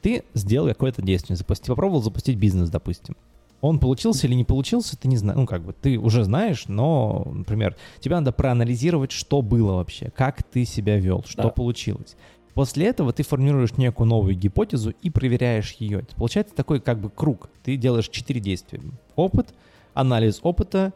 Ты 0.02 0.24
сделал 0.34 0.68
какое-то 0.68 1.02
действие, 1.02 1.36
запусти, 1.36 1.68
попробовал 1.68 2.02
запустить 2.02 2.38
бизнес, 2.38 2.70
допустим. 2.70 3.16
Он 3.62 3.80
получился 3.80 4.28
или 4.28 4.36
не 4.36 4.44
получился, 4.44 4.96
ты 4.98 5.08
не 5.08 5.18
знаешь. 5.18 5.38
Ну, 5.38 5.48
как 5.48 5.64
бы, 5.64 5.74
ты 5.74 5.98
уже 5.98 6.24
знаешь, 6.24 6.66
но, 6.68 7.28
например, 7.32 7.76
тебе 8.00 8.16
надо 8.16 8.32
проанализировать, 8.32 9.12
что 9.12 9.42
было 9.42 9.74
вообще, 9.74 10.12
как 10.16 10.44
ты 10.44 10.64
себя 10.64 10.98
вел, 10.98 11.24
что 11.28 11.44
да. 11.44 11.50
получилось. 11.50 12.16
После 12.54 12.88
этого 12.88 13.14
ты 13.14 13.24
формируешь 13.24 13.78
некую 13.78 14.08
новую 14.08 14.36
гипотезу 14.36 14.92
и 15.02 15.10
проверяешь 15.10 15.74
ее. 15.74 16.00
Это 16.00 16.16
получается 16.16 16.56
такой 16.56 16.80
как 16.80 17.00
бы 17.00 17.10
круг. 17.10 17.50
Ты 17.64 17.78
делаешь 17.78 18.10
четыре 18.10 18.40
действия. 18.40 18.82
Опыт, 19.16 19.54
анализ 19.94 20.40
опыта 20.42 20.94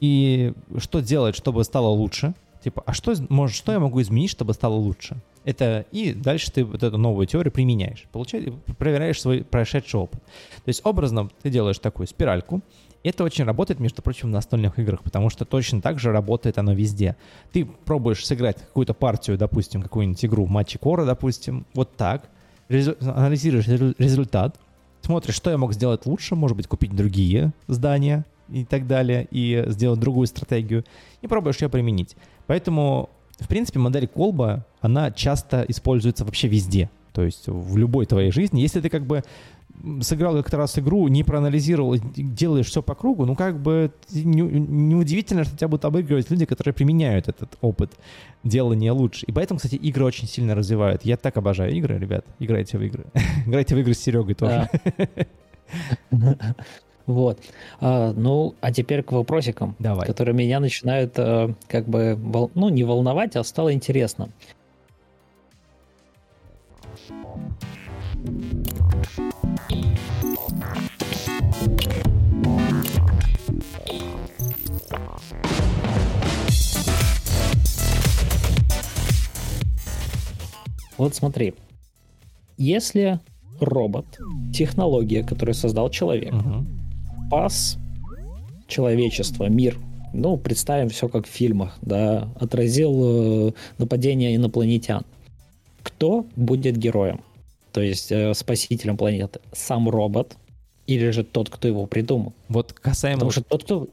и 0.00 0.52
что 0.78 1.00
делать, 1.00 1.36
чтобы 1.36 1.62
стало 1.64 1.88
лучше. 1.88 2.34
Типа, 2.62 2.82
а 2.86 2.92
что, 2.92 3.14
может, 3.28 3.56
что 3.56 3.70
я 3.70 3.78
могу 3.78 4.00
изменить, 4.02 4.30
чтобы 4.30 4.52
стало 4.52 4.74
лучше? 4.74 5.16
Это 5.46 5.86
и 5.92 6.12
дальше 6.12 6.50
ты 6.50 6.64
вот 6.64 6.82
эту 6.82 6.98
новую 6.98 7.28
теорию 7.28 7.52
применяешь, 7.52 8.06
получаешь, 8.10 8.52
проверяешь 8.78 9.20
свой 9.20 9.44
прошедший 9.44 10.00
опыт. 10.00 10.20
То 10.20 10.68
есть 10.68 10.80
образно 10.84 11.30
ты 11.40 11.50
делаешь 11.50 11.78
такую 11.78 12.08
спиральку, 12.08 12.62
это 13.04 13.22
очень 13.22 13.44
работает, 13.44 13.78
между 13.78 14.02
прочим, 14.02 14.28
в 14.28 14.32
настольных 14.32 14.80
играх, 14.80 15.04
потому 15.04 15.30
что 15.30 15.44
точно 15.44 15.80
так 15.80 16.00
же 16.00 16.10
работает 16.10 16.58
оно 16.58 16.72
везде. 16.72 17.14
Ты 17.52 17.64
пробуешь 17.64 18.26
сыграть 18.26 18.60
какую-то 18.60 18.92
партию, 18.92 19.38
допустим, 19.38 19.82
какую-нибудь 19.82 20.24
игру 20.24 20.46
в 20.46 20.50
матче 20.50 20.80
Кора, 20.80 21.04
допустим, 21.04 21.64
вот 21.74 21.96
так, 21.96 22.28
анализируешь 22.68 23.68
результат, 23.68 24.58
смотришь, 25.02 25.36
что 25.36 25.50
я 25.50 25.58
мог 25.58 25.72
сделать 25.72 26.06
лучше, 26.06 26.34
может 26.34 26.56
быть, 26.56 26.66
купить 26.66 26.96
другие 26.96 27.52
здания 27.68 28.24
и 28.48 28.64
так 28.64 28.88
далее, 28.88 29.28
и 29.30 29.62
сделать 29.68 30.00
другую 30.00 30.26
стратегию, 30.26 30.84
и 31.22 31.28
пробуешь 31.28 31.60
ее 31.60 31.68
применить. 31.68 32.16
Поэтому 32.48 33.10
в 33.38 33.48
принципе, 33.48 33.78
модель 33.78 34.06
колба, 34.06 34.64
она 34.80 35.10
часто 35.10 35.64
используется 35.68 36.24
вообще 36.24 36.48
везде. 36.48 36.90
То 37.12 37.22
есть 37.22 37.44
в 37.46 37.76
любой 37.76 38.06
твоей 38.06 38.30
жизни. 38.30 38.60
Если 38.60 38.80
ты 38.80 38.88
как 38.88 39.06
бы 39.06 39.22
сыграл 40.00 40.34
как-то 40.34 40.56
раз 40.56 40.78
игру, 40.78 41.08
не 41.08 41.22
проанализировал, 41.22 41.96
делаешь 41.98 42.66
все 42.66 42.82
по 42.82 42.94
кругу, 42.94 43.26
ну 43.26 43.34
как 43.34 43.60
бы 43.60 43.90
неудивительно, 44.10 45.40
не 45.40 45.44
что 45.44 45.56
тебя 45.56 45.68
будут 45.68 45.84
обыгрывать 45.84 46.30
люди, 46.30 46.44
которые 46.46 46.74
применяют 46.74 47.28
этот 47.28 47.56
опыт 47.60 47.92
делания 48.42 48.92
лучше. 48.92 49.26
И 49.26 49.32
поэтому, 49.32 49.58
кстати, 49.58 49.76
игры 49.76 50.04
очень 50.04 50.28
сильно 50.28 50.54
развивают. 50.54 51.04
Я 51.04 51.16
так 51.16 51.36
обожаю 51.36 51.74
игры, 51.74 51.98
ребят. 51.98 52.24
Играйте 52.38 52.78
в 52.78 52.82
игры. 52.82 53.04
Играйте 53.46 53.74
в 53.74 53.78
игры 53.78 53.94
с 53.94 53.98
Серегой 53.98 54.34
тоже. 54.34 54.68
Вот. 57.06 57.38
А, 57.80 58.12
ну, 58.12 58.54
а 58.60 58.72
теперь 58.72 59.02
к 59.02 59.12
вопросикам, 59.12 59.76
Давай. 59.78 60.06
которые 60.06 60.34
меня 60.34 60.58
начинают 60.60 61.14
а, 61.18 61.54
как 61.68 61.86
бы, 61.86 62.16
вол... 62.16 62.50
ну, 62.54 62.68
не 62.68 62.84
волновать, 62.84 63.36
а 63.36 63.44
стало 63.44 63.72
интересно. 63.72 64.28
Вот 80.98 81.14
смотри, 81.14 81.54
если 82.56 83.20
робот, 83.60 84.06
технология, 84.52 85.22
которую 85.22 85.54
создал 85.54 85.90
человек, 85.90 86.32
uh-huh 86.32 86.64
спас 87.26 87.78
человечество, 88.68 89.48
мир. 89.48 89.78
Ну, 90.12 90.36
представим 90.36 90.88
все 90.88 91.08
как 91.08 91.26
в 91.26 91.30
фильмах, 91.30 91.76
да, 91.82 92.28
отразил 92.40 93.48
э, 93.48 93.52
нападение 93.78 94.34
инопланетян. 94.36 95.04
Кто 95.82 96.26
будет 96.36 96.76
героем? 96.76 97.20
То 97.72 97.82
есть 97.82 98.10
э, 98.10 98.32
спасителем 98.34 98.96
планеты? 98.96 99.40
Сам 99.52 99.88
робот 99.88 100.36
или 100.86 101.10
же 101.10 101.22
тот, 101.24 101.50
кто 101.50 101.68
его 101.68 101.86
придумал? 101.86 102.32
Вот 102.48 102.72
касаемо... 102.72 103.16
Потому 103.16 103.30
что 103.32 103.42
тот, 103.42 103.64
кто... 103.64 103.88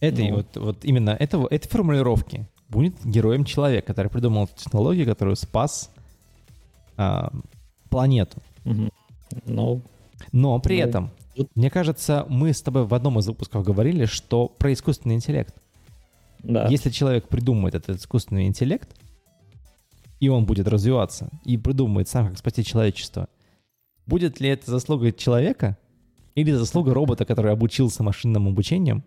Этой, 0.00 0.30
ну. 0.30 0.36
вот, 0.36 0.56
вот 0.56 0.84
именно 0.84 1.10
этого, 1.10 1.46
этой 1.50 1.68
формулировки 1.68 2.46
будет 2.70 2.94
героем 3.04 3.44
человек, 3.44 3.84
который 3.84 4.10
придумал 4.10 4.48
технологию, 4.56 5.04
которую 5.04 5.36
спас 5.36 5.90
а, 6.96 7.30
планету. 7.90 8.38
Угу. 8.64 8.88
Ну, 9.46 9.82
Но 10.32 10.58
при 10.60 10.80
ну, 10.80 10.88
этом 10.88 11.10
мне 11.54 11.70
кажется, 11.70 12.26
мы 12.28 12.52
с 12.52 12.62
тобой 12.62 12.86
в 12.86 12.94
одном 12.94 13.18
из 13.18 13.26
выпусков 13.26 13.64
говорили, 13.64 14.04
что 14.04 14.48
про 14.48 14.72
искусственный 14.72 15.14
интеллект. 15.14 15.54
Да. 16.42 16.66
Если 16.68 16.90
человек 16.90 17.28
придумает 17.28 17.74
этот 17.74 17.98
искусственный 17.98 18.46
интеллект, 18.46 18.88
и 20.20 20.28
он 20.28 20.44
будет 20.44 20.68
развиваться, 20.68 21.30
и 21.44 21.56
придумает 21.56 22.08
сам, 22.08 22.28
как 22.28 22.38
спасти 22.38 22.64
человечество, 22.64 23.28
будет 24.06 24.40
ли 24.40 24.48
это 24.48 24.70
заслуга 24.70 25.12
человека 25.12 25.78
или 26.34 26.52
заслуга 26.52 26.94
робота, 26.94 27.24
который 27.24 27.52
обучился 27.52 28.02
машинным 28.02 28.48
обучением 28.48 29.02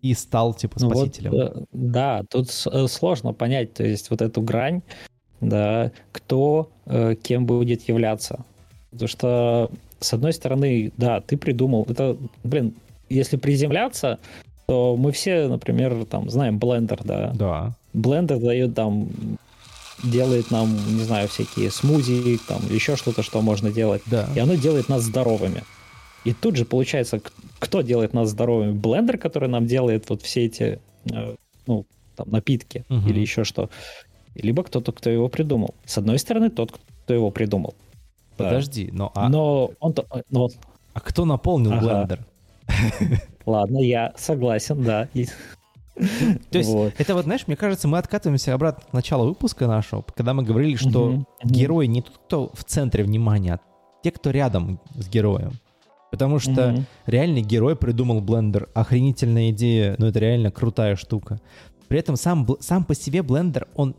и 0.00 0.14
стал, 0.14 0.54
типа, 0.54 0.78
спасителем? 0.78 1.32
Ну 1.32 1.38
вот, 1.38 1.64
да, 1.72 2.22
тут 2.30 2.48
э, 2.70 2.86
сложно 2.88 3.32
понять, 3.32 3.74
то 3.74 3.84
есть 3.84 4.10
вот 4.10 4.22
эту 4.22 4.40
грань, 4.40 4.82
да, 5.40 5.92
кто 6.12 6.70
э, 6.86 7.14
кем 7.22 7.46
будет 7.46 7.88
являться. 7.88 8.44
Потому 8.90 9.08
что 9.08 9.70
с 10.00 10.12
одной 10.12 10.32
стороны, 10.32 10.92
да, 10.96 11.20
ты 11.20 11.36
придумал, 11.36 11.86
это, 11.88 12.16
блин, 12.44 12.74
если 13.08 13.36
приземляться, 13.36 14.18
то 14.66 14.96
мы 14.96 15.12
все, 15.12 15.48
например, 15.48 16.04
там 16.04 16.28
знаем 16.30 16.58
Blender, 16.58 17.00
да. 17.04 17.32
Да. 17.34 17.74
Blender 17.94 18.38
дает 18.38 18.74
там 18.74 19.08
делает 20.02 20.50
нам, 20.50 20.76
не 20.96 21.02
знаю, 21.02 21.28
всякие 21.28 21.70
смузи, 21.70 22.38
там 22.46 22.60
еще 22.70 22.96
что-то, 22.96 23.22
что 23.22 23.40
можно 23.42 23.70
делать. 23.70 24.02
Да. 24.06 24.28
И 24.36 24.38
оно 24.38 24.54
делает 24.54 24.88
нас 24.88 25.02
здоровыми. 25.02 25.64
И 26.24 26.32
тут 26.32 26.56
же 26.56 26.64
получается, 26.64 27.20
кто 27.58 27.82
делает 27.82 28.12
нас 28.12 28.30
здоровыми? 28.30 28.72
Блендер, 28.72 29.18
который 29.18 29.48
нам 29.48 29.66
делает 29.66 30.08
вот 30.08 30.22
все 30.22 30.44
эти, 30.44 30.78
э, 31.10 31.34
ну, 31.66 31.86
там, 32.16 32.30
напитки 32.30 32.84
угу. 32.88 33.08
или 33.08 33.20
еще 33.20 33.44
что. 33.44 33.70
Либо 34.34 34.62
кто-то, 34.62 34.92
кто 34.92 35.10
его 35.10 35.28
придумал. 35.28 35.74
С 35.84 35.98
одной 35.98 36.18
стороны, 36.18 36.50
тот, 36.50 36.78
кто 37.04 37.14
его 37.14 37.30
придумал. 37.30 37.74
Подожди, 38.44 38.90
но... 38.92 39.12
А... 39.14 39.28
Но 39.28 39.72
он... 39.80 39.94
Но... 40.30 40.48
А 40.94 41.00
кто 41.00 41.24
наполнил 41.24 41.72
ага. 41.72 41.80
блендер? 41.80 42.26
Ладно, 43.46 43.78
я 43.78 44.12
согласен, 44.16 44.82
да. 44.82 45.08
То 46.50 46.58
есть, 46.58 46.70
вот. 46.70 46.92
это 46.96 47.14
вот, 47.14 47.24
знаешь, 47.24 47.46
мне 47.46 47.56
кажется, 47.56 47.88
мы 47.88 47.98
откатываемся 47.98 48.54
обратно 48.54 48.84
к 48.88 48.92
началу 48.92 49.26
выпуска 49.26 49.66
нашего, 49.66 50.02
когда 50.14 50.32
мы 50.32 50.44
говорили, 50.44 50.76
что 50.76 51.08
угу, 51.08 51.26
герой 51.42 51.86
не 51.88 52.02
тот, 52.02 52.18
кто 52.18 52.50
в 52.54 52.64
центре 52.64 53.02
внимания, 53.02 53.54
а 53.54 53.60
те, 54.02 54.12
кто 54.12 54.30
рядом 54.30 54.80
с 54.94 55.08
героем. 55.08 55.52
Потому 56.10 56.38
что 56.38 56.52
mm-hmm. 56.52 56.84
реальный 57.06 57.42
герой 57.42 57.76
придумал 57.76 58.20
блендер. 58.20 58.68
Охренительная 58.74 59.50
идея, 59.50 59.94
но 59.98 60.06
это 60.06 60.18
реально 60.20 60.50
крутая 60.50 60.96
штука. 60.96 61.40
При 61.88 61.98
этом 61.98 62.16
сам, 62.16 62.46
сам 62.60 62.84
по 62.84 62.94
себе 62.94 63.22
блендер, 63.22 63.68
он 63.74 63.94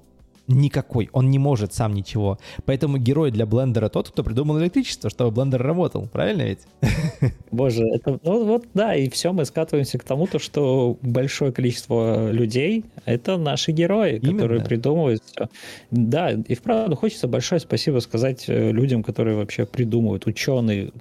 никакой, 0.50 1.10
он 1.14 1.30
не 1.30 1.40
может 1.40 1.74
сам 1.74 1.94
ничего. 1.94 2.40
Поэтому 2.66 2.98
герой 2.98 3.32
для 3.32 3.46
блендера 3.46 3.88
тот, 3.88 4.10
кто 4.10 4.24
придумал 4.24 4.60
электричество, 4.60 5.10
чтобы 5.10 5.32
блендер 5.32 5.62
работал. 5.62 6.08
Правильно 6.08 6.42
ведь? 6.42 6.60
Боже, 7.52 7.86
это 7.86 8.20
ну 8.24 8.46
вот 8.46 8.66
да, 8.74 8.96
и 8.96 9.10
все 9.10 9.32
мы 9.32 9.46
скатываемся 9.46 9.98
к 9.98 10.04
тому, 10.04 10.28
то, 10.28 10.40
что 10.40 10.98
большое 11.02 11.52
количество 11.52 12.32
людей— 12.32 12.84
это 13.06 13.38
наши 13.38 13.72
герои, 13.72 14.18
Именно. 14.18 14.34
которые 14.34 14.66
придумывают 14.66 15.24
все. 15.24 15.50
Да, 15.92 16.32
и 16.32 16.56
вправду 16.56 16.96
хочется 16.96 17.28
большое 17.28 17.62
спасибо 17.62 18.00
сказать 18.00 18.46
э, 18.48 18.72
людям, 18.72 19.04
которые 19.04 19.38
вообще 19.38 19.66
придумывают, 19.66 20.26
ученые, 20.26 20.92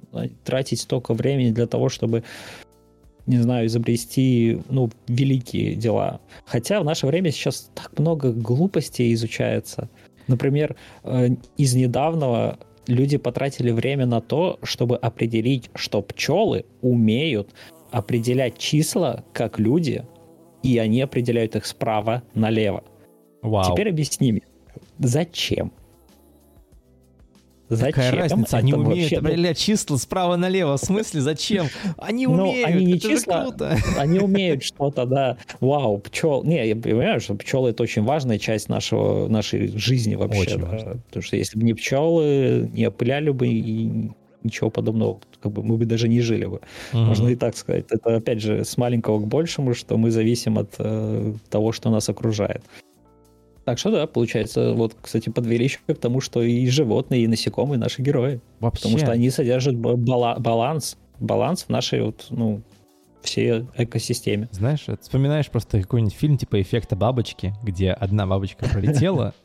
тратить 0.45 0.79
столько 0.79 1.13
времени 1.13 1.51
для 1.51 1.67
того, 1.67 1.89
чтобы 1.89 2.23
не 3.29 3.37
знаю, 3.37 3.67
изобрести, 3.67 4.59
ну, 4.69 4.89
великие 5.07 5.75
дела. 5.75 6.19
Хотя 6.45 6.81
в 6.81 6.83
наше 6.83 7.05
время 7.05 7.31
сейчас 7.31 7.69
так 7.75 7.97
много 7.99 8.31
глупостей 8.31 9.13
изучается. 9.13 9.87
Например, 10.27 10.75
э, 11.03 11.29
из 11.55 11.75
недавнего 11.75 12.57
люди 12.87 13.17
потратили 13.17 13.69
время 13.69 14.07
на 14.07 14.19
то, 14.19 14.57
чтобы 14.63 14.97
определить, 14.97 15.69
что 15.75 16.01
пчелы 16.01 16.65
умеют 16.81 17.53
определять 17.91 18.57
числа 18.57 19.23
как 19.31 19.59
люди, 19.59 20.05
и 20.63 20.79
они 20.79 20.99
определяют 21.01 21.55
их 21.55 21.67
справа 21.67 22.23
налево. 22.33 22.83
Вау. 23.43 23.71
Теперь 23.71 23.89
объясни 23.89 24.31
мне, 24.31 24.41
зачем? 24.97 25.71
Зачем? 27.69 27.93
Какая 27.93 28.11
разница? 28.15 28.57
Они 28.57 28.71
это 28.71 28.79
умеют 28.79 29.11
вообще... 29.11 29.17
определять 29.17 29.57
числа 29.57 29.97
справа 29.97 30.35
налево. 30.35 30.77
В 30.77 30.79
смысле, 30.79 31.21
зачем? 31.21 31.67
Они 31.97 32.25
Но 32.25 32.49
умеют. 32.49 32.67
Они 32.67 32.85
не 32.85 32.97
это 32.97 33.09
числа, 33.09 33.43
круто. 33.43 33.77
Они 33.97 34.19
умеют 34.19 34.63
что-то, 34.63 35.05
да. 35.05 35.37
Вау, 35.59 35.99
пчел. 35.99 36.43
Не, 36.43 36.67
я 36.67 36.75
понимаю, 36.75 37.21
что 37.21 37.35
пчелы 37.35 37.69
это 37.69 37.83
очень 37.83 38.03
важная 38.03 38.39
часть 38.39 38.69
нашего, 38.69 39.27
нашей 39.27 39.77
жизни 39.77 40.15
вообще. 40.15 40.41
Очень 40.41 40.59
да. 40.59 40.65
важно. 40.65 40.93
Потому 41.07 41.23
что 41.23 41.35
если 41.37 41.59
бы 41.59 41.63
не 41.63 41.73
пчелы, 41.73 42.69
не 42.73 42.87
опыляли 42.87 43.29
бы 43.29 43.47
и 43.47 44.09
ничего 44.43 44.69
подобного, 44.69 45.19
как 45.41 45.51
бы 45.51 45.63
мы 45.63 45.77
бы 45.77 45.85
даже 45.85 46.07
не 46.07 46.21
жили 46.21 46.45
бы. 46.45 46.61
Угу. 46.93 47.01
Можно 47.01 47.27
и 47.29 47.35
так 47.35 47.55
сказать. 47.55 47.85
Это 47.89 48.15
опять 48.15 48.41
же 48.41 48.65
с 48.65 48.77
маленького 48.77 49.19
к 49.19 49.27
большему, 49.27 49.73
что 49.73 49.97
мы 49.97 50.11
зависим 50.11 50.57
от 50.57 50.75
э, 50.79 51.33
того, 51.49 51.71
что 51.71 51.89
нас 51.89 52.09
окружает. 52.09 52.63
Так 53.69 53.77
что 53.77 53.91
да, 53.91 54.07
получается, 54.07 54.73
вот, 54.73 54.95
кстати, 54.99 55.29
подвели 55.29 55.65
еще 55.65 55.77
к 55.85 55.93
тому, 55.99 56.21
что 56.21 56.41
и 56.41 56.65
животные, 56.65 57.25
и 57.25 57.27
насекомые 57.27 57.77
наши 57.77 58.01
герои. 58.01 58.41
Вообще. 58.59 58.81
Потому 58.81 58.97
что 58.97 59.11
они 59.11 59.29
содержат 59.29 59.75
бала- 59.75 60.39
баланс, 60.39 60.97
баланс 61.19 61.65
в 61.65 61.69
нашей 61.69 62.01
вот, 62.01 62.25
ну, 62.31 62.63
всей 63.21 63.67
экосистеме. 63.77 64.49
Знаешь, 64.51 64.87
вспоминаешь 64.99 65.51
просто 65.51 65.83
какой-нибудь 65.83 66.15
фильм 66.15 66.39
типа 66.39 66.59
«Эффекта 66.59 66.95
бабочки», 66.95 67.53
где 67.61 67.91
одна 67.91 68.25
бабочка 68.25 68.67
пролетела. 68.67 69.35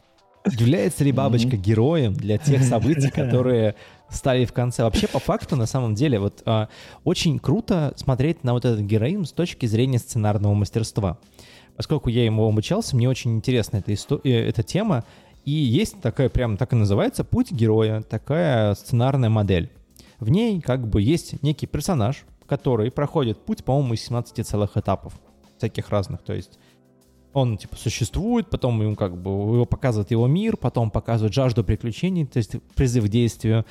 Является 0.51 1.05
ли 1.05 1.13
бабочка 1.13 1.59
героем 1.59 2.15
для 2.15 2.39
тех 2.39 2.63
событий, 2.65 3.11
которые 3.15 3.75
стали 4.09 4.47
в 4.47 4.55
конце? 4.55 4.85
Вообще, 4.85 5.07
по 5.07 5.19
факту, 5.19 5.55
на 5.55 5.67
самом 5.67 5.95
деле, 5.95 6.19
вот 6.19 6.41
а, 6.47 6.71
очень 7.05 7.39
круто 7.39 7.93
смотреть 7.97 8.43
на 8.43 8.55
вот 8.55 8.65
этот 8.65 8.81
героизм 8.81 9.27
с 9.27 9.33
точки 9.33 9.67
зрения 9.67 9.99
сценарного 9.99 10.55
мастерства 10.55 11.19
поскольку 11.77 12.09
я 12.09 12.25
ему 12.25 12.47
обучался, 12.47 12.97
мне 12.97 13.09
очень 13.09 13.35
интересна 13.37 13.79
эта, 13.79 13.93
исто- 13.93 14.21
э, 14.25 14.49
эта 14.49 14.63
тема. 14.63 15.05
И 15.45 15.51
есть 15.51 16.01
такая, 16.01 16.29
прям 16.29 16.57
так 16.57 16.73
и 16.73 16.77
называется, 16.77 17.25
путь 17.25 17.53
героя, 17.53 18.03
такая 18.03 18.75
сценарная 18.75 19.29
модель. 19.29 19.71
В 20.19 20.31
ней 20.31 20.61
как 20.61 20.89
бы 20.89 21.03
есть 21.03 21.43
некий 21.43 21.67
персонаж, 21.67 22.25
который 22.47 22.91
проходит 22.91 23.45
путь, 23.45 23.65
по-моему, 23.65 23.95
из 23.95 24.03
17 24.03 24.47
целых 24.47 24.77
этапов, 24.77 25.15
всяких 25.59 25.91
разных. 25.91 26.23
То 26.23 26.33
есть 26.33 26.59
он 27.35 27.59
типа 27.59 27.77
существует, 27.77 28.49
потом 28.49 28.81
ему 28.81 28.95
как 28.95 29.21
бы 29.21 29.31
его 29.31 29.65
показывает 29.65 30.11
его 30.13 30.27
мир, 30.27 30.57
потом 30.57 30.91
показывает 30.91 31.35
жажду 31.35 31.65
приключений, 31.65 32.27
то 32.27 32.39
есть 32.39 32.55
призыв 32.75 33.05
к 33.05 33.09
действию, 33.09 33.67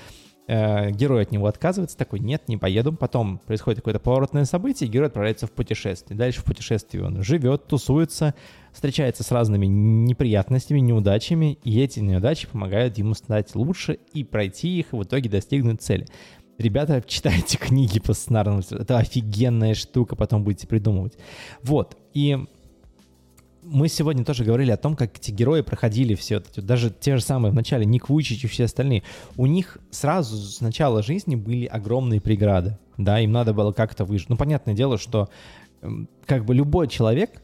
э, 0.47 0.91
герой 0.91 1.23
от 1.23 1.31
него 1.31 1.47
отказывается, 1.47 1.97
такой, 1.97 2.19
нет, 2.19 2.47
не 2.47 2.57
поеду. 2.57 2.93
Потом 2.93 3.39
происходит 3.39 3.79
какое-то 3.79 3.99
поворотное 3.99 4.45
событие, 4.45 4.89
герой 4.89 5.07
отправляется 5.07 5.47
в 5.47 5.51
путешествие. 5.51 6.17
Дальше 6.17 6.41
в 6.41 6.43
путешествии 6.43 6.99
он 6.99 7.23
живет, 7.23 7.67
тусуется, 7.67 8.33
встречается 8.71 9.23
с 9.23 9.31
разными 9.31 9.65
неприятностями, 9.65 10.79
неудачами, 10.79 11.57
и 11.63 11.81
эти 11.81 11.99
неудачи 11.99 12.47
помогают 12.47 12.97
ему 12.97 13.13
стать 13.13 13.55
лучше 13.55 13.99
и 14.13 14.23
пройти 14.23 14.79
их, 14.79 14.93
и 14.93 14.95
в 14.95 15.03
итоге 15.03 15.29
достигнуть 15.29 15.81
цели. 15.81 16.05
Ребята, 16.57 17.03
читайте 17.05 17.57
книги 17.59 17.99
по 17.99 18.13
сценарному 18.13 18.61
Это 18.71 18.97
офигенная 18.97 19.73
штука, 19.73 20.15
потом 20.15 20.43
будете 20.43 20.67
придумывать. 20.67 21.17
Вот, 21.63 21.97
и 22.13 22.45
мы 23.65 23.87
сегодня 23.87 24.23
тоже 24.23 24.43
говорили 24.43 24.71
о 24.71 24.77
том, 24.77 24.95
как 24.95 25.17
эти 25.17 25.31
герои 25.31 25.61
проходили 25.61 26.15
все 26.15 26.37
это. 26.37 26.61
Даже 26.61 26.89
те 26.89 27.17
же 27.17 27.23
самые 27.23 27.51
в 27.51 27.55
начале, 27.55 27.85
Ник 27.85 28.09
Вуйчич 28.09 28.43
и 28.43 28.47
все 28.47 28.65
остальные. 28.65 29.03
У 29.37 29.45
них 29.45 29.77
сразу 29.91 30.37
с 30.37 30.61
начала 30.61 31.03
жизни 31.03 31.35
были 31.35 31.65
огромные 31.65 32.21
преграды. 32.21 32.77
Да, 32.97 33.19
им 33.19 33.31
надо 33.31 33.53
было 33.53 33.71
как-то 33.71 34.05
выжить. 34.05 34.29
Ну, 34.29 34.37
понятное 34.37 34.73
дело, 34.73 34.97
что 34.97 35.29
эм, 35.81 36.07
как 36.25 36.45
бы 36.45 36.53
любой 36.53 36.87
человек, 36.87 37.41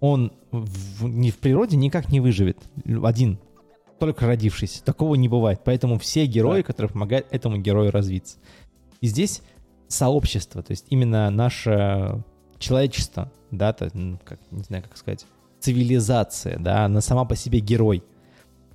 он 0.00 0.32
в, 0.52 1.08
не 1.08 1.30
в 1.30 1.38
природе 1.38 1.76
никак 1.76 2.10
не 2.10 2.20
выживет. 2.20 2.58
Один, 3.02 3.38
только 3.98 4.26
родившийся. 4.26 4.84
Такого 4.84 5.14
не 5.14 5.28
бывает. 5.28 5.60
Поэтому 5.64 5.98
все 5.98 6.26
герои, 6.26 6.60
да. 6.60 6.66
которые 6.66 6.90
помогают 6.90 7.26
этому 7.30 7.58
герою 7.58 7.90
развиться. 7.90 8.38
И 9.00 9.06
здесь 9.06 9.42
сообщество, 9.88 10.62
то 10.62 10.72
есть 10.72 10.86
именно 10.90 11.30
наше 11.30 12.22
человечество, 12.58 13.30
да, 13.50 13.72
то, 13.72 13.90
как, 14.24 14.38
не 14.50 14.62
знаю, 14.62 14.82
как 14.82 14.96
сказать, 14.96 15.26
цивилизация, 15.60 16.58
да, 16.58 16.84
она 16.84 17.00
сама 17.00 17.24
по 17.24 17.36
себе 17.36 17.60
герой. 17.60 18.02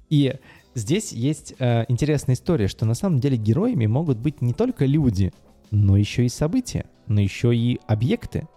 И 0.10 0.36
здесь 0.76 1.12
есть 1.12 1.56
э, 1.60 1.86
интересная 1.88 2.36
история, 2.36 2.68
что 2.68 2.86
на 2.86 2.94
самом 2.94 3.20
деле 3.20 3.38
героями 3.38 3.86
могут 3.86 4.18
быть 4.18 4.42
не 4.42 4.54
только 4.54 4.86
люди, 4.86 5.34
но 5.72 5.96
еще 5.98 6.26
и 6.26 6.30
события, 6.30 6.86
но 7.08 7.22
еще 7.22 7.56
и 7.56 7.80
объекты. 7.88 8.48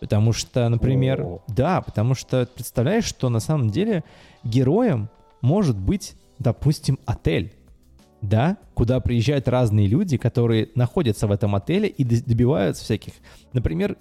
Потому 0.00 0.32
что, 0.32 0.68
например, 0.68 1.22
О. 1.22 1.44
да, 1.46 1.80
потому 1.80 2.14
что 2.14 2.48
представляешь, 2.52 3.04
что 3.04 3.28
на 3.28 3.38
самом 3.38 3.70
деле 3.70 4.02
героем 4.42 5.08
может 5.42 5.78
быть, 5.78 6.14
допустим, 6.40 6.98
отель, 7.06 7.52
да, 8.20 8.56
куда 8.74 9.00
приезжают 9.00 9.48
разные 9.48 9.86
люди, 9.86 10.16
которые 10.16 10.70
находятся 10.74 11.26
в 11.26 11.32
этом 11.32 11.54
отеле 11.54 11.88
и 11.88 12.04
добиваются 12.04 12.84
всяких. 12.84 13.12
Например, 13.52 13.96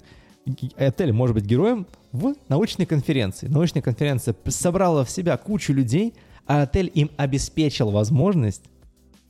отель 0.76 1.14
может 1.14 1.36
быть 1.36 1.46
героем 1.46 1.88
в 2.12 2.36
научной 2.50 2.86
конференции. 2.86 3.48
Научная 3.48 3.82
конференция 3.82 4.36
собрала 4.48 5.04
в 5.06 5.10
себя 5.10 5.38
кучу 5.38 5.74
людей, 5.74 6.14
а 6.46 6.64
отель 6.64 6.92
им 6.94 7.12
обеспечил 7.18 7.92
возможность 7.92 8.64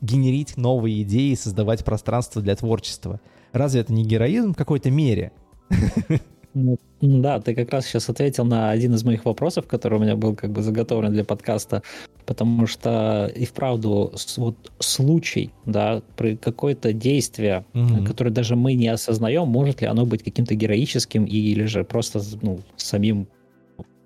генерить 0.01 0.57
новые 0.57 1.03
идеи, 1.03 1.35
создавать 1.35 1.85
пространство 1.85 2.41
для 2.41 2.55
творчества. 2.55 3.19
Разве 3.51 3.81
это 3.81 3.93
не 3.93 4.03
героизм 4.03 4.53
в 4.53 4.57
какой-то 4.57 4.89
мере? 4.89 5.31
Ну, 6.53 6.77
да, 7.01 7.39
ты 7.39 7.55
как 7.55 7.71
раз 7.71 7.85
сейчас 7.85 8.09
ответил 8.09 8.45
на 8.45 8.71
один 8.71 8.93
из 8.93 9.03
моих 9.03 9.25
вопросов, 9.25 9.67
который 9.67 9.99
у 9.99 10.01
меня 10.01 10.15
был 10.15 10.35
как 10.35 10.51
бы 10.51 10.61
заготовлен 10.61 11.11
для 11.11 11.23
подкаста, 11.23 11.81
потому 12.25 12.67
что 12.67 13.31
и 13.35 13.45
вправду 13.45 14.13
вот 14.37 14.55
случай, 14.79 15.51
да, 15.65 16.01
при 16.17 16.35
какое-то 16.35 16.93
действие, 16.93 17.65
mm 17.73 18.05
которое 18.05 18.31
даже 18.31 18.55
мы 18.55 18.73
не 18.73 18.87
осознаем, 18.87 19.47
может 19.47 19.81
ли 19.81 19.87
оно 19.87 20.05
быть 20.05 20.23
каким-то 20.23 20.55
героическим 20.55 21.25
или 21.25 21.65
же 21.65 21.83
просто 21.83 22.21
ну, 22.41 22.59
самим 22.75 23.27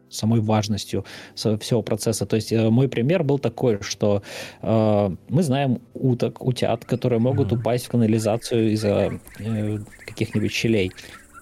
самой 0.10 0.40
важностью 0.40 1.06
всего 1.36 1.82
процесса. 1.82 2.26
То 2.26 2.36
есть 2.36 2.52
э, 2.52 2.70
мой 2.70 2.88
пример 2.88 3.24
был 3.24 3.40
такой, 3.40 3.80
что 3.82 4.22
э, 4.62 5.16
мы 5.30 5.44
знаем 5.44 5.82
уток, 5.94 6.46
утят, 6.46 6.86
которые 6.86 7.20
могут 7.20 7.52
упасть 7.52 7.86
в 7.86 7.90
канализацию 7.90 8.72
из-за 8.74 9.20
э, 9.40 9.78
каких-нибудь 10.06 10.52
щелей. 10.52 10.92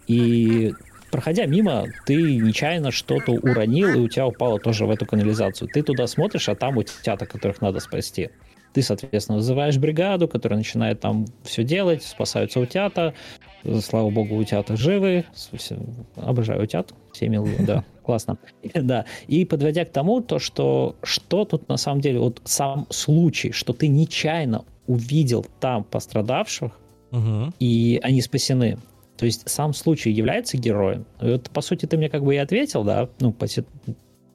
И 0.07 0.73
проходя 1.13 1.45
мимо, 1.45 1.85
ты 2.07 2.15
нечаянно 2.39 2.89
что-то 2.89 3.33
уронил, 3.33 3.89
и 3.93 3.99
у 3.99 4.07
тебя 4.07 4.25
упало 4.25 4.59
тоже 4.59 4.87
в 4.87 4.89
эту 4.89 5.05
канализацию. 5.05 5.69
Ты 5.71 5.83
туда 5.83 6.07
смотришь, 6.07 6.49
а 6.49 6.55
там 6.55 6.77
утята, 6.77 7.27
которых 7.27 7.61
надо 7.61 7.79
спасти. 7.81 8.31
Ты, 8.73 8.81
соответственно, 8.81 9.37
вызываешь 9.37 9.77
бригаду, 9.77 10.27
которая 10.27 10.57
начинает 10.57 11.01
там 11.01 11.27
все 11.43 11.63
делать, 11.63 12.01
спасаются 12.01 12.59
утята. 12.59 13.13
Слава 13.81 14.09
богу, 14.09 14.35
утята 14.37 14.75
живы. 14.75 15.25
Обожаю 16.15 16.63
утят. 16.63 16.91
Все 17.11 17.29
милые, 17.29 17.57
да, 17.59 17.85
классно. 18.01 18.39
Да. 18.73 19.05
И 19.27 19.45
подводя 19.45 19.85
к 19.85 19.91
тому, 19.91 20.19
то, 20.19 20.39
что 20.39 20.95
что 21.03 21.45
тут 21.45 21.69
на 21.69 21.77
самом 21.77 22.01
деле, 22.01 22.17
вот 22.17 22.41
сам 22.43 22.87
случай, 22.89 23.51
что 23.51 23.73
ты 23.73 23.87
нечаянно 23.87 24.65
увидел 24.87 25.45
там 25.59 25.83
пострадавших, 25.83 26.71
и 27.59 27.99
они 28.01 28.21
спасены. 28.23 28.79
То 29.17 29.25
есть 29.25 29.47
сам 29.49 29.73
случай 29.73 30.11
является 30.11 30.57
героем. 30.57 31.05
Это, 31.19 31.49
по 31.51 31.61
сути, 31.61 31.85
ты 31.85 31.97
мне 31.97 32.09
как 32.09 32.23
бы 32.23 32.35
и 32.35 32.37
ответил, 32.37 32.83
да, 32.83 33.09
ну, 33.19 33.35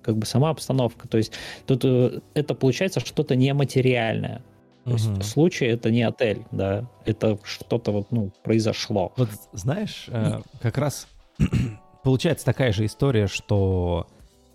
как 0.03 0.17
бы 0.17 0.25
сама 0.25 0.51
обстановка. 0.51 1.09
То 1.09 1.19
есть 1.19 1.33
тут 1.67 1.85
э, 1.85 2.21
это 2.35 2.55
получается 2.55 3.01
что-то 3.01 3.37
нематериальное. 3.37 4.43
То 4.85 4.95
угу. 4.95 4.99
есть 4.99 5.25
случай 5.25 5.67
это 5.67 5.91
не 5.91 6.03
отель, 6.03 6.45
да, 6.51 6.89
это 7.05 7.39
что-то 7.45 7.93
вот, 7.93 8.11
ну, 8.11 8.33
произошло. 8.43 9.13
Вот 9.17 9.29
знаешь, 9.53 10.07
э, 10.09 10.41
как 10.63 10.79
раз 10.79 11.09
получается 12.05 12.47
такая 12.47 12.73
же 12.73 12.87
история, 12.87 13.27
что 13.27 14.07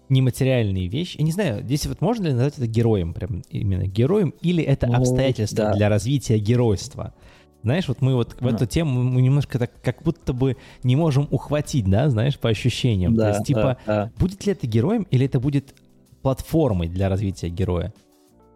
нематериальные 0.09 0.87
вещи. 0.87 1.17
Я 1.17 1.25
не 1.25 1.31
знаю, 1.31 1.63
здесь 1.63 1.85
вот 1.85 2.01
можно 2.01 2.27
ли 2.27 2.33
назвать 2.33 2.57
это 2.57 2.67
героем, 2.67 3.13
прям 3.13 3.43
именно 3.49 3.85
героем, 3.85 4.33
или 4.41 4.63
это 4.63 4.87
ну, 4.87 4.95
обстоятельство 4.95 5.65
да. 5.65 5.73
для 5.73 5.89
развития 5.89 6.37
геройства? 6.37 7.13
Знаешь, 7.63 7.87
вот 7.87 8.01
мы 8.01 8.15
вот 8.15 8.35
в 8.39 8.45
эту 8.45 8.65
тему 8.65 9.03
мы 9.03 9.21
немножко 9.21 9.57
так 9.57 9.71
как 9.81 10.03
будто 10.03 10.33
бы 10.33 10.57
не 10.83 10.97
можем 10.97 11.27
ухватить, 11.31 11.89
да, 11.89 12.09
знаешь, 12.09 12.37
по 12.37 12.49
ощущениям. 12.49 13.15
Да, 13.15 13.31
То 13.31 13.37
есть, 13.37 13.47
типа, 13.47 13.77
да, 13.85 14.05
да. 14.05 14.11
будет 14.17 14.45
ли 14.45 14.51
это 14.51 14.67
героем, 14.67 15.07
или 15.11 15.25
это 15.25 15.39
будет 15.39 15.73
платформой 16.21 16.89
для 16.89 17.07
развития 17.07 17.47
героя? 17.47 17.93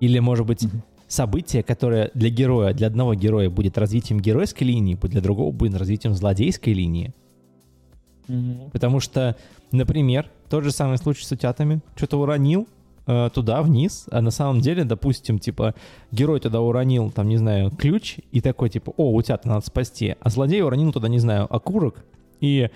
Или, 0.01 0.19
может 0.19 0.45
быть, 0.45 0.63
mm-hmm. 0.63 0.81
событие, 1.07 1.63
которое 1.63 2.11
для 2.13 2.29
героя, 2.29 2.73
для 2.73 2.87
одного 2.87 3.15
героя 3.15 3.49
будет 3.49 3.77
развитием 3.77 4.19
геройской 4.19 4.67
линии, 4.67 4.95
для 4.95 5.21
другого 5.21 5.53
будет 5.53 5.77
развитием 5.77 6.13
злодейской 6.13 6.73
линии? 6.73 7.13
Mm-hmm. 8.27 8.71
Потому 8.71 8.99
что, 8.99 9.37
например, 9.71 10.29
тот 10.49 10.65
же 10.65 10.71
самый 10.71 10.97
случай 10.97 11.23
с 11.23 11.31
утятами. 11.31 11.79
Что-то 11.95 12.19
уронил, 12.19 12.67
э, 13.07 13.29
туда, 13.33 13.61
вниз, 13.61 14.05
а 14.11 14.21
на 14.21 14.31
самом 14.31 14.61
деле, 14.61 14.83
допустим, 14.83 15.39
типа, 15.39 15.73
герой 16.11 16.39
туда 16.39 16.61
уронил, 16.61 17.09
там, 17.11 17.27
не 17.27 17.37
знаю, 17.37 17.71
ключ, 17.71 18.17
и 18.31 18.41
такой, 18.41 18.69
типа, 18.69 18.93
о, 18.97 19.13
утята 19.15 19.47
надо 19.47 19.65
спасти, 19.65 20.15
а 20.19 20.29
злодей 20.29 20.61
уронил 20.61 20.91
туда, 20.91 21.07
не 21.07 21.19
знаю, 21.19 21.53
окурок, 21.53 22.05
и 22.39 22.69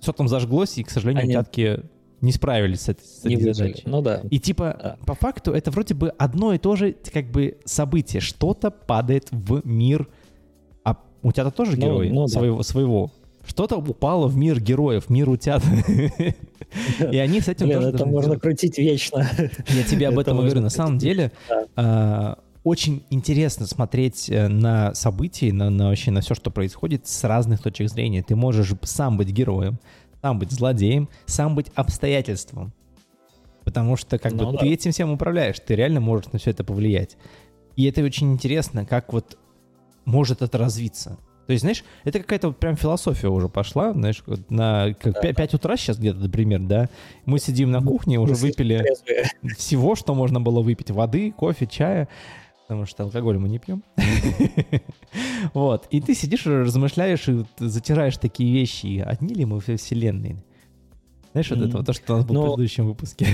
все 0.00 0.12
там 0.12 0.28
зажглось, 0.28 0.78
и, 0.78 0.84
к 0.84 0.90
сожалению, 0.90 1.24
Они... 1.24 1.32
утятки 1.32 1.80
не 2.20 2.32
справились 2.32 2.82
с 2.82 2.88
этой, 2.90 3.02
с 3.02 3.20
этой 3.20 3.36
не 3.36 3.52
задачей. 3.52 3.82
Ну 3.86 4.02
да. 4.02 4.22
И 4.30 4.38
типа, 4.38 4.76
да. 4.78 4.96
по 5.06 5.14
факту, 5.14 5.52
это 5.52 5.70
вроде 5.70 5.94
бы 5.94 6.10
одно 6.10 6.52
и 6.52 6.58
то 6.58 6.76
же, 6.76 6.94
как 7.12 7.30
бы, 7.30 7.58
событие. 7.64 8.20
Что-то 8.20 8.70
падает 8.70 9.28
в 9.30 9.62
мир, 9.64 10.08
а 10.84 10.98
у 11.22 11.32
тебя 11.32 11.50
тоже 11.50 11.78
ну, 11.78 11.86
герой 11.86 12.10
ну, 12.10 12.28
своего, 12.28 12.58
да. 12.58 12.62
своего 12.62 13.10
что-то 13.44 13.76
упало 13.76 14.28
в 14.28 14.36
мир 14.36 14.60
героев, 14.60 15.08
мир 15.08 15.28
утят. 15.28 15.62
И 17.00 17.16
они 17.16 17.40
с 17.40 17.48
этим 17.48 17.66
Блин, 17.66 17.84
это 17.84 18.06
можно 18.06 18.38
крутить 18.38 18.78
вечно. 18.78 19.28
Я 19.68 19.82
тебе 19.82 20.08
об 20.08 20.18
этом 20.18 20.36
говорю. 20.36 20.60
На 20.60 20.70
самом 20.70 20.98
деле, 20.98 21.32
а, 21.76 22.38
очень 22.62 23.04
интересно 23.10 23.66
смотреть 23.66 24.28
э, 24.28 24.48
на 24.48 24.94
события, 24.94 25.52
на, 25.52 25.70
на 25.70 25.88
вообще 25.88 26.10
на 26.10 26.20
все, 26.20 26.34
что 26.34 26.50
происходит 26.50 27.06
с 27.06 27.24
разных 27.24 27.62
точек 27.62 27.88
зрения. 27.88 28.22
Ты 28.22 28.36
можешь 28.36 28.72
сам 28.82 29.16
быть 29.16 29.30
героем, 29.30 29.78
сам 30.20 30.38
быть 30.38 30.52
злодеем, 30.52 31.08
сам 31.26 31.54
быть 31.54 31.72
обстоятельством. 31.74 32.72
Потому 33.64 33.96
что 33.96 34.18
как 34.18 34.32
ну, 34.32 34.46
бы 34.46 34.52
да. 34.52 34.58
ты 34.58 34.72
этим 34.72 34.92
всем 34.92 35.10
управляешь, 35.10 35.58
ты 35.58 35.74
реально 35.74 36.00
можешь 36.00 36.32
на 36.32 36.38
все 36.38 36.50
это 36.50 36.64
повлиять. 36.64 37.16
И 37.76 37.84
это 37.84 38.02
очень 38.02 38.32
интересно, 38.32 38.84
как 38.84 39.12
вот 39.12 39.38
может 40.04 40.42
это 40.42 40.58
развиться. 40.58 41.18
То 41.46 41.52
есть, 41.52 41.62
знаешь, 41.62 41.84
это 42.04 42.20
какая-то 42.20 42.48
вот 42.48 42.58
прям 42.58 42.76
философия 42.76 43.28
уже 43.28 43.48
пошла, 43.48 43.92
знаешь, 43.92 44.22
на 44.48 44.94
как, 44.94 45.20
5, 45.20 45.36
5 45.36 45.54
утра 45.54 45.76
сейчас 45.76 45.98
где-то, 45.98 46.18
например, 46.18 46.60
да, 46.60 46.88
мы 47.24 47.38
сидим 47.38 47.70
на 47.70 47.82
кухне, 47.82 48.18
уже 48.20 48.34
выпили 48.34 48.84
всего, 49.56 49.96
что 49.96 50.14
можно 50.14 50.40
было 50.40 50.60
выпить, 50.60 50.90
воды, 50.90 51.32
кофе, 51.32 51.66
чая, 51.66 52.08
потому 52.62 52.86
что 52.86 53.02
алкоголь 53.02 53.38
мы 53.38 53.48
не 53.48 53.58
пьем. 53.58 53.82
Вот, 55.54 55.88
и 55.90 56.00
ты 56.00 56.14
сидишь, 56.14 56.46
размышляешь 56.46 57.28
и 57.28 57.44
затираешь 57.58 58.16
такие 58.18 58.52
вещи, 58.52 59.02
одни 59.04 59.34
ли 59.34 59.44
мы 59.44 59.58
во 59.58 59.76
вселенной? 59.76 60.36
Знаешь, 61.32 61.50
вот 61.50 61.60
это 61.60 61.76
вот 61.78 61.86
то, 61.86 61.92
что 61.92 62.14
у 62.14 62.16
нас 62.18 62.26
было 62.26 62.42
в 62.42 62.54
предыдущем 62.54 62.86
выпуске. 62.86 63.26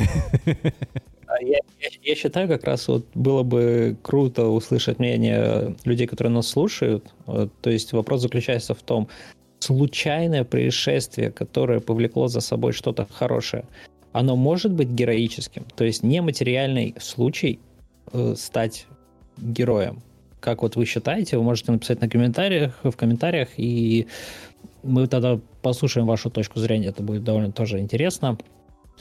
Я, 1.41 2.14
считаю, 2.14 2.49
как 2.49 2.64
раз 2.64 2.89
вот 2.89 3.07
было 3.14 3.43
бы 3.43 3.97
круто 4.03 4.47
услышать 4.47 4.99
мнение 4.99 5.76
людей, 5.84 6.07
которые 6.07 6.32
нас 6.32 6.49
слушают. 6.49 7.12
То 7.26 7.70
есть 7.70 7.93
вопрос 7.93 8.22
заключается 8.22 8.74
в 8.74 8.82
том, 8.82 9.09
случайное 9.59 10.45
происшествие, 10.45 11.30
которое 11.30 11.80
повлекло 11.80 12.28
за 12.28 12.41
собой 12.41 12.72
что-то 12.72 13.07
хорошее, 13.11 13.64
оно 14.12 14.37
может 14.37 14.72
быть 14.72 14.89
героическим. 14.89 15.64
То 15.76 15.84
есть 15.84 16.03
нематериальный 16.03 16.95
случай 16.99 17.59
э, 18.12 18.34
стать 18.37 18.87
героем. 19.37 20.03
Как 20.41 20.62
вот 20.62 20.76
вы 20.76 20.84
считаете, 20.84 21.37
вы 21.37 21.43
можете 21.43 21.72
написать 21.72 22.01
на 22.01 22.09
комментариях, 22.09 22.78
в 22.82 22.93
комментариях, 22.93 23.49
и 23.57 24.07
мы 24.82 25.07
тогда 25.07 25.41
послушаем 25.62 26.07
вашу 26.07 26.30
точку 26.30 26.61
зрения. 26.61 26.89
Это 26.89 27.03
будет 27.03 27.24
довольно 27.24 27.53
тоже 27.53 27.80
интересно. 27.80 28.39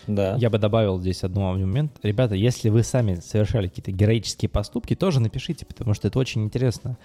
Да. 0.08 0.36
Я 0.40 0.50
бы 0.50 0.58
добавил 0.58 1.00
здесь 1.00 1.24
один 1.24 1.42
момент. 1.42 2.00
Ребята, 2.04 2.36
если 2.36 2.70
вы 2.70 2.84
сами 2.84 3.16
совершали 3.16 3.68
какие-то 3.68 3.92
героические 3.92 4.50
поступки, 4.50 4.96
тоже 4.96 5.20
напишите, 5.20 5.66
потому 5.66 5.94
что 5.94 6.08
это 6.08 6.20
очень 6.20 6.44
интересно. 6.44 6.98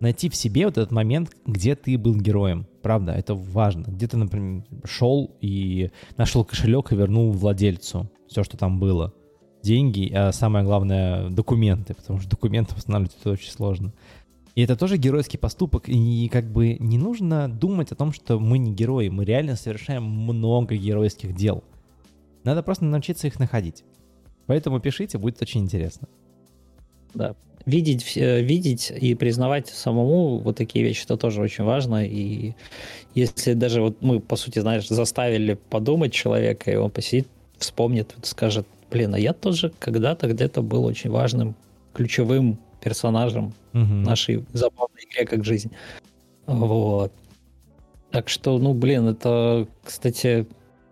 Найти 0.00 0.28
в 0.28 0.36
себе 0.36 0.66
вот 0.66 0.78
этот 0.78 0.92
момент, 0.92 1.30
где 1.44 1.74
ты 1.74 1.98
был 1.98 2.16
героем. 2.16 2.66
Правда, 2.82 3.12
это 3.12 3.34
важно. 3.34 3.86
Где 3.88 4.06
ты, 4.06 4.16
например, 4.16 4.64
шел 4.84 5.36
и 5.40 5.90
нашел 6.16 6.44
кошелек 6.44 6.92
и 6.92 6.96
вернул 6.96 7.32
владельцу 7.32 8.10
все, 8.28 8.44
что 8.44 8.56
там 8.56 8.78
было. 8.78 9.12
Деньги, 9.62 10.12
а 10.14 10.30
самое 10.32 10.64
главное, 10.64 11.30
документы, 11.30 11.94
потому 11.94 12.20
что 12.20 12.30
документы 12.30 12.74
восстанавливать 12.76 13.16
это 13.20 13.30
очень 13.30 13.50
сложно. 13.50 13.92
И 14.54 14.62
это 14.62 14.76
тоже 14.76 14.96
геройский 14.96 15.38
поступок, 15.38 15.88
и 15.88 16.28
как 16.32 16.50
бы 16.50 16.76
не 16.80 16.98
нужно 16.98 17.48
думать 17.48 17.92
о 17.92 17.96
том, 17.96 18.12
что 18.12 18.38
мы 18.40 18.58
не 18.58 18.72
герои, 18.72 19.08
мы 19.08 19.24
реально 19.24 19.56
совершаем 19.56 20.04
много 20.04 20.76
геройских 20.76 21.34
дел— 21.34 21.62
надо 22.48 22.62
просто 22.62 22.84
научиться 22.84 23.26
их 23.26 23.38
находить. 23.38 23.84
Поэтому 24.46 24.80
пишите, 24.80 25.18
будет 25.18 25.40
очень 25.42 25.62
интересно. 25.62 26.08
Да. 27.14 27.34
Видеть, 27.66 28.16
э, 28.16 28.40
видеть 28.40 28.90
и 28.90 29.14
признавать 29.14 29.68
самому 29.68 30.38
вот 30.38 30.56
такие 30.56 30.84
вещи, 30.84 31.04
это 31.04 31.16
тоже 31.16 31.42
очень 31.42 31.64
важно. 31.64 32.06
И 32.06 32.54
если 33.14 33.52
даже 33.52 33.82
вот 33.82 34.00
мы, 34.00 34.20
по 34.20 34.36
сути, 34.36 34.58
знаешь, 34.60 34.88
заставили 34.88 35.54
подумать 35.54 36.12
человека, 36.12 36.70
и 36.70 36.76
он 36.76 36.90
посидит, 36.90 37.28
вспомнит, 37.58 38.14
скажет, 38.22 38.66
блин, 38.90 39.14
а 39.14 39.18
я 39.18 39.34
тоже 39.34 39.72
когда-то 39.78 40.28
где-то 40.28 40.62
был 40.62 40.84
очень 40.84 41.10
важным, 41.10 41.54
ключевым 41.92 42.58
персонажем 42.80 43.52
угу. 43.74 43.82
нашей 43.82 44.46
забавной 44.52 45.02
игре 45.10 45.26
как 45.26 45.44
жизнь. 45.44 45.70
Вот. 46.46 47.12
Так 48.10 48.30
что, 48.30 48.58
ну, 48.58 48.72
блин, 48.72 49.08
это, 49.08 49.66
кстати, 49.84 50.46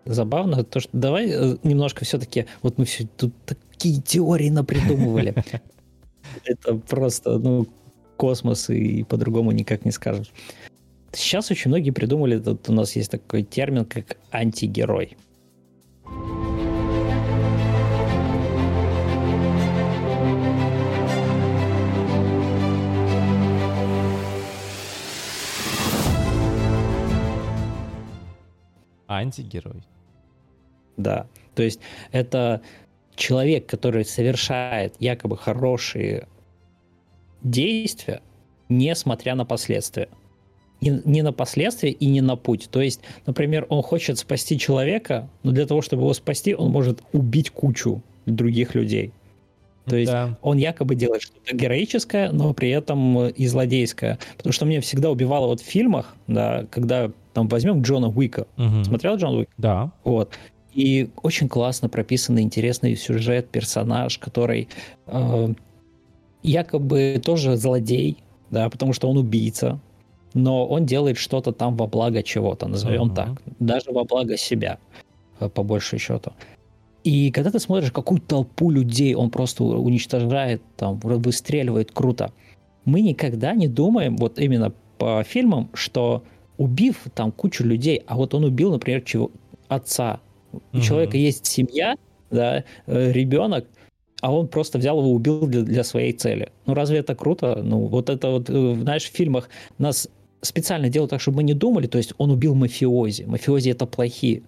забавно, 0.07 0.63
то, 0.63 0.79
что 0.79 0.89
давай 0.93 1.29
э, 1.29 1.57
немножко 1.63 2.05
все-таки, 2.05 2.45
вот 2.61 2.77
мы 2.77 2.85
все 2.85 3.07
тут 3.17 3.33
такие 3.45 4.01
теории 4.01 4.49
напридумывали. 4.49 5.35
Это 6.45 6.75
просто, 6.75 7.37
ну, 7.37 7.67
космос 8.17 8.69
и 8.69 9.03
по-другому 9.03 9.51
никак 9.51 9.85
не 9.85 9.91
скажешь. 9.91 10.31
Сейчас 11.11 11.49
очень 11.51 11.69
многие 11.69 11.91
придумали, 11.91 12.39
тут 12.39 12.69
у 12.69 12.73
нас 12.73 12.95
есть 12.95 13.11
такой 13.11 13.43
термин, 13.43 13.85
как 13.85 14.17
антигерой. 14.31 15.17
Антигерой. 29.07 29.83
Да. 30.97 31.27
То 31.55 31.63
есть 31.63 31.79
это 32.11 32.61
человек, 33.15 33.65
который 33.65 34.05
совершает 34.05 34.95
якобы 34.99 35.37
хорошие 35.37 36.27
действия, 37.41 38.21
несмотря 38.69 39.35
на 39.35 39.45
последствия. 39.45 40.09
Не, 40.79 41.01
не 41.05 41.23
на 41.23 41.33
последствия 41.33 41.89
и 41.89 42.05
не 42.05 42.21
на 42.21 42.35
путь. 42.35 42.67
То 42.69 42.81
есть, 42.81 43.01
например, 43.25 43.65
он 43.69 43.81
хочет 43.81 44.19
спасти 44.19 44.59
человека, 44.59 45.27
но 45.41 45.51
для 45.51 45.65
того, 45.65 45.81
чтобы 45.81 46.03
его 46.03 46.13
спасти, 46.13 46.53
он 46.53 46.71
может 46.71 47.01
убить 47.13 47.49
кучу 47.49 48.03
других 48.27 48.75
людей. 48.75 49.11
То 49.85 49.95
есть 49.95 50.11
да. 50.11 50.37
он 50.41 50.57
якобы 50.57 50.95
делает 50.95 51.23
что-то 51.23 51.55
героическое, 51.55 52.31
но 52.31 52.53
при 52.53 52.69
этом 52.69 53.27
и 53.27 53.47
злодейское. 53.47 54.19
Потому 54.35 54.53
что 54.53 54.65
мне 54.65 54.81
всегда 54.81 55.09
убивало 55.09 55.47
вот 55.47 55.61
в 55.61 55.65
фильмах, 55.65 56.13
да, 56.27 56.65
когда 56.69 57.09
там 57.33 57.47
возьмем 57.47 57.81
Джона 57.81 58.09
Уика. 58.09 58.47
Угу. 58.57 58.83
Смотрел 58.83 59.15
Джон 59.15 59.35
Уик? 59.37 59.49
Да. 59.57 59.91
Вот. 60.03 60.31
И 60.77 61.09
очень 61.23 61.49
классно 61.49 61.89
прописанный 61.89 62.43
интересный 62.43 62.95
сюжет, 62.95 63.49
персонаж, 63.49 64.19
который 64.19 64.69
э, 65.07 65.53
якобы 66.43 67.19
тоже 67.25 67.57
злодей, 67.57 68.17
да, 68.51 68.69
потому 68.69 68.93
что 68.93 69.09
он 69.09 69.17
убийца, 69.17 69.79
но 70.35 70.67
он 70.67 70.85
делает 70.85 71.17
что-то 71.17 71.51
там 71.51 71.75
во 71.75 71.87
благо 71.87 72.21
чего-то, 72.21 72.67
назовем 72.67 73.09
uh-huh. 73.09 73.15
так, 73.15 73.41
даже 73.59 73.91
во 73.91 74.03
благо 74.03 74.37
себя, 74.37 74.77
э, 75.39 75.49
по 75.49 75.63
большему 75.63 75.99
счету. 75.99 76.33
И 77.03 77.31
когда 77.31 77.49
ты 77.49 77.59
смотришь, 77.59 77.91
какую 77.91 78.21
толпу 78.21 78.69
людей 78.69 79.15
он 79.15 79.31
просто 79.31 79.63
уничтожает, 79.63 80.61
там, 80.75 80.99
выстреливает 80.99 81.91
круто, 81.91 82.31
мы 82.85 83.01
никогда 83.01 83.55
не 83.55 83.67
думаем, 83.67 84.15
вот 84.15 84.37
именно 84.37 84.71
по 84.99 85.23
фильмам, 85.23 85.71
что 85.73 86.21
убив 86.59 87.07
там 87.15 87.31
кучу 87.31 87.63
людей, 87.63 88.03
а 88.05 88.15
вот 88.15 88.35
он 88.35 88.43
убил, 88.43 88.71
например, 88.71 89.01
чего, 89.01 89.31
отца, 89.69 90.19
у 90.73 90.79
человека 90.79 91.17
есть 91.17 91.45
семья, 91.45 91.95
да, 92.31 92.63
э, 92.85 93.11
ребенок, 93.11 93.65
а 94.21 94.33
он 94.33 94.47
просто 94.47 94.77
взял 94.77 94.99
его 94.99 95.11
убил 95.11 95.47
для, 95.47 95.61
для 95.61 95.83
своей 95.83 96.13
цели. 96.13 96.51
Ну 96.65 96.73
разве 96.73 96.99
это 96.99 97.15
круто? 97.15 97.61
Ну 97.63 97.87
вот 97.87 98.09
это 98.09 98.29
вот, 98.29 98.49
э, 98.49 98.75
знаешь, 98.81 99.03
в 99.03 99.15
фильмах 99.15 99.49
нас 99.77 100.09
специально 100.41 100.89
делают 100.89 101.11
так, 101.11 101.21
чтобы 101.21 101.37
мы 101.37 101.43
не 101.43 101.53
думали, 101.53 101.87
то 101.87 101.97
есть 101.97 102.13
он 102.17 102.31
убил 102.31 102.55
мафиози. 102.55 103.23
Мафиози 103.23 103.69
это 103.69 103.85
плохие. 103.85 104.43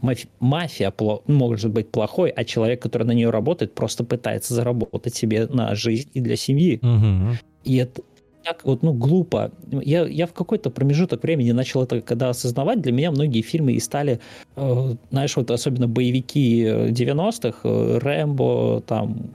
Мафи- 0.00 0.28
мафия 0.38 0.92
может 1.26 1.70
быть 1.70 1.90
плохой, 1.90 2.30
а 2.30 2.44
человек, 2.44 2.82
который 2.82 3.04
на 3.04 3.12
нее 3.12 3.30
работает, 3.30 3.74
просто 3.74 4.04
пытается 4.04 4.54
заработать 4.54 5.14
себе 5.14 5.46
на 5.46 5.74
жизнь 5.74 6.10
и 6.14 6.20
для 6.20 6.36
семьи. 6.36 6.78
Угу. 6.82 7.38
И 7.64 7.76
это 7.76 8.02
так 8.44 8.64
вот, 8.64 8.82
ну, 8.82 8.92
глупо. 8.92 9.50
Я, 9.70 10.06
я 10.06 10.26
в 10.26 10.32
какой-то 10.32 10.70
промежуток 10.70 11.22
времени 11.22 11.52
начал 11.52 11.82
это 11.82 12.00
когда 12.00 12.28
осознавать. 12.28 12.82
Для 12.82 12.92
меня 12.92 13.10
многие 13.10 13.42
фильмы 13.42 13.72
и 13.72 13.80
стали, 13.80 14.20
э, 14.56 14.94
знаешь, 15.10 15.36
вот 15.36 15.50
особенно 15.50 15.88
боевики 15.88 16.64
90-х, 16.64 17.60
э, 17.64 17.98
Рэмбо, 17.98 18.82
там, 18.86 19.34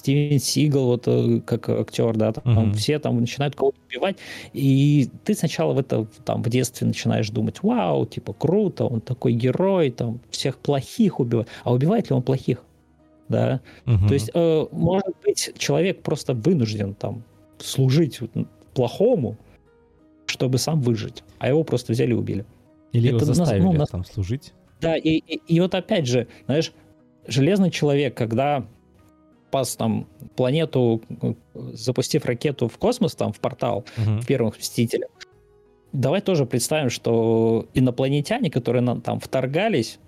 Стивен 0.00 0.40
Сигал, 0.40 0.86
вот 0.86 1.04
э, 1.06 1.40
как 1.44 1.68
актер, 1.68 2.16
да, 2.16 2.32
там, 2.32 2.70
uh-huh. 2.70 2.72
все 2.72 2.98
там 2.98 3.20
начинают 3.20 3.54
кого-то 3.54 3.78
убивать, 3.86 4.16
и 4.54 5.10
ты 5.24 5.34
сначала 5.34 5.74
в 5.74 5.78
это 5.78 6.06
там 6.24 6.42
в 6.42 6.48
детстве 6.48 6.86
начинаешь 6.86 7.28
думать, 7.28 7.62
вау, 7.62 8.06
типа 8.06 8.32
круто, 8.32 8.86
он 8.86 9.02
такой 9.02 9.34
герой, 9.34 9.90
там 9.90 10.20
всех 10.30 10.56
плохих 10.56 11.20
убивает, 11.20 11.48
а 11.64 11.72
убивает 11.74 12.08
ли 12.08 12.16
он 12.16 12.22
плохих? 12.22 12.62
Да, 13.28 13.60
uh-huh. 13.84 14.08
то 14.08 14.14
есть 14.14 14.30
э, 14.32 14.66
может 14.72 15.14
быть 15.22 15.52
человек 15.58 16.02
просто 16.02 16.32
вынужден 16.32 16.94
там 16.94 17.22
служить 17.60 18.20
плохому, 18.74 19.36
чтобы 20.26 20.58
сам 20.58 20.80
выжить, 20.80 21.24
а 21.38 21.48
его 21.48 21.64
просто 21.64 21.92
взяли 21.92 22.10
и 22.10 22.14
убили. 22.14 22.44
Или 22.92 23.08
это 23.08 23.24
его 23.24 23.34
заставили 23.34 23.62
ну, 23.62 23.72
нас... 23.72 23.90
там 23.90 24.04
служить. 24.04 24.52
Да, 24.80 24.96
и, 24.96 25.18
и, 25.18 25.40
и 25.46 25.60
вот 25.60 25.74
опять 25.74 26.06
же, 26.06 26.26
знаешь, 26.46 26.72
железный 27.26 27.70
человек, 27.70 28.16
когда 28.16 28.66
спас 29.50 29.74
там 29.74 30.06
планету, 30.36 31.02
запустив 31.54 32.24
ракету 32.24 32.68
в 32.68 32.78
космос, 32.78 33.16
там, 33.16 33.32
в 33.32 33.40
портал, 33.40 33.84
угу. 33.96 34.20
в 34.20 34.26
первых 34.26 34.56
Мстителях. 34.58 35.10
Давай 35.92 36.20
тоже 36.20 36.46
представим, 36.46 36.88
что 36.88 37.68
инопланетяне, 37.74 38.48
которые 38.48 38.82
нам 38.82 39.00
там 39.00 39.18
вторгались, 39.18 39.98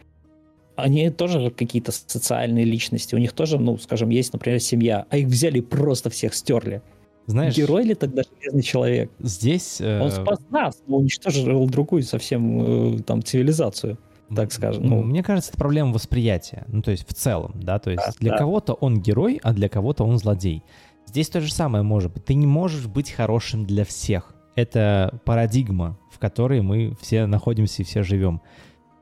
они 0.76 1.10
тоже 1.10 1.50
какие-то 1.50 1.90
социальные 1.90 2.64
личности. 2.64 3.16
У 3.16 3.18
них 3.18 3.32
тоже, 3.32 3.58
ну, 3.58 3.76
скажем, 3.78 4.10
есть, 4.10 4.32
например, 4.32 4.60
семья, 4.60 5.06
а 5.10 5.16
их 5.16 5.26
взяли 5.26 5.58
и 5.58 5.60
просто 5.60 6.08
всех 6.08 6.34
стерли. 6.34 6.82
Знаешь, 7.26 7.56
Герой 7.56 7.84
ли 7.84 7.94
тогда 7.94 8.22
железный 8.22 8.62
человек? 8.62 9.10
Здесь... 9.20 9.80
Э... 9.80 10.00
Он 10.00 10.10
спас 10.10 10.40
нас, 10.50 10.82
но 10.86 10.96
уничтожил 10.96 11.68
другую 11.68 12.02
совсем 12.02 12.96
э, 12.96 12.98
там 13.02 13.22
цивилизацию 13.22 13.98
так 14.34 14.52
скажем. 14.52 14.84
Ну, 14.84 15.02
мне 15.02 15.22
кажется, 15.22 15.50
это 15.50 15.58
проблема 15.58 15.92
восприятия. 15.92 16.64
Ну, 16.68 16.82
то 16.82 16.90
есть 16.90 17.06
в 17.08 17.12
целом, 17.14 17.52
да, 17.54 17.78
то 17.78 17.90
есть 17.90 18.04
да, 18.04 18.12
для 18.18 18.30
да. 18.32 18.38
кого-то 18.38 18.74
он 18.74 19.00
герой, 19.00 19.38
а 19.42 19.52
для 19.52 19.68
кого-то 19.68 20.04
он 20.04 20.18
злодей. 20.18 20.62
Здесь 21.06 21.28
то 21.28 21.40
же 21.40 21.52
самое 21.52 21.84
может 21.84 22.12
быть. 22.12 22.24
Ты 22.24 22.34
не 22.34 22.46
можешь 22.46 22.86
быть 22.86 23.10
хорошим 23.10 23.66
для 23.66 23.84
всех. 23.84 24.34
Это 24.54 25.20
парадигма, 25.24 25.98
в 26.10 26.18
которой 26.18 26.62
мы 26.62 26.94
все 27.00 27.26
находимся 27.26 27.82
и 27.82 27.84
все 27.84 28.02
живем. 28.02 28.40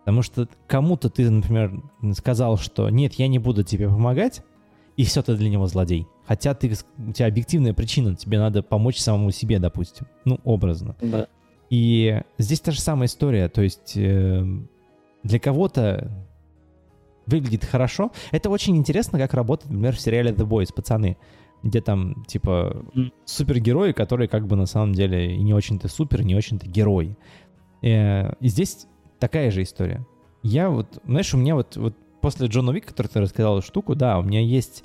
Потому 0.00 0.22
что 0.22 0.48
кому-то 0.66 1.10
ты, 1.10 1.28
например, 1.28 1.82
сказал, 2.16 2.56
что 2.56 2.88
нет, 2.88 3.14
я 3.14 3.28
не 3.28 3.38
буду 3.38 3.62
тебе 3.62 3.88
помогать, 3.88 4.42
и 4.96 5.04
все, 5.04 5.22
ты 5.22 5.36
для 5.36 5.48
него 5.48 5.66
злодей. 5.66 6.06
Хотя 6.30 6.54
ты, 6.54 6.70
у 7.08 7.12
тебя 7.12 7.26
объективная 7.26 7.74
причина, 7.74 8.14
тебе 8.14 8.38
надо 8.38 8.62
помочь 8.62 8.98
самому 8.98 9.32
себе, 9.32 9.58
допустим. 9.58 10.06
Ну, 10.24 10.38
образно. 10.44 10.94
Да. 11.02 11.26
И 11.70 12.22
здесь 12.38 12.60
та 12.60 12.70
же 12.70 12.80
самая 12.80 13.08
история. 13.08 13.48
То 13.48 13.62
есть 13.62 13.96
э, 13.96 14.44
для 15.24 15.40
кого-то 15.40 16.08
выглядит 17.26 17.64
хорошо. 17.64 18.12
Это 18.30 18.48
очень 18.48 18.76
интересно, 18.76 19.18
как 19.18 19.34
работает, 19.34 19.72
например, 19.72 19.96
в 19.96 20.00
сериале 20.00 20.30
The 20.30 20.46
Boys, 20.46 20.72
пацаны, 20.72 21.18
где 21.64 21.80
там, 21.80 22.24
типа, 22.26 22.84
супергерои, 23.24 23.90
которые 23.90 24.28
как 24.28 24.46
бы 24.46 24.54
на 24.54 24.66
самом 24.66 24.92
деле 24.92 25.34
и 25.34 25.42
не 25.42 25.52
очень-то 25.52 25.88
супер, 25.88 26.22
не 26.22 26.36
очень-то 26.36 26.68
герои. 26.68 27.16
Э, 27.82 28.34
и 28.38 28.46
здесь 28.46 28.86
такая 29.18 29.50
же 29.50 29.64
история. 29.64 30.06
Я 30.44 30.70
вот, 30.70 31.02
знаешь, 31.04 31.34
у 31.34 31.38
меня 31.38 31.56
вот, 31.56 31.76
вот 31.76 31.96
после 32.20 32.46
Джона 32.46 32.70
Вик, 32.70 32.86
который 32.86 33.08
ты 33.08 33.20
рассказал 33.20 33.62
штуку, 33.62 33.96
да, 33.96 34.20
у 34.20 34.22
меня 34.22 34.40
есть... 34.40 34.84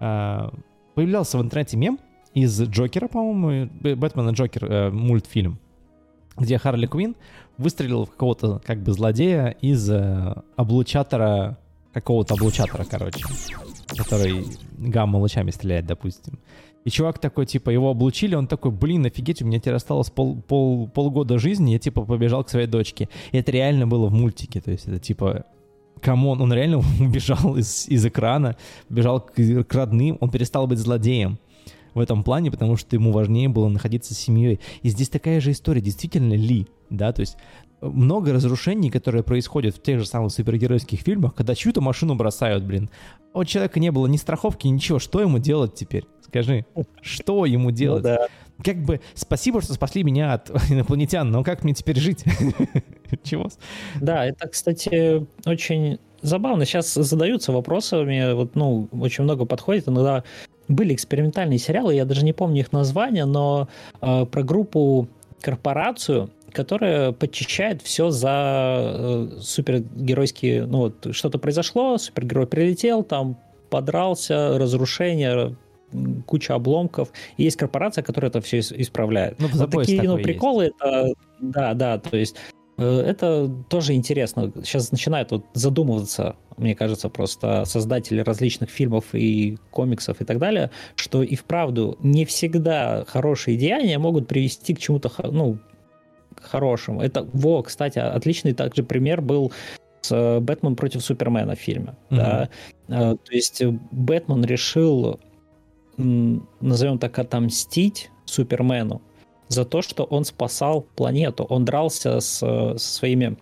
Э, 0.00 0.48
появлялся 0.96 1.38
в 1.38 1.42
интернете 1.42 1.76
мем 1.76 2.00
из 2.32 2.60
Джокера, 2.60 3.06
по-моему, 3.06 3.70
Бэтмена 3.80 4.30
Джокер 4.30 4.64
э, 4.64 4.90
мультфильм, 4.90 5.58
где 6.38 6.58
Харли 6.58 6.86
Квинн 6.86 7.14
выстрелил 7.58 8.06
в 8.06 8.10
какого-то 8.10 8.60
как 8.64 8.82
бы 8.82 8.92
злодея 8.92 9.50
из 9.60 9.88
э, 9.90 10.34
облучатора, 10.56 11.58
какого-то 11.92 12.34
облучатора, 12.34 12.84
короче, 12.90 13.24
который 13.96 14.46
гамма-лучами 14.78 15.50
стреляет, 15.50 15.86
допустим. 15.86 16.38
И 16.86 16.90
чувак 16.90 17.18
такой, 17.18 17.44
типа, 17.44 17.68
его 17.70 17.90
облучили, 17.90 18.34
он 18.34 18.46
такой, 18.46 18.70
блин, 18.70 19.04
офигеть, 19.04 19.42
у 19.42 19.44
меня 19.44 19.58
теперь 19.58 19.74
осталось 19.74 20.08
пол, 20.08 20.40
пол, 20.40 20.88
полгода 20.88 21.38
жизни, 21.38 21.72
я, 21.72 21.78
типа, 21.78 22.04
побежал 22.04 22.42
к 22.44 22.48
своей 22.48 22.68
дочке. 22.68 23.10
И 23.32 23.38
это 23.38 23.52
реально 23.52 23.86
было 23.86 24.06
в 24.06 24.12
мультике, 24.12 24.60
то 24.62 24.70
есть 24.70 24.86
это, 24.86 24.98
типа, 24.98 25.44
come 26.06 26.25
on, 26.25 26.40
он 26.40 26.52
реально 26.52 26.78
убежал 27.00 27.56
из, 27.56 27.88
из 27.88 28.06
экрана, 28.06 28.56
бежал 28.88 29.20
к, 29.20 29.64
к 29.64 29.74
родным, 29.74 30.18
он 30.20 30.30
перестал 30.30 30.68
быть 30.68 30.78
злодеем 30.78 31.38
в 31.94 31.98
этом 31.98 32.22
плане, 32.22 32.52
потому 32.52 32.76
что 32.76 32.94
ему 32.94 33.10
важнее 33.10 33.48
было 33.48 33.68
находиться 33.68 34.14
с 34.14 34.18
семьей. 34.18 34.60
И 34.82 34.88
здесь 34.88 35.08
такая 35.08 35.40
же 35.40 35.50
история, 35.50 35.80
действительно 35.80 36.34
ли, 36.34 36.68
да, 36.90 37.12
то 37.12 37.20
есть 37.22 37.36
э, 37.80 37.86
много 37.86 38.32
разрушений, 38.32 38.88
которые 38.88 39.24
происходят 39.24 39.74
в 39.74 39.82
тех 39.82 39.98
же 39.98 40.06
самых 40.06 40.30
супергеройских 40.30 41.00
фильмах, 41.00 41.34
когда 41.34 41.56
чью-то 41.56 41.80
машину 41.80 42.14
бросают, 42.14 42.62
блин. 42.62 42.88
У 43.34 43.44
человека 43.44 43.80
не 43.80 43.90
было 43.90 44.06
ни 44.06 44.16
страховки, 44.16 44.68
ничего. 44.68 45.00
Что 45.00 45.20
ему 45.20 45.38
делать 45.40 45.74
теперь? 45.74 46.04
Скажи, 46.24 46.64
что 47.02 47.46
ему 47.46 47.70
ну 47.70 47.76
делать? 47.76 48.04
Ну, 48.04 48.10
да. 48.10 48.28
Как 48.64 48.76
бы 48.76 49.00
спасибо, 49.14 49.60
что 49.60 49.74
спасли 49.74 50.02
меня 50.02 50.34
от 50.34 50.50
инопланетян, 50.70 51.30
но 51.30 51.44
как 51.44 51.64
мне 51.64 51.74
теперь 51.74 51.98
жить? 51.98 52.24
Чего? 53.22 53.48
Да, 54.00 54.24
это, 54.24 54.48
кстати, 54.48 55.26
очень 55.44 55.98
забавно. 56.22 56.64
Сейчас 56.64 56.94
задаются 56.94 57.52
вопросами, 57.52 58.32
вот, 58.32 58.54
ну, 58.54 58.88
очень 58.92 59.24
много 59.24 59.44
подходит 59.44 59.88
иногда 59.88 60.24
были 60.68 60.94
экспериментальные 60.94 61.58
сериалы, 61.58 61.94
я 61.94 62.04
даже 62.04 62.24
не 62.24 62.32
помню 62.32 62.60
их 62.60 62.72
название, 62.72 63.24
но 63.24 63.68
э, 64.00 64.26
про 64.26 64.42
группу 64.42 65.08
корпорацию, 65.40 66.30
которая 66.52 67.12
подчищает 67.12 67.82
все 67.82 68.10
за 68.10 68.80
э, 68.94 69.28
супергеройские, 69.40 70.66
ну 70.66 70.78
вот 70.78 71.14
что-то 71.14 71.38
произошло, 71.38 71.98
супергерой 71.98 72.46
прилетел, 72.46 73.02
там 73.02 73.38
подрался, 73.70 74.58
разрушение, 74.58 75.56
куча 76.26 76.54
обломков. 76.54 77.10
И 77.36 77.44
есть 77.44 77.56
корпорация, 77.56 78.02
которая 78.02 78.30
это 78.30 78.40
все 78.40 78.60
исправляет. 78.60 79.38
Ну, 79.38 79.48
вот 79.52 79.70
такие 79.70 80.02
ну, 80.02 80.18
приколы, 80.18 80.64
есть. 80.64 80.76
это, 80.78 81.14
да, 81.40 81.74
да, 81.74 81.98
то 81.98 82.16
есть 82.16 82.36
Э, 82.78 83.00
это 83.00 83.50
тоже 83.68 83.94
интересно. 83.94 84.52
Сейчас 84.62 84.92
начинают 84.92 85.30
вот 85.30 85.44
задумываться, 85.54 86.36
мне 86.56 86.74
кажется, 86.74 87.08
просто 87.08 87.64
создатели 87.64 88.20
различных 88.20 88.70
фильмов 88.70 89.14
и 89.14 89.58
комиксов 89.70 90.20
и 90.20 90.24
так 90.24 90.38
далее, 90.38 90.70
что 90.94 91.22
и 91.22 91.34
вправду 91.36 91.96
не 92.00 92.24
всегда 92.24 93.04
хорошие 93.06 93.56
деяния 93.56 93.98
могут 93.98 94.28
привести 94.28 94.74
к 94.74 94.78
чему-то, 94.78 95.10
ну, 95.30 95.58
хорошему. 96.40 97.00
Это, 97.00 97.26
во, 97.32 97.62
кстати, 97.62 97.98
отличный 97.98 98.52
также 98.52 98.82
пример 98.82 99.20
был 99.20 99.52
с 100.02 100.12
э, 100.12 100.40
«Бэтмен 100.40 100.76
против 100.76 101.02
Супермена» 101.02 101.56
в 101.56 101.60
фильме. 101.60 101.96
Mm-hmm. 102.10 102.16
Да? 102.16 102.48
Э, 102.88 103.16
то 103.16 103.32
есть 103.32 103.62
Бэтмен 103.64 104.44
решил, 104.44 105.18
назовем 105.96 106.98
так, 106.98 107.18
отомстить 107.18 108.10
Супермену 108.24 109.02
за 109.48 109.64
то, 109.64 109.82
что 109.82 110.04
он 110.04 110.24
спасал 110.24 110.82
планету. 110.82 111.44
Он 111.44 111.64
дрался 111.64 112.20
с, 112.20 112.38
со 112.38 112.78
своими, 112.78 113.36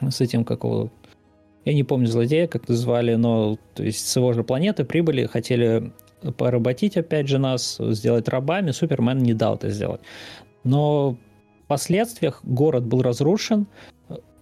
с 0.00 0.20
этим, 0.20 0.44
как 0.44 0.64
его, 0.64 0.90
я 1.64 1.74
не 1.74 1.84
помню 1.84 2.06
злодея, 2.08 2.46
как 2.46 2.64
звали, 2.68 3.14
но 3.14 3.58
то 3.74 3.84
есть 3.84 4.06
с 4.06 4.16
его 4.16 4.32
же 4.32 4.42
планеты 4.42 4.84
прибыли, 4.84 5.26
хотели 5.26 5.92
поработить 6.36 6.96
опять 6.96 7.28
же 7.28 7.38
нас, 7.38 7.78
сделать 7.78 8.28
рабами. 8.28 8.72
Супермен 8.72 9.18
не 9.18 9.34
дал 9.34 9.56
это 9.56 9.70
сделать. 9.70 10.00
Но 10.64 11.12
в 11.64 11.66
последствиях 11.68 12.40
город 12.42 12.84
был 12.84 13.02
разрушен, 13.02 13.66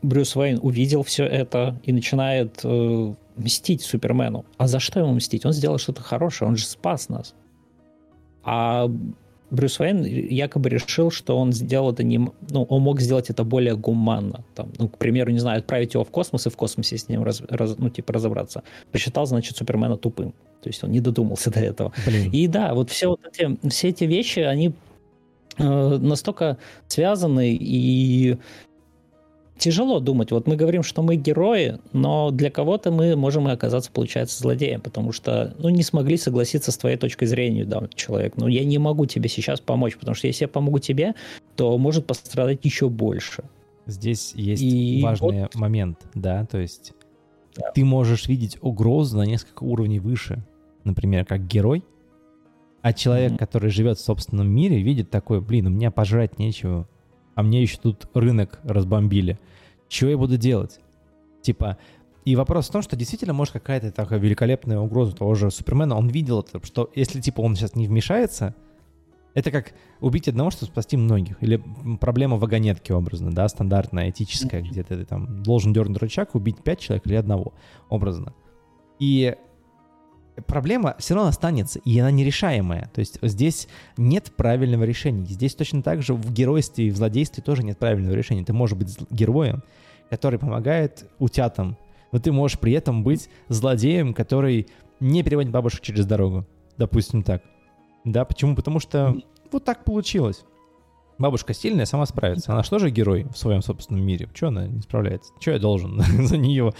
Брюс 0.02 0.34
Уэйн 0.34 0.58
увидел 0.60 1.04
все 1.04 1.24
это 1.24 1.80
и 1.84 1.92
начинает 1.92 2.60
э, 2.64 3.14
мстить 3.36 3.82
Супермену. 3.82 4.44
А 4.56 4.66
за 4.66 4.80
что 4.80 4.98
ему 4.98 5.14
мстить? 5.14 5.46
Он 5.46 5.52
сделал 5.52 5.78
что-то 5.78 6.02
хорошее, 6.02 6.48
он 6.48 6.56
же 6.56 6.66
спас 6.66 7.08
нас. 7.08 7.34
А 8.44 8.90
Брюс 9.52 9.78
Уэйн 9.80 10.04
якобы 10.04 10.70
решил, 10.70 11.10
что 11.10 11.36
он 11.38 11.52
сделал 11.52 11.92
это 11.92 12.02
не... 12.02 12.18
Ну, 12.18 12.62
он 12.62 12.82
мог 12.82 13.00
сделать 13.00 13.28
это 13.28 13.44
более 13.44 13.76
гуманно. 13.76 14.44
Там, 14.54 14.72
ну, 14.78 14.88
к 14.88 14.96
примеру, 14.96 15.30
не 15.30 15.40
знаю, 15.40 15.58
отправить 15.58 15.92
его 15.92 16.04
в 16.04 16.10
космос 16.10 16.46
и 16.46 16.50
в 16.50 16.56
космосе 16.56 16.96
с 16.96 17.08
ним 17.10 17.22
раз, 17.22 17.42
раз, 17.48 17.76
ну, 17.76 17.90
типа, 17.90 18.14
разобраться. 18.14 18.62
Посчитал, 18.90 19.26
значит, 19.26 19.58
Супермена 19.58 19.98
тупым. 19.98 20.32
То 20.62 20.68
есть 20.68 20.82
он 20.82 20.90
не 20.90 21.00
додумался 21.00 21.50
до 21.50 21.60
этого. 21.60 21.92
Блин. 22.06 22.30
И 22.32 22.46
да, 22.46 22.72
вот 22.72 22.88
все 22.88 23.08
вот 23.08 23.20
эти, 23.30 23.58
все 23.68 23.88
эти 23.90 24.04
вещи, 24.04 24.38
они 24.38 24.72
э, 25.58 25.98
настолько 25.98 26.56
связаны 26.88 27.52
и 27.52 28.38
тяжело 29.62 30.00
думать. 30.00 30.32
Вот 30.32 30.48
мы 30.48 30.56
говорим, 30.56 30.82
что 30.82 31.02
мы 31.02 31.14
герои, 31.14 31.78
но 31.92 32.32
для 32.32 32.50
кого-то 32.50 32.90
мы 32.90 33.14
можем 33.14 33.48
и 33.48 33.52
оказаться, 33.52 33.92
получается, 33.92 34.40
злодеем, 34.40 34.80
потому 34.80 35.12
что, 35.12 35.54
ну, 35.58 35.68
не 35.68 35.84
смогли 35.84 36.16
согласиться 36.16 36.72
с 36.72 36.76
твоей 36.76 36.96
точкой 36.96 37.26
зрения, 37.26 37.64
да, 37.64 37.88
человек. 37.94 38.36
Ну, 38.36 38.48
я 38.48 38.64
не 38.64 38.78
могу 38.78 39.06
тебе 39.06 39.28
сейчас 39.28 39.60
помочь, 39.60 39.96
потому 39.96 40.16
что 40.16 40.26
если 40.26 40.44
я 40.44 40.48
помогу 40.48 40.80
тебе, 40.80 41.14
то 41.54 41.78
может 41.78 42.06
пострадать 42.06 42.58
еще 42.64 42.88
больше. 42.88 43.44
Здесь 43.86 44.32
есть 44.34 44.62
и 44.62 45.00
важный 45.00 45.42
вот... 45.42 45.54
момент, 45.54 45.98
да, 46.14 46.44
то 46.44 46.58
есть 46.58 46.92
да. 47.56 47.70
ты 47.70 47.84
можешь 47.84 48.26
видеть 48.26 48.58
угрозу 48.60 49.18
на 49.18 49.22
несколько 49.22 49.62
уровней 49.62 50.00
выше, 50.00 50.42
например, 50.82 51.24
как 51.24 51.46
герой, 51.46 51.84
а 52.80 52.92
человек, 52.92 53.32
mm-hmm. 53.32 53.38
который 53.38 53.70
живет 53.70 53.98
в 53.98 54.04
собственном 54.04 54.48
мире, 54.48 54.82
видит 54.82 55.10
такой, 55.10 55.40
блин, 55.40 55.68
у 55.68 55.70
меня 55.70 55.92
пожрать 55.92 56.40
нечего, 56.40 56.88
а 57.36 57.42
мне 57.44 57.62
еще 57.62 57.78
тут 57.80 58.08
рынок 58.14 58.58
разбомбили. 58.64 59.38
Что 59.92 60.08
я 60.08 60.16
буду 60.16 60.38
делать? 60.38 60.80
Типа, 61.42 61.76
и 62.24 62.34
вопрос 62.34 62.68
в 62.68 62.72
том, 62.72 62.80
что 62.80 62.96
действительно 62.96 63.34
может 63.34 63.52
какая-то 63.52 63.92
такая 63.92 64.18
великолепная 64.18 64.78
угроза 64.78 65.14
того 65.14 65.34
же 65.34 65.50
Супермена, 65.50 65.98
он 65.98 66.08
видел 66.08 66.40
это, 66.40 66.64
что 66.64 66.90
если 66.94 67.20
типа 67.20 67.42
он 67.42 67.54
сейчас 67.54 67.76
не 67.76 67.86
вмешается, 67.86 68.54
это 69.34 69.50
как 69.50 69.74
убить 70.00 70.28
одного, 70.28 70.50
чтобы 70.50 70.72
спасти 70.72 70.96
многих. 70.96 71.42
Или 71.42 71.62
проблема 72.00 72.38
вагонетки 72.38 72.90
образно, 72.90 73.32
да, 73.32 73.46
стандартная, 73.48 74.08
этическая, 74.08 74.62
где 74.62 74.82
ты, 74.82 74.96
ты 74.96 75.04
там 75.04 75.42
должен 75.42 75.74
дернуть 75.74 75.98
рычаг, 75.98 76.34
убить 76.34 76.62
пять 76.62 76.80
человек 76.80 77.06
или 77.06 77.14
одного 77.14 77.52
образно. 77.90 78.32
И 78.98 79.36
проблема 80.46 80.96
все 80.98 81.14
равно 81.14 81.28
останется, 81.28 81.78
и 81.80 81.98
она 81.98 82.10
нерешаемая. 82.10 82.90
То 82.94 83.00
есть 83.00 83.18
здесь 83.22 83.68
нет 83.96 84.32
правильного 84.36 84.84
решения. 84.84 85.24
Здесь 85.26 85.54
точно 85.54 85.82
так 85.82 86.02
же 86.02 86.14
в 86.14 86.32
геройстве 86.32 86.88
и 86.88 86.90
в 86.90 86.96
злодействе 86.96 87.42
тоже 87.42 87.62
нет 87.62 87.78
правильного 87.78 88.14
решения. 88.14 88.44
Ты 88.44 88.52
можешь 88.52 88.76
быть 88.76 88.96
героем, 89.10 89.62
который 90.10 90.38
помогает 90.38 91.08
утятам, 91.18 91.76
но 92.12 92.18
ты 92.18 92.32
можешь 92.32 92.58
при 92.58 92.72
этом 92.72 93.02
быть 93.02 93.28
злодеем, 93.48 94.14
который 94.14 94.68
не 95.00 95.22
переводит 95.22 95.50
бабушек 95.50 95.80
через 95.80 96.06
дорогу. 96.06 96.46
Допустим 96.76 97.22
так. 97.22 97.42
Да, 98.04 98.24
почему? 98.24 98.56
Потому 98.56 98.80
что 98.80 99.16
вот 99.50 99.64
так 99.64 99.84
получилось. 99.84 100.44
Бабушка 101.18 101.54
сильная, 101.54 101.84
сама 101.84 102.06
справится. 102.06 102.52
Она 102.52 102.62
что 102.62 102.78
же 102.78 102.90
герой 102.90 103.26
в 103.32 103.36
своем 103.38 103.62
собственном 103.62 104.04
мире? 104.04 104.28
Чего 104.34 104.48
она 104.48 104.66
не 104.66 104.80
справляется? 104.80 105.32
Чего 105.38 105.54
я 105.54 105.60
должен 105.60 106.00
за 106.26 106.36
нее 106.36 106.72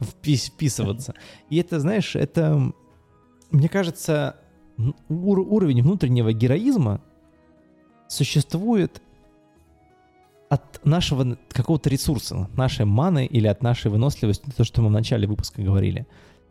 вписываться? 0.00 1.14
И 1.50 1.58
это, 1.58 1.80
знаешь, 1.80 2.16
это 2.16 2.72
мне 3.50 3.68
кажется, 3.68 4.36
ур- 5.08 5.40
уровень 5.40 5.82
внутреннего 5.82 6.32
героизма 6.32 7.00
существует 8.08 9.02
от 10.48 10.84
нашего 10.84 11.38
какого-то 11.50 11.88
ресурса, 11.88 12.48
нашей 12.56 12.84
маны 12.84 13.24
или 13.24 13.46
от 13.46 13.62
нашей 13.62 13.90
выносливости, 13.90 14.50
то, 14.56 14.64
что 14.64 14.82
мы 14.82 14.88
в 14.88 14.92
начале 14.92 15.28
выпуска 15.28 15.62
говорили. 15.62 16.06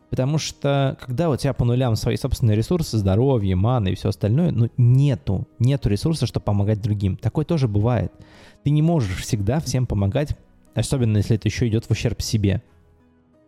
Потому 0.08 0.38
что 0.38 0.96
когда 1.00 1.30
у 1.30 1.36
тебя 1.36 1.52
по 1.52 1.64
нулям 1.64 1.94
свои 1.96 2.16
собственные 2.16 2.56
ресурсы, 2.56 2.98
здоровье, 2.98 3.54
маны 3.54 3.90
и 3.90 3.94
все 3.94 4.08
остальное, 4.08 4.50
ну 4.50 4.68
нету, 4.76 5.46
нету 5.58 5.88
ресурса, 5.88 6.26
чтобы 6.26 6.44
помогать 6.44 6.80
другим. 6.80 7.16
Такое 7.16 7.44
тоже 7.44 7.68
бывает. 7.68 8.12
Ты 8.64 8.70
не 8.70 8.82
можешь 8.82 9.22
всегда 9.22 9.60
всем 9.60 9.86
помогать, 9.86 10.36
особенно 10.74 11.18
если 11.18 11.36
это 11.36 11.46
еще 11.46 11.68
идет 11.68 11.84
в 11.84 11.90
ущерб 11.90 12.22
себе 12.22 12.62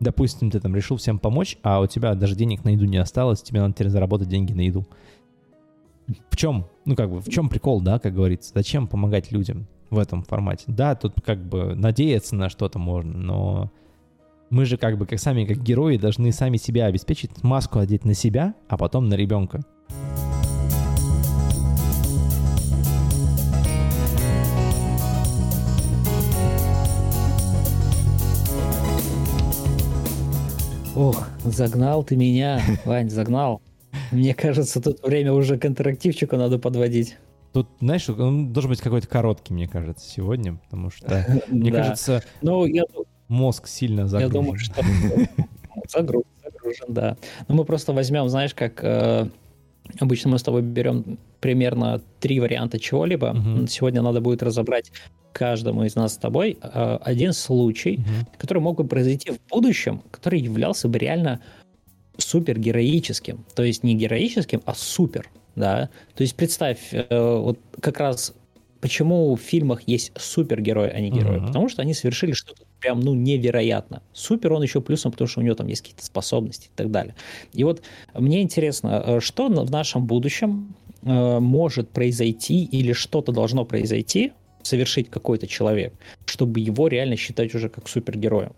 допустим, 0.03 0.50
ты 0.50 0.61
там 0.61 0.74
решил 0.76 0.96
всем 0.96 1.18
помочь, 1.18 1.59
а 1.62 1.80
у 1.80 1.86
тебя 1.86 2.14
даже 2.14 2.34
денег 2.34 2.64
на 2.64 2.70
еду 2.70 2.84
не 2.84 2.98
осталось, 2.98 3.42
тебе 3.42 3.61
надо 3.61 3.74
теперь 3.74 3.88
заработать 3.88 4.28
деньги 4.28 4.53
на 4.53 4.61
еду. 4.61 4.86
В 6.30 6.36
чем, 6.36 6.66
ну 6.84 6.96
как 6.96 7.11
бы, 7.11 7.20
в 7.20 7.28
чем 7.28 7.48
прикол, 7.48 7.80
да, 7.80 7.98
как 7.98 8.14
говорится? 8.14 8.53
Зачем 8.55 8.88
помогать 8.88 9.32
людям 9.32 9.66
в 9.90 9.98
этом 9.98 10.22
формате? 10.22 10.64
Да, 10.66 10.94
тут 10.94 11.14
как 11.24 11.44
бы 11.44 11.74
надеяться 11.74 12.34
на 12.34 12.48
что-то 12.48 12.78
можно, 12.78 13.16
но 13.18 13.72
мы 14.50 14.66
же 14.66 14.76
как 14.76 14.98
бы, 14.98 15.07
как 15.07 15.18
сами, 15.18 15.44
как 15.44 15.62
герои, 15.62 15.96
должны 15.96 16.32
сами 16.32 16.59
себя 16.59 16.86
обеспечить, 16.86 17.42
маску 17.42 17.78
одеть 17.78 18.05
на 18.05 18.14
себя, 18.14 18.55
а 18.68 18.76
потом 18.76 19.09
на 19.09 19.14
ребенка. 19.14 19.62
Ох, 30.95 31.26
загнал 31.45 32.05
ты 32.05 32.16
меня, 32.16 32.61
Вань, 32.84 33.09
загнал. 33.09 33.62
Мне 34.11 34.34
кажется, 34.34 34.80
тут 34.80 35.03
время 35.03 35.32
уже 35.32 35.57
к 35.57 35.64
интерактивчику 35.64 36.36
надо 36.36 36.59
подводить. 36.59 37.16
Тут, 37.55 37.68
знаешь, 37.80 38.09
он 38.11 38.53
должен 38.53 38.70
быть 38.70 38.80
какой-то 38.80 39.09
короткий, 39.09 39.55
мне 39.55 39.66
кажется, 39.68 40.09
сегодня, 40.09 40.57
потому 40.57 40.90
что, 40.90 41.43
мне 41.49 41.72
кажется, 41.72 42.22
ну, 42.43 42.66
я, 42.66 42.84
мозг 43.28 43.68
сильно 43.68 44.07
загружен. 44.07 44.34
Я 44.34 44.40
думаю, 44.40 44.59
что 44.59 44.74
загружен, 45.88 46.30
загружен, 46.43 46.86
да. 46.88 47.16
Но 47.49 47.55
мы 47.55 47.64
просто 47.64 47.95
возьмем, 47.95 48.28
знаешь, 48.28 48.55
как 48.55 48.84
э, 48.84 49.28
обычно 50.01 50.30
мы 50.30 50.39
с 50.39 50.43
тобой 50.43 50.62
берем 50.62 51.18
примерно 51.41 52.01
три 52.20 52.41
варианта 52.41 52.78
чего-либо. 52.78 53.37
Сегодня 53.68 54.03
надо 54.03 54.20
будет 54.20 54.43
разобрать 54.43 54.93
каждому 55.33 55.85
из 55.85 55.97
нас 55.97 56.14
с 56.14 56.16
тобой 56.18 56.59
э, 56.61 56.99
один 57.03 57.33
случай, 57.33 57.97
угу. 57.97 58.28
который 58.39 58.59
мог 58.59 58.76
бы 58.76 58.85
произойти 58.87 59.30
в 59.30 59.39
будущем, 59.51 60.03
который 60.11 60.41
являлся 60.41 60.89
бы 60.89 60.99
реально 60.99 61.41
супер 62.18 62.59
героическим. 62.59 63.45
То 63.55 63.62
есть 63.62 63.83
не 63.83 63.95
героическим, 63.95 64.61
а 64.66 64.74
супер. 64.74 65.30
Да? 65.57 65.89
То 66.14 66.22
есть 66.22 66.37
представь, 66.37 66.78
э, 66.93 67.07
вот 67.11 67.59
как 67.80 67.99
раз 67.99 68.35
почему 68.80 69.35
в 69.35 69.41
фильмах 69.41 69.83
есть 69.87 70.12
супергерои, 70.16 70.91
а 70.91 71.01
не 71.01 71.11
герои. 71.11 71.39
uh 71.41 71.47
Потому 71.47 71.68
что 71.68 71.83
они 71.83 71.95
совершили 71.95 72.33
что-то 72.33 72.64
прям, 72.83 73.01
ну, 73.01 73.14
невероятно. 73.14 74.03
Супер 74.12 74.53
он 74.53 74.62
еще 74.62 74.80
плюсом, 74.80 75.12
потому 75.12 75.28
что 75.28 75.41
у 75.41 75.43
него 75.43 75.55
там 75.55 75.68
есть 75.68 75.83
какие-то 75.83 76.05
способности 76.05 76.66
и 76.66 76.76
так 76.76 76.91
далее. 76.91 77.14
И 77.55 77.64
вот 77.64 77.83
мне 78.12 78.43
интересно, 78.43 79.03
э, 79.07 79.20
что 79.20 79.49
в 79.49 79.70
нашем 79.70 80.05
будущем 80.05 80.74
э, 81.03 81.39
может 81.39 81.89
произойти 81.89 82.64
или 82.64 82.93
что-то 82.93 83.33
должно 83.33 83.64
произойти, 83.64 84.33
совершить 84.62 85.09
какой-то 85.11 85.47
человек, 85.47 85.95
чтобы 86.26 86.61
его 86.61 86.89
реально 86.89 87.16
считать 87.16 87.55
уже 87.55 87.68
как 87.68 87.89
супергероем. 87.89 88.53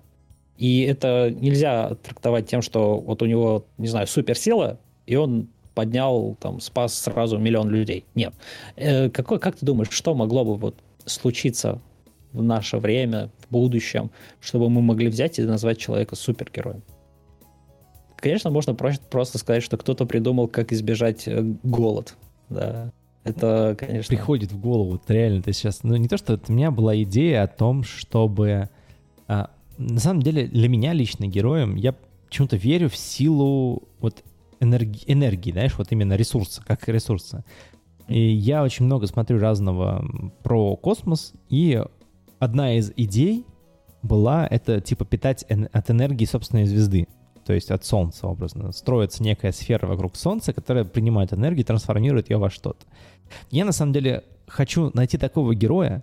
И 0.57 0.83
это 0.83 1.31
нельзя 1.31 1.95
трактовать 2.03 2.49
тем, 2.49 2.63
что 2.63 2.99
вот 2.99 3.23
у 3.23 3.27
него, 3.27 3.67
не 3.79 3.89
знаю, 3.89 4.07
суперсила, 4.07 4.79
и 5.07 5.17
он 5.17 5.49
поднял, 5.75 6.37
там, 6.41 6.61
спас 6.61 6.95
сразу 6.95 7.39
миллион 7.39 7.69
людей. 7.69 8.05
Нет. 8.15 8.33
Э, 8.77 9.11
какой, 9.11 9.39
как 9.39 9.57
ты 9.57 9.67
думаешь, 9.67 9.91
что 9.91 10.15
могло 10.15 10.45
бы 10.45 10.57
вот 10.57 10.77
случиться 11.05 11.81
в 12.35 12.43
наше 12.43 12.77
время, 12.77 13.31
в 13.39 13.51
будущем, 13.51 14.11
чтобы 14.41 14.69
мы 14.69 14.83
могли 14.83 15.09
взять 15.09 15.39
и 15.39 15.43
назвать 15.43 15.79
человека 15.79 16.17
супергероем? 16.17 16.83
Конечно, 18.17 18.51
можно 18.51 18.75
просто 18.75 19.39
сказать, 19.39 19.63
что 19.63 19.77
кто-то 19.77 20.05
придумал, 20.05 20.49
как 20.49 20.73
избежать 20.73 21.29
э, 21.29 21.43
голод. 21.63 22.17
Да. 22.49 22.93
Это, 23.23 23.77
конечно... 23.79 24.15
Приходит 24.15 24.53
в 24.53 24.61
голову, 24.61 24.93
вот 24.93 25.11
реально, 25.11 25.43
ты 25.43 25.53
сейчас... 25.53 25.83
Ну, 25.83 25.97
не 25.97 26.09
то, 26.09 26.17
что 26.17 26.39
у 26.49 26.53
меня 26.53 26.71
была 26.71 27.01
идея 27.03 27.45
о 27.45 27.49
том, 27.49 27.83
чтобы... 27.83 28.69
А, 29.29 29.51
на 29.79 30.01
самом 30.01 30.23
деле, 30.23 30.47
для 30.47 30.69
меня 30.69 30.93
лично 30.93 31.27
героем, 31.27 31.77
я 31.77 31.95
почему-то 32.29 32.57
верю 32.57 32.89
в 32.89 32.97
силу 32.97 33.83
вот 34.01 34.23
энергии, 34.61 35.03
энергии, 35.07 35.53
знаешь, 35.53 35.77
вот 35.79 35.89
именно 35.91 36.15
ресурса, 36.17 36.63
как 36.67 36.89
ресурса. 36.89 37.45
И 38.09 38.21
я 38.21 38.63
очень 38.63 38.85
много 38.85 39.07
смотрю 39.07 39.39
разного 39.39 40.05
про 40.43 40.77
космос, 40.77 41.33
и 41.49 41.83
одна 42.45 42.77
из 42.77 42.93
идей 42.97 43.45
была 44.03 44.47
это 44.47 44.81
типа 44.81 45.05
питать 45.05 45.45
эн- 45.49 45.69
от 45.73 45.91
энергии 45.91 46.25
собственной 46.25 46.67
звезды 46.67 47.09
то 47.45 47.53
есть 47.53 47.71
от 47.71 47.85
Солнца 47.85 48.27
образно. 48.27 48.73
Строится 48.73 49.23
некая 49.23 49.53
сфера 49.53 49.87
вокруг 49.87 50.17
Солнца, 50.17 50.53
которая 50.53 50.85
принимает 50.85 51.33
энергию, 51.33 51.65
трансформирует 51.65 52.31
ее 52.31 52.39
во 52.39 52.51
что-то. 52.51 52.87
Я 53.51 53.65
на 53.65 53.73
самом 53.73 53.93
деле 53.93 54.25
хочу 54.47 54.91
найти 54.95 55.19
такого 55.19 55.55
героя, 55.55 56.03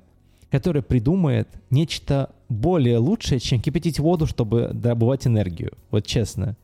который 0.50 0.82
придумает 0.82 1.48
нечто 1.70 2.30
более 2.50 2.98
лучшее, 2.98 3.40
чем 3.40 3.62
кипятить 3.62 4.00
воду, 4.00 4.28
чтобы 4.28 4.70
добывать 4.74 5.26
энергию. 5.26 5.74
Вот 5.90 6.06
честно. 6.06 6.58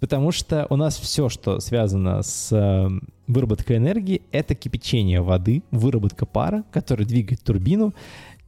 Потому 0.00 0.30
что 0.30 0.66
у 0.70 0.76
нас 0.76 0.96
все, 0.96 1.28
что 1.28 1.58
связано 1.58 2.22
с 2.22 2.52
э, 2.52 2.88
выработкой 3.26 3.78
энергии, 3.78 4.22
это 4.30 4.54
кипячение 4.54 5.20
воды, 5.20 5.64
выработка 5.72 6.24
пара, 6.24 6.64
который 6.70 7.04
двигает 7.04 7.42
турбину, 7.42 7.92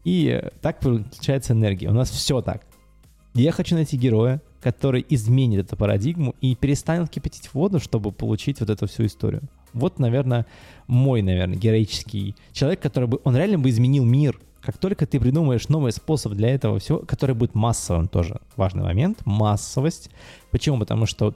и 0.04 0.42
так 0.60 0.80
получается 0.80 1.52
энергия. 1.52 1.88
У 1.88 1.94
нас 1.94 2.10
все 2.10 2.40
так. 2.40 2.62
Я 3.34 3.52
хочу 3.52 3.74
найти 3.74 3.96
героя, 3.96 4.42
который 4.60 5.04
изменит 5.08 5.66
эту 5.66 5.76
парадигму 5.76 6.34
и 6.40 6.54
перестанет 6.54 7.10
кипятить 7.10 7.52
воду, 7.54 7.78
чтобы 7.78 8.12
получить 8.12 8.60
вот 8.60 8.70
эту 8.70 8.86
всю 8.86 9.06
историю. 9.06 9.42
Вот, 9.72 9.98
наверное, 9.98 10.46
мой, 10.86 11.22
наверное, 11.22 11.56
героический 11.56 12.34
человек, 12.52 12.80
который 12.80 13.08
бы, 13.08 13.20
он 13.24 13.36
реально 13.36 13.58
бы 13.58 13.70
изменил 13.70 14.04
мир. 14.04 14.40
Как 14.60 14.76
только 14.78 15.06
ты 15.06 15.18
придумаешь 15.20 15.68
новый 15.68 15.92
способ 15.92 16.32
для 16.32 16.50
этого 16.50 16.78
всего, 16.80 16.98
который 16.98 17.34
будет 17.34 17.54
массовым 17.54 18.08
тоже, 18.08 18.40
важный 18.56 18.82
момент, 18.82 19.24
массовость. 19.24 20.10
Почему? 20.50 20.78
Потому 20.78 21.06
что 21.06 21.34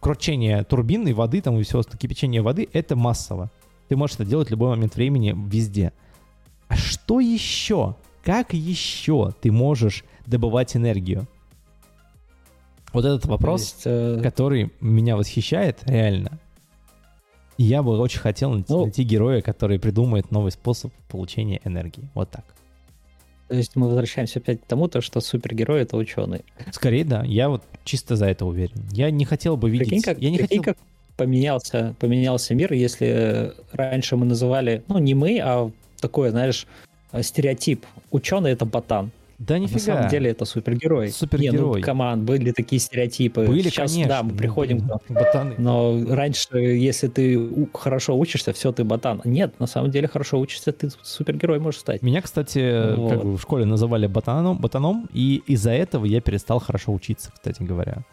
кручение 0.00 0.62
турбины, 0.64 1.14
воды 1.14 1.40
там 1.40 1.58
и 1.58 1.62
все, 1.62 1.82
кипячение 1.82 2.42
воды, 2.42 2.68
это 2.72 2.96
массово. 2.96 3.50
Ты 3.88 3.96
можешь 3.96 4.16
это 4.16 4.24
делать 4.24 4.48
в 4.48 4.50
любой 4.50 4.70
момент 4.70 4.96
времени 4.96 5.34
везде. 5.48 5.92
А 6.68 6.76
что 6.76 7.20
еще? 7.20 7.96
Как 8.26 8.52
еще 8.52 9.32
ты 9.40 9.52
можешь 9.52 10.04
добывать 10.26 10.74
энергию. 10.74 11.28
Вот 12.92 13.04
этот 13.04 13.24
вопрос, 13.26 13.62
есть, 13.62 13.82
э, 13.84 14.20
который 14.20 14.72
меня 14.80 15.16
восхищает 15.16 15.78
реально. 15.84 16.40
Я 17.56 17.84
бы 17.84 17.96
очень 17.96 18.18
хотел 18.18 18.50
найти, 18.50 18.72
Ну- 18.72 18.82
найти 18.82 19.04
героя, 19.04 19.42
который 19.42 19.78
придумает 19.78 20.32
новый 20.32 20.50
способ 20.50 20.92
получения 21.08 21.60
энергии. 21.62 22.08
Вот 22.14 22.28
так. 22.30 22.44
То 23.46 23.54
есть 23.54 23.76
мы 23.76 23.86
возвращаемся 23.86 24.40
опять 24.40 24.60
к 24.60 24.66
тому, 24.66 24.88
то, 24.88 25.00
что 25.00 25.20
супергерой 25.20 25.82
это 25.82 25.96
ученый. 25.96 26.44
Скорее, 26.72 27.04
да. 27.04 27.22
Я 27.22 27.48
вот 27.48 27.62
чисто 27.84 28.16
за 28.16 28.26
это 28.26 28.44
уверен. 28.44 28.88
Я 28.90 29.12
не 29.12 29.24
хотел 29.24 29.56
бы 29.56 29.70
видеть... 29.70 29.88
Прикинь, 29.88 30.02
как, 30.02 30.18
я 30.18 30.30
не 30.30 30.38
прикинь, 30.38 30.64
хотел... 30.64 30.74
как 30.74 30.78
поменялся, 31.16 31.94
поменялся 32.00 32.56
мир, 32.56 32.72
если 32.72 33.52
раньше 33.70 34.16
мы 34.16 34.26
называли, 34.26 34.82
ну 34.88 34.98
не 34.98 35.14
мы, 35.14 35.38
а 35.40 35.70
такой, 36.00 36.30
знаешь, 36.30 36.66
стереотип. 37.20 37.86
Ученый 38.10 38.52
это 38.52 38.64
ботан. 38.64 39.10
Да 39.38 39.56
А 39.56 39.58
нифига. 39.58 39.74
На 39.74 39.80
самом 39.80 40.08
деле 40.08 40.30
это 40.30 40.46
супергерой. 40.46 41.10
Супергерой. 41.10 41.52
Не, 41.52 41.76
ну, 41.76 41.82
команд, 41.82 42.22
были 42.22 42.52
такие 42.52 42.80
стереотипы. 42.80 43.46
Были, 43.46 43.68
Сейчас, 43.68 43.92
конечно. 43.92 44.08
да, 44.08 44.22
мы 44.22 44.32
приходим 44.34 44.80
к 44.80 45.00
Ну, 45.08 45.14
Ботаны. 45.14 45.54
Но 45.58 46.04
раньше, 46.08 46.58
если 46.58 47.08
ты 47.08 47.68
хорошо 47.74 48.16
учишься, 48.18 48.54
все, 48.54 48.72
ты 48.72 48.82
ботан. 48.84 49.20
Нет, 49.24 49.60
на 49.60 49.66
самом 49.66 49.90
деле 49.90 50.08
хорошо 50.08 50.38
учишься, 50.40 50.72
ты 50.72 50.88
супергерой 51.02 51.58
можешь 51.58 51.80
стать. 51.80 52.00
Меня, 52.02 52.22
кстати, 52.22 52.96
Вот. 52.96 53.10
как 53.12 53.22
бы 53.24 53.36
в 53.36 53.40
школе 53.42 53.66
называли 53.66 54.06
ботаном, 54.06 54.58
ботаном, 54.58 55.06
и 55.12 55.42
из-за 55.46 55.72
этого 55.72 56.06
я 56.06 56.20
перестал 56.22 56.58
хорошо 56.58 56.94
учиться, 56.94 57.30
кстати 57.32 57.62
говоря. 57.62 58.04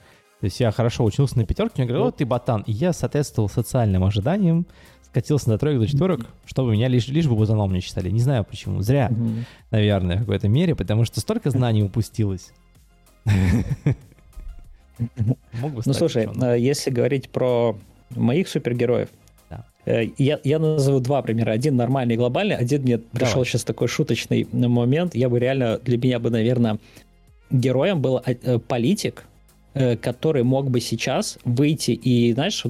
То 0.42 0.46
есть 0.48 0.60
я 0.60 0.72
хорошо 0.72 1.06
учился 1.06 1.38
на 1.38 1.46
пятерке, 1.46 1.86
мне 1.86 1.98
вот 1.98 2.18
ты 2.18 2.26
ботан. 2.26 2.64
И 2.68 2.74
я 2.74 2.92
соответствовал 2.92 3.48
социальным 3.48 4.04
ожиданиям, 4.04 4.66
скатился 5.14 5.46
до 5.52 5.60
троек, 5.60 5.80
до 5.80 5.86
четверок, 5.86 6.26
чтобы 6.46 6.72
меня 6.72 6.88
лишь, 6.88 7.08
лишь 7.08 7.28
бы 7.28 7.36
ботаном 7.36 7.72
не 7.72 7.82
считали. 7.82 8.10
Не 8.10 8.20
знаю 8.20 8.44
почему. 8.44 8.82
Зря, 8.82 9.10
Мгм. 9.12 9.46
наверное, 9.70 10.18
в 10.18 10.20
какой-то 10.22 10.48
мере, 10.50 10.74
потому 10.76 11.06
что 11.06 11.20
столько 11.20 11.52
знаний 11.52 11.84
упустилось. 11.84 12.52
Ну, 15.16 15.94
слушай, 15.94 16.28
э, 16.42 16.60
если 16.60 16.90
говорить 16.90 17.30
про 17.30 17.78
моих 18.10 18.48
супергероев, 18.48 19.10
э, 19.86 20.06
я, 20.18 20.40
я 20.44 20.58
назову 20.60 21.00
два 21.00 21.22
примера. 21.22 21.52
Один 21.52 21.76
нормальный 21.76 22.16
и 22.16 22.18
глобальный, 22.18 22.56
один 22.56 22.82
мне 22.82 22.98
пришел 22.98 23.34
Давай. 23.34 23.46
сейчас 23.46 23.64
такой 23.64 23.88
шуточный 23.88 24.48
момент. 24.52 25.14
Я 25.14 25.30
бы 25.30 25.40
реально, 25.40 25.78
для 25.78 25.98
меня 25.98 26.18
бы, 26.20 26.32
наверное, 26.32 26.80
героем 27.52 28.02
был 28.02 28.20
э, 28.26 28.58
политик, 28.60 29.26
который 30.02 30.44
мог 30.44 30.70
бы 30.70 30.80
сейчас 30.80 31.38
выйти 31.46 31.92
и, 31.92 32.34
знаешь, 32.34 32.64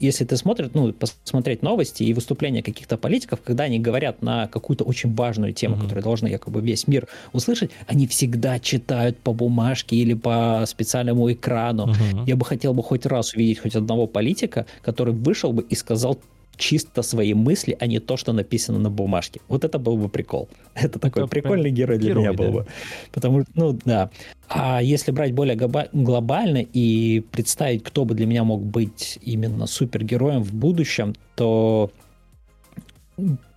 если 0.00 0.24
ты 0.24 0.36
смотришь, 0.36 0.70
ну, 0.74 0.92
посмотреть 0.92 1.62
новости 1.62 2.02
и 2.02 2.12
выступления 2.14 2.62
каких-то 2.62 2.96
политиков, 2.96 3.40
когда 3.44 3.64
они 3.64 3.78
говорят 3.78 4.22
на 4.22 4.48
какую-то 4.48 4.84
очень 4.84 5.14
важную 5.14 5.52
тему, 5.52 5.76
Мгм. 5.76 5.82
которую 5.84 6.02
должны 6.04 6.28
якобы 6.28 6.60
весь 6.60 6.88
мир 6.88 7.06
услышать, 7.32 7.70
они 7.86 8.06
всегда 8.06 8.58
читают 8.58 9.18
по 9.18 9.32
бумажке 9.32 9.96
или 9.96 10.14
по 10.14 10.64
специальному 10.66 11.30
экрану. 11.32 11.86
Мгм. 11.88 12.24
Я 12.24 12.36
бы 12.36 12.44
хотел 12.44 12.74
бы 12.74 12.82
хоть 12.82 13.06
раз 13.06 13.34
увидеть 13.34 13.58
хоть 13.60 13.76
одного 13.76 14.06
политика, 14.06 14.66
который 14.82 15.14
вышел 15.14 15.52
бы 15.52 15.62
и 15.62 15.74
сказал 15.74 16.18
чисто 16.60 17.02
свои 17.02 17.34
мысли, 17.34 17.76
а 17.80 17.86
не 17.86 17.98
то, 17.98 18.16
что 18.16 18.32
написано 18.32 18.78
на 18.78 18.90
бумажке. 18.90 19.40
Вот 19.48 19.64
это 19.64 19.78
был 19.78 19.96
бы 19.96 20.08
прикол. 20.08 20.48
Это 20.74 20.98
такой 20.98 21.22
прям 21.22 21.28
прикольный 21.28 21.70
герой 21.70 21.98
для 21.98 22.10
герой, 22.10 22.22
меня 22.22 22.32
был 22.32 22.44
да. 22.44 22.52
бы. 22.52 22.66
Потому 23.12 23.40
что, 23.42 23.50
ну 23.54 23.78
да. 23.84 24.10
А 24.48 24.82
если 24.82 25.10
брать 25.12 25.32
более 25.32 25.56
глоба- 25.56 25.88
глобально 25.92 26.58
и 26.58 27.24
представить, 27.32 27.82
кто 27.82 28.04
бы 28.04 28.14
для 28.14 28.26
меня 28.26 28.44
мог 28.44 28.62
быть 28.62 29.18
именно 29.22 29.66
супергероем 29.66 30.42
в 30.42 30.52
будущем, 30.52 31.14
то, 31.34 31.90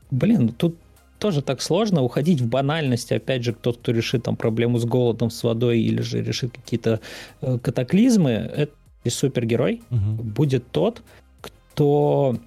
блин, 0.10 0.50
тут 0.50 0.78
тоже 1.20 1.42
так 1.42 1.62
сложно 1.62 2.02
уходить 2.02 2.42
в 2.42 2.48
банальности. 2.48 3.14
Опять 3.14 3.44
же, 3.44 3.54
тот, 3.54 3.78
кто 3.78 3.92
решит 3.92 4.24
там 4.24 4.36
проблему 4.36 4.78
с 4.78 4.86
голодом, 4.86 5.30
с 5.30 5.44
водой 5.44 5.82
или 5.82 6.02
же 6.02 6.22
решит 6.22 6.52
какие-то 6.52 7.00
э, 7.42 7.60
катаклизмы, 7.60 8.32
это 8.32 8.74
и 9.04 9.10
супергерой 9.10 9.82
Мгм. 9.90 10.16
будет 10.16 10.70
тот, 10.72 11.04
кто... 11.42 12.38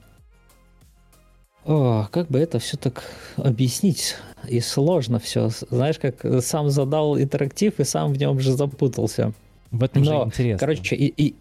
О, 1.66 2.06
как 2.12 2.28
бы 2.28 2.38
это 2.38 2.58
все 2.58 2.76
так 2.76 3.02
объяснить? 3.36 4.14
И 4.48 4.60
сложно 4.60 5.18
все. 5.18 5.48
Знаешь, 5.70 5.98
как 5.98 6.24
сам 6.42 6.70
задал 6.70 7.18
интерактив 7.18 7.80
и 7.80 7.84
сам 7.84 8.12
в 8.12 8.18
нем 8.18 8.38
же 8.38 8.52
запутался. 8.52 9.32
В 9.72 9.82
этом 9.82 10.04
же 10.04 10.10
Но, 10.12 10.24
интересно. 10.26 10.58
Короче, 10.58 10.94
и, 10.94 11.06
и- 11.06 11.34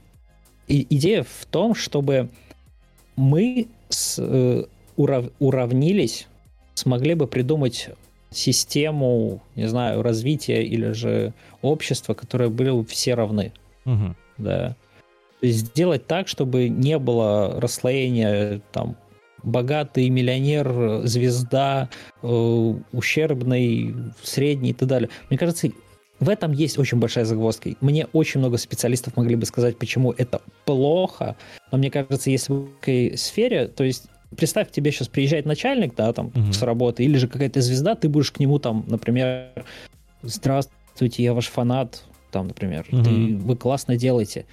и- 0.67 0.87
идея 0.95 1.23
в 1.23 1.45
том, 1.45 1.75
чтобы 1.75 2.29
мы 3.15 3.67
с, 3.89 4.17
э, 4.19 4.63
урав- 4.97 5.31
уравнились, 5.39 6.27
смогли 6.73 7.13
бы 7.13 7.27
придумать 7.27 7.89
систему, 8.31 9.41
не 9.55 9.67
знаю, 9.67 10.01
развития 10.01 10.63
или 10.63 10.91
же 10.91 11.33
общества, 11.61 12.15
которое 12.15 12.49
были 12.49 12.71
бы 12.71 12.83
все 12.85 13.13
равны. 13.13 13.53
Мгм. 13.85 14.15
Да. 14.37 14.75
То 15.39 15.45
есть 15.47 15.59
сделать 15.67 16.07
так, 16.07 16.27
чтобы 16.27 16.67
не 16.67 16.97
было 16.97 17.61
расслоения 17.61 18.59
там 18.71 18.95
богатый 19.45 20.09
миллионер, 20.09 21.05
звезда, 21.05 21.89
э, 22.21 22.73
ущербный, 22.91 23.95
средний 24.23 24.71
и 24.71 24.73
так 24.73 24.89
далее. 24.89 25.09
Мне 25.29 25.37
кажется, 25.37 25.69
в 26.19 26.29
этом 26.29 26.51
есть 26.51 26.77
очень 26.77 26.97
большая 26.97 27.25
загвоздка. 27.25 27.71
Мне 27.81 28.07
очень 28.13 28.39
много 28.39 28.57
специалистов 28.57 29.17
могли 29.17 29.35
бы 29.35 29.45
сказать, 29.45 29.77
почему 29.77 30.11
это 30.11 30.41
плохо, 30.65 31.35
но 31.71 31.77
мне 31.77 31.91
кажется, 31.91 32.29
если 32.29 32.53
в 32.53 32.67
этой 32.81 33.17
сфере, 33.17 33.67
то 33.67 33.83
есть 33.83 34.05
представь, 34.35 34.71
тебе 34.71 34.91
сейчас 34.91 35.07
приезжает 35.07 35.45
начальник, 35.45 35.95
да, 35.95 36.11
там, 36.11 36.31
Мгм. 36.33 36.51
с 36.51 36.61
работы, 36.61 37.03
или 37.03 37.17
же 37.17 37.27
какая-то 37.27 37.61
звезда, 37.61 37.95
ты 37.95 38.09
будешь 38.09 38.31
к 38.31 38.39
нему 38.39 38.59
там, 38.59 38.83
например, 38.87 39.49
здравствуйте, 40.23 41.23
я 41.23 41.33
ваш 41.33 41.47
фанат, 41.47 42.03
там, 42.31 42.47
например, 42.47 42.85
Мгм. 42.91 43.03
ты, 43.03 43.37
вы 43.37 43.55
классно 43.55 43.95
делаете. 43.97 44.45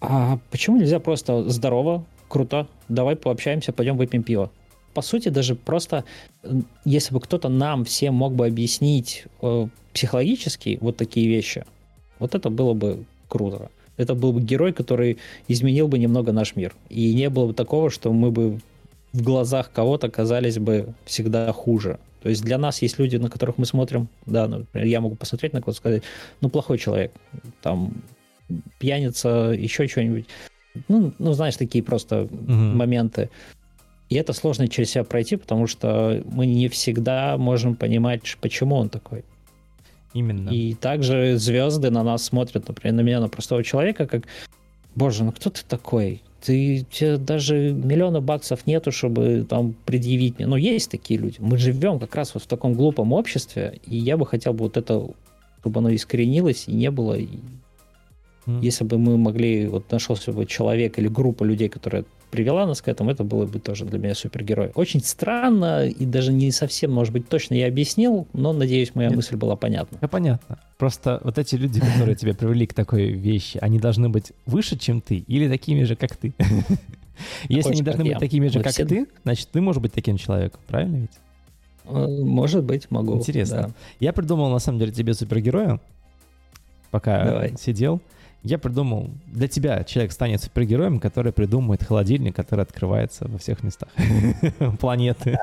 А 0.00 0.38
почему 0.50 0.76
нельзя 0.76 1.00
просто 1.00 1.48
здорово, 1.48 2.04
круто, 2.28 2.68
давай 2.88 3.16
пообщаемся, 3.16 3.72
пойдем 3.72 3.96
выпьем 3.96 4.22
пиво? 4.22 4.50
По 4.94 5.02
сути, 5.02 5.28
даже 5.28 5.54
просто, 5.56 6.04
если 6.84 7.12
бы 7.14 7.20
кто-то 7.20 7.48
нам 7.48 7.84
всем 7.84 8.14
мог 8.14 8.34
бы 8.34 8.46
объяснить 8.46 9.24
э, 9.42 9.66
психологически 9.92 10.78
вот 10.80 10.96
такие 10.96 11.28
вещи, 11.28 11.64
вот 12.20 12.34
это 12.34 12.48
было 12.48 12.74
бы 12.74 13.04
круто. 13.28 13.70
Это 13.96 14.14
был 14.14 14.32
бы 14.32 14.40
герой, 14.40 14.72
который 14.72 15.18
изменил 15.48 15.88
бы 15.88 15.98
немного 15.98 16.32
наш 16.32 16.56
мир. 16.56 16.74
И 16.88 17.12
не 17.14 17.28
было 17.28 17.48
бы 17.48 17.54
такого, 17.54 17.90
что 17.90 18.12
мы 18.12 18.30
бы 18.30 18.60
в 19.12 19.22
глазах 19.22 19.70
кого-то 19.72 20.10
казались 20.10 20.58
бы 20.58 20.94
всегда 21.04 21.52
хуже. 21.52 21.98
То 22.22 22.30
есть 22.30 22.42
для 22.42 22.58
нас 22.58 22.82
есть 22.82 22.98
люди, 22.98 23.16
на 23.16 23.28
которых 23.28 23.58
мы 23.58 23.66
смотрим, 23.66 24.08
да, 24.26 24.48
например, 24.48 24.86
я 24.88 25.00
могу 25.00 25.14
посмотреть 25.14 25.52
на 25.52 25.60
кого-то 25.60 25.76
и 25.76 25.80
сказать, 25.80 26.02
ну, 26.40 26.48
плохой 26.48 26.78
человек, 26.78 27.12
там, 27.62 27.92
пьяница, 28.78 29.54
еще 29.56 29.86
что-нибудь. 29.86 30.26
Ну, 30.88 31.12
ну, 31.18 31.32
знаешь, 31.32 31.56
такие 31.56 31.82
просто 31.82 32.28
Мгм. 32.30 32.76
моменты. 32.76 33.30
И 34.08 34.16
это 34.16 34.32
сложно 34.32 34.68
через 34.68 34.90
себя 34.90 35.04
пройти, 35.04 35.36
потому 35.36 35.66
что 35.66 36.22
мы 36.30 36.46
не 36.46 36.68
всегда 36.68 37.36
можем 37.38 37.74
понимать, 37.74 38.36
почему 38.40 38.76
он 38.76 38.88
такой. 38.88 39.24
Именно. 40.12 40.50
И 40.50 40.74
также 40.74 41.36
звезды 41.38 41.90
на 41.90 42.04
нас 42.04 42.24
смотрят, 42.24 42.68
например, 42.68 42.94
на 42.94 43.00
меня, 43.00 43.20
на 43.20 43.28
простого 43.28 43.64
человека, 43.64 44.06
как, 44.06 44.24
боже, 44.94 45.24
ну 45.24 45.32
кто 45.32 45.50
ты 45.50 45.62
такой? 45.68 46.22
Ты, 46.44 46.82
у 46.88 46.92
тебя 46.92 47.16
даже 47.16 47.72
миллиона 47.72 48.20
баксов 48.20 48.66
нету, 48.66 48.92
чтобы 48.92 49.46
там 49.48 49.74
предъявить 49.86 50.38
мне. 50.38 50.46
Но 50.46 50.56
есть 50.56 50.90
такие 50.90 51.18
люди. 51.18 51.36
Мы 51.38 51.56
живем 51.56 51.98
как 51.98 52.14
раз 52.14 52.34
вот 52.34 52.42
в 52.42 52.46
таком 52.46 52.74
глупом 52.74 53.12
обществе, 53.12 53.80
и 53.86 53.96
я 53.96 54.16
бы 54.16 54.26
хотел 54.26 54.52
бы 54.52 54.64
вот 54.64 54.76
это, 54.76 55.08
чтобы 55.60 55.80
оно 55.80 55.92
искоренилось 55.92 56.68
и 56.68 56.72
не 56.72 56.90
было. 56.90 57.14
И 57.14 57.28
М. 58.46 58.60
если 58.60 58.84
бы 58.84 58.98
мы 58.98 59.16
могли, 59.16 59.66
вот 59.66 59.90
нашелся 59.90 60.32
бы 60.32 60.46
человек 60.46 60.98
или 60.98 61.08
группа 61.08 61.44
людей, 61.44 61.68
которая 61.68 62.04
привела 62.30 62.66
нас 62.66 62.82
к 62.82 62.88
этому, 62.88 63.10
это 63.10 63.22
было 63.22 63.46
бы 63.46 63.60
тоже 63.60 63.84
для 63.84 63.98
меня 63.98 64.14
супергерой. 64.14 64.72
Очень 64.74 65.00
странно 65.00 65.86
и 65.86 66.04
даже 66.04 66.32
не 66.32 66.50
совсем, 66.50 66.92
может 66.92 67.12
быть, 67.12 67.28
точно 67.28 67.54
я 67.54 67.68
объяснил, 67.68 68.26
но, 68.32 68.52
надеюсь, 68.52 68.94
моя 68.94 69.08
Нет. 69.08 69.16
мысль 69.16 69.36
была 69.36 69.54
понятна. 69.54 69.98
Да, 70.00 70.08
понятно. 70.08 70.58
Просто 70.76 71.20
вот 71.22 71.38
эти 71.38 71.54
люди, 71.54 71.80
которые 71.80 72.16
тебя 72.16 72.34
привели 72.34 72.66
к 72.66 72.74
такой 72.74 73.12
вещи, 73.12 73.58
они 73.58 73.78
должны 73.78 74.08
быть 74.08 74.32
выше, 74.46 74.76
чем 74.76 75.00
ты, 75.00 75.18
или 75.18 75.48
такими 75.48 75.84
же, 75.84 75.94
как 75.94 76.16
ты. 76.16 76.32
Если 77.48 77.70
они 77.70 77.82
должны 77.82 78.04
быть 78.04 78.18
такими 78.18 78.48
же, 78.48 78.60
как 78.62 78.74
ты, 78.74 79.06
значит, 79.22 79.48
ты 79.52 79.60
можешь 79.60 79.80
быть 79.80 79.92
таким 79.92 80.16
человеком, 80.16 80.60
правильно 80.66 80.96
ведь? 80.96 81.10
Э, 81.84 82.06
Может 82.08 82.64
быть, 82.64 82.90
могу. 82.90 83.16
Интересно. 83.16 83.72
Я 84.00 84.12
придумал, 84.12 84.50
на 84.50 84.58
самом 84.58 84.80
деле, 84.80 84.92
тебе 84.92 85.14
супергероя, 85.14 85.80
пока 86.90 87.48
сидел. 87.58 88.00
Я 88.44 88.58
придумал, 88.58 89.10
для 89.26 89.48
тебя 89.48 89.82
человек 89.84 90.12
станет 90.12 90.42
супергероем, 90.42 91.00
который 91.00 91.32
придумает 91.32 91.82
холодильник, 91.82 92.36
который 92.36 92.60
открывается 92.60 93.26
во 93.26 93.38
всех 93.38 93.62
местах 93.62 93.88
планеты. 94.80 95.38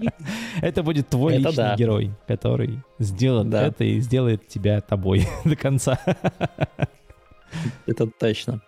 Это 0.60 0.82
будет 0.82 1.08
твой 1.08 1.38
личный 1.38 1.74
герой, 1.76 2.10
который 2.28 2.80
сделает 2.98 3.52
это 3.54 3.84
и 3.84 3.98
сделает 4.00 4.46
тебя 4.46 4.82
тобой 4.82 5.26
до 5.46 5.56
конца. 5.56 5.98
Это 7.86 8.06
точно. 8.06 8.60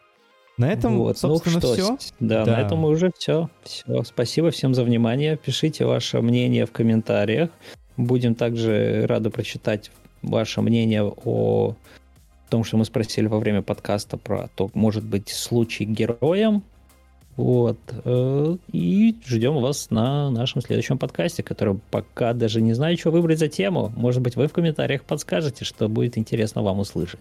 На 0.56 0.72
этом, 0.72 0.96
Вот, 0.96 1.18
ну 1.22 1.28
собственно, 1.28 1.60
что, 1.60 1.74
все. 1.74 1.98
Да, 2.18 2.46
Да. 2.46 2.52
на 2.52 2.60
этом 2.62 2.78
мы 2.78 2.88
уже 2.88 3.12
все. 3.18 3.50
Все. 3.62 4.02
Спасибо 4.04 4.50
всем 4.50 4.72
за 4.74 4.84
внимание. 4.84 5.36
Пишите 5.36 5.84
ваше 5.84 6.22
мнение 6.22 6.64
в 6.64 6.72
комментариях. 6.72 7.50
Будем 7.98 8.34
также 8.34 9.04
рады 9.06 9.28
прочитать 9.28 9.90
ваше 10.22 10.62
мнение 10.62 11.04
о 11.04 11.74
том, 12.50 12.64
что 12.64 12.76
мы 12.76 12.84
спросили 12.84 13.26
во 13.26 13.38
время 13.38 13.62
подкаста 13.62 14.16
про 14.16 14.48
то, 14.54 14.70
может 14.74 15.04
быть, 15.04 15.28
случай 15.28 15.84
героем. 15.84 16.62
Вот. 17.36 17.78
Э, 18.04 18.56
и 18.72 19.14
ждем 19.26 19.56
вас 19.56 19.90
на 19.90 20.30
нашем 20.30 20.62
следующем 20.62 20.98
подкасте, 20.98 21.42
который 21.42 21.78
пока 21.90 22.32
даже 22.32 22.62
не 22.62 22.72
знаю, 22.72 22.96
что 22.96 23.10
выбрать 23.10 23.38
за 23.38 23.48
тему. 23.48 23.92
Может 23.94 24.22
быть, 24.22 24.36
вы 24.36 24.48
в 24.48 24.52
комментариях 24.52 25.04
подскажете, 25.04 25.64
что 25.64 25.88
будет 25.88 26.16
интересно 26.16 26.62
вам 26.62 26.78
услышать. 26.78 27.20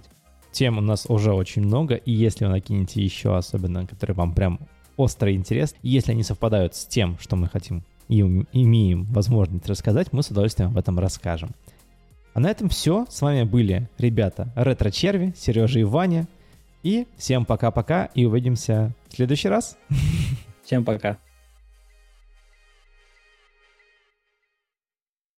Тем 0.52 0.78
у 0.78 0.82
нас 0.82 1.06
уже 1.10 1.34
очень 1.34 1.64
много, 1.64 1.96
и 1.96 2.14
если 2.14 2.46
вы 2.46 2.52
накинете 2.52 3.04
еще 3.04 3.36
особенно, 3.36 3.86
которые 3.86 4.16
вам 4.16 4.34
прям 4.34 4.60
острый 4.96 5.36
интерес, 5.36 5.76
если 5.82 6.14
они 6.14 6.24
совпадают 6.24 6.76
с 6.76 6.86
тем, 6.86 7.18
что 7.20 7.36
мы 7.36 7.50
хотим 7.50 7.84
и 8.08 8.20
имеем 8.54 9.04
возможность 9.06 9.68
рассказать, 9.68 10.14
мы 10.14 10.24
с 10.24 10.30
удовольствием 10.30 10.70
об 10.70 10.78
этом 10.78 10.98
расскажем. 10.98 11.50
А 12.36 12.42
на 12.42 12.52
этом 12.52 12.68
все. 12.68 13.06
С 13.10 13.22
вами 13.22 13.44
были 13.44 13.90
ребята 13.98 14.50
Ретро-черви, 14.58 15.34
Сережа 15.38 15.80
и 15.80 15.84
Ваня. 15.86 16.28
И 16.84 17.08
всем 17.18 17.46
пока-пока 17.46 18.10
и 18.14 18.26
увидимся 18.26 18.92
в 19.08 19.16
следующий 19.16 19.48
раз. 19.48 19.78
Всем 20.64 20.84
пока. 20.84 21.18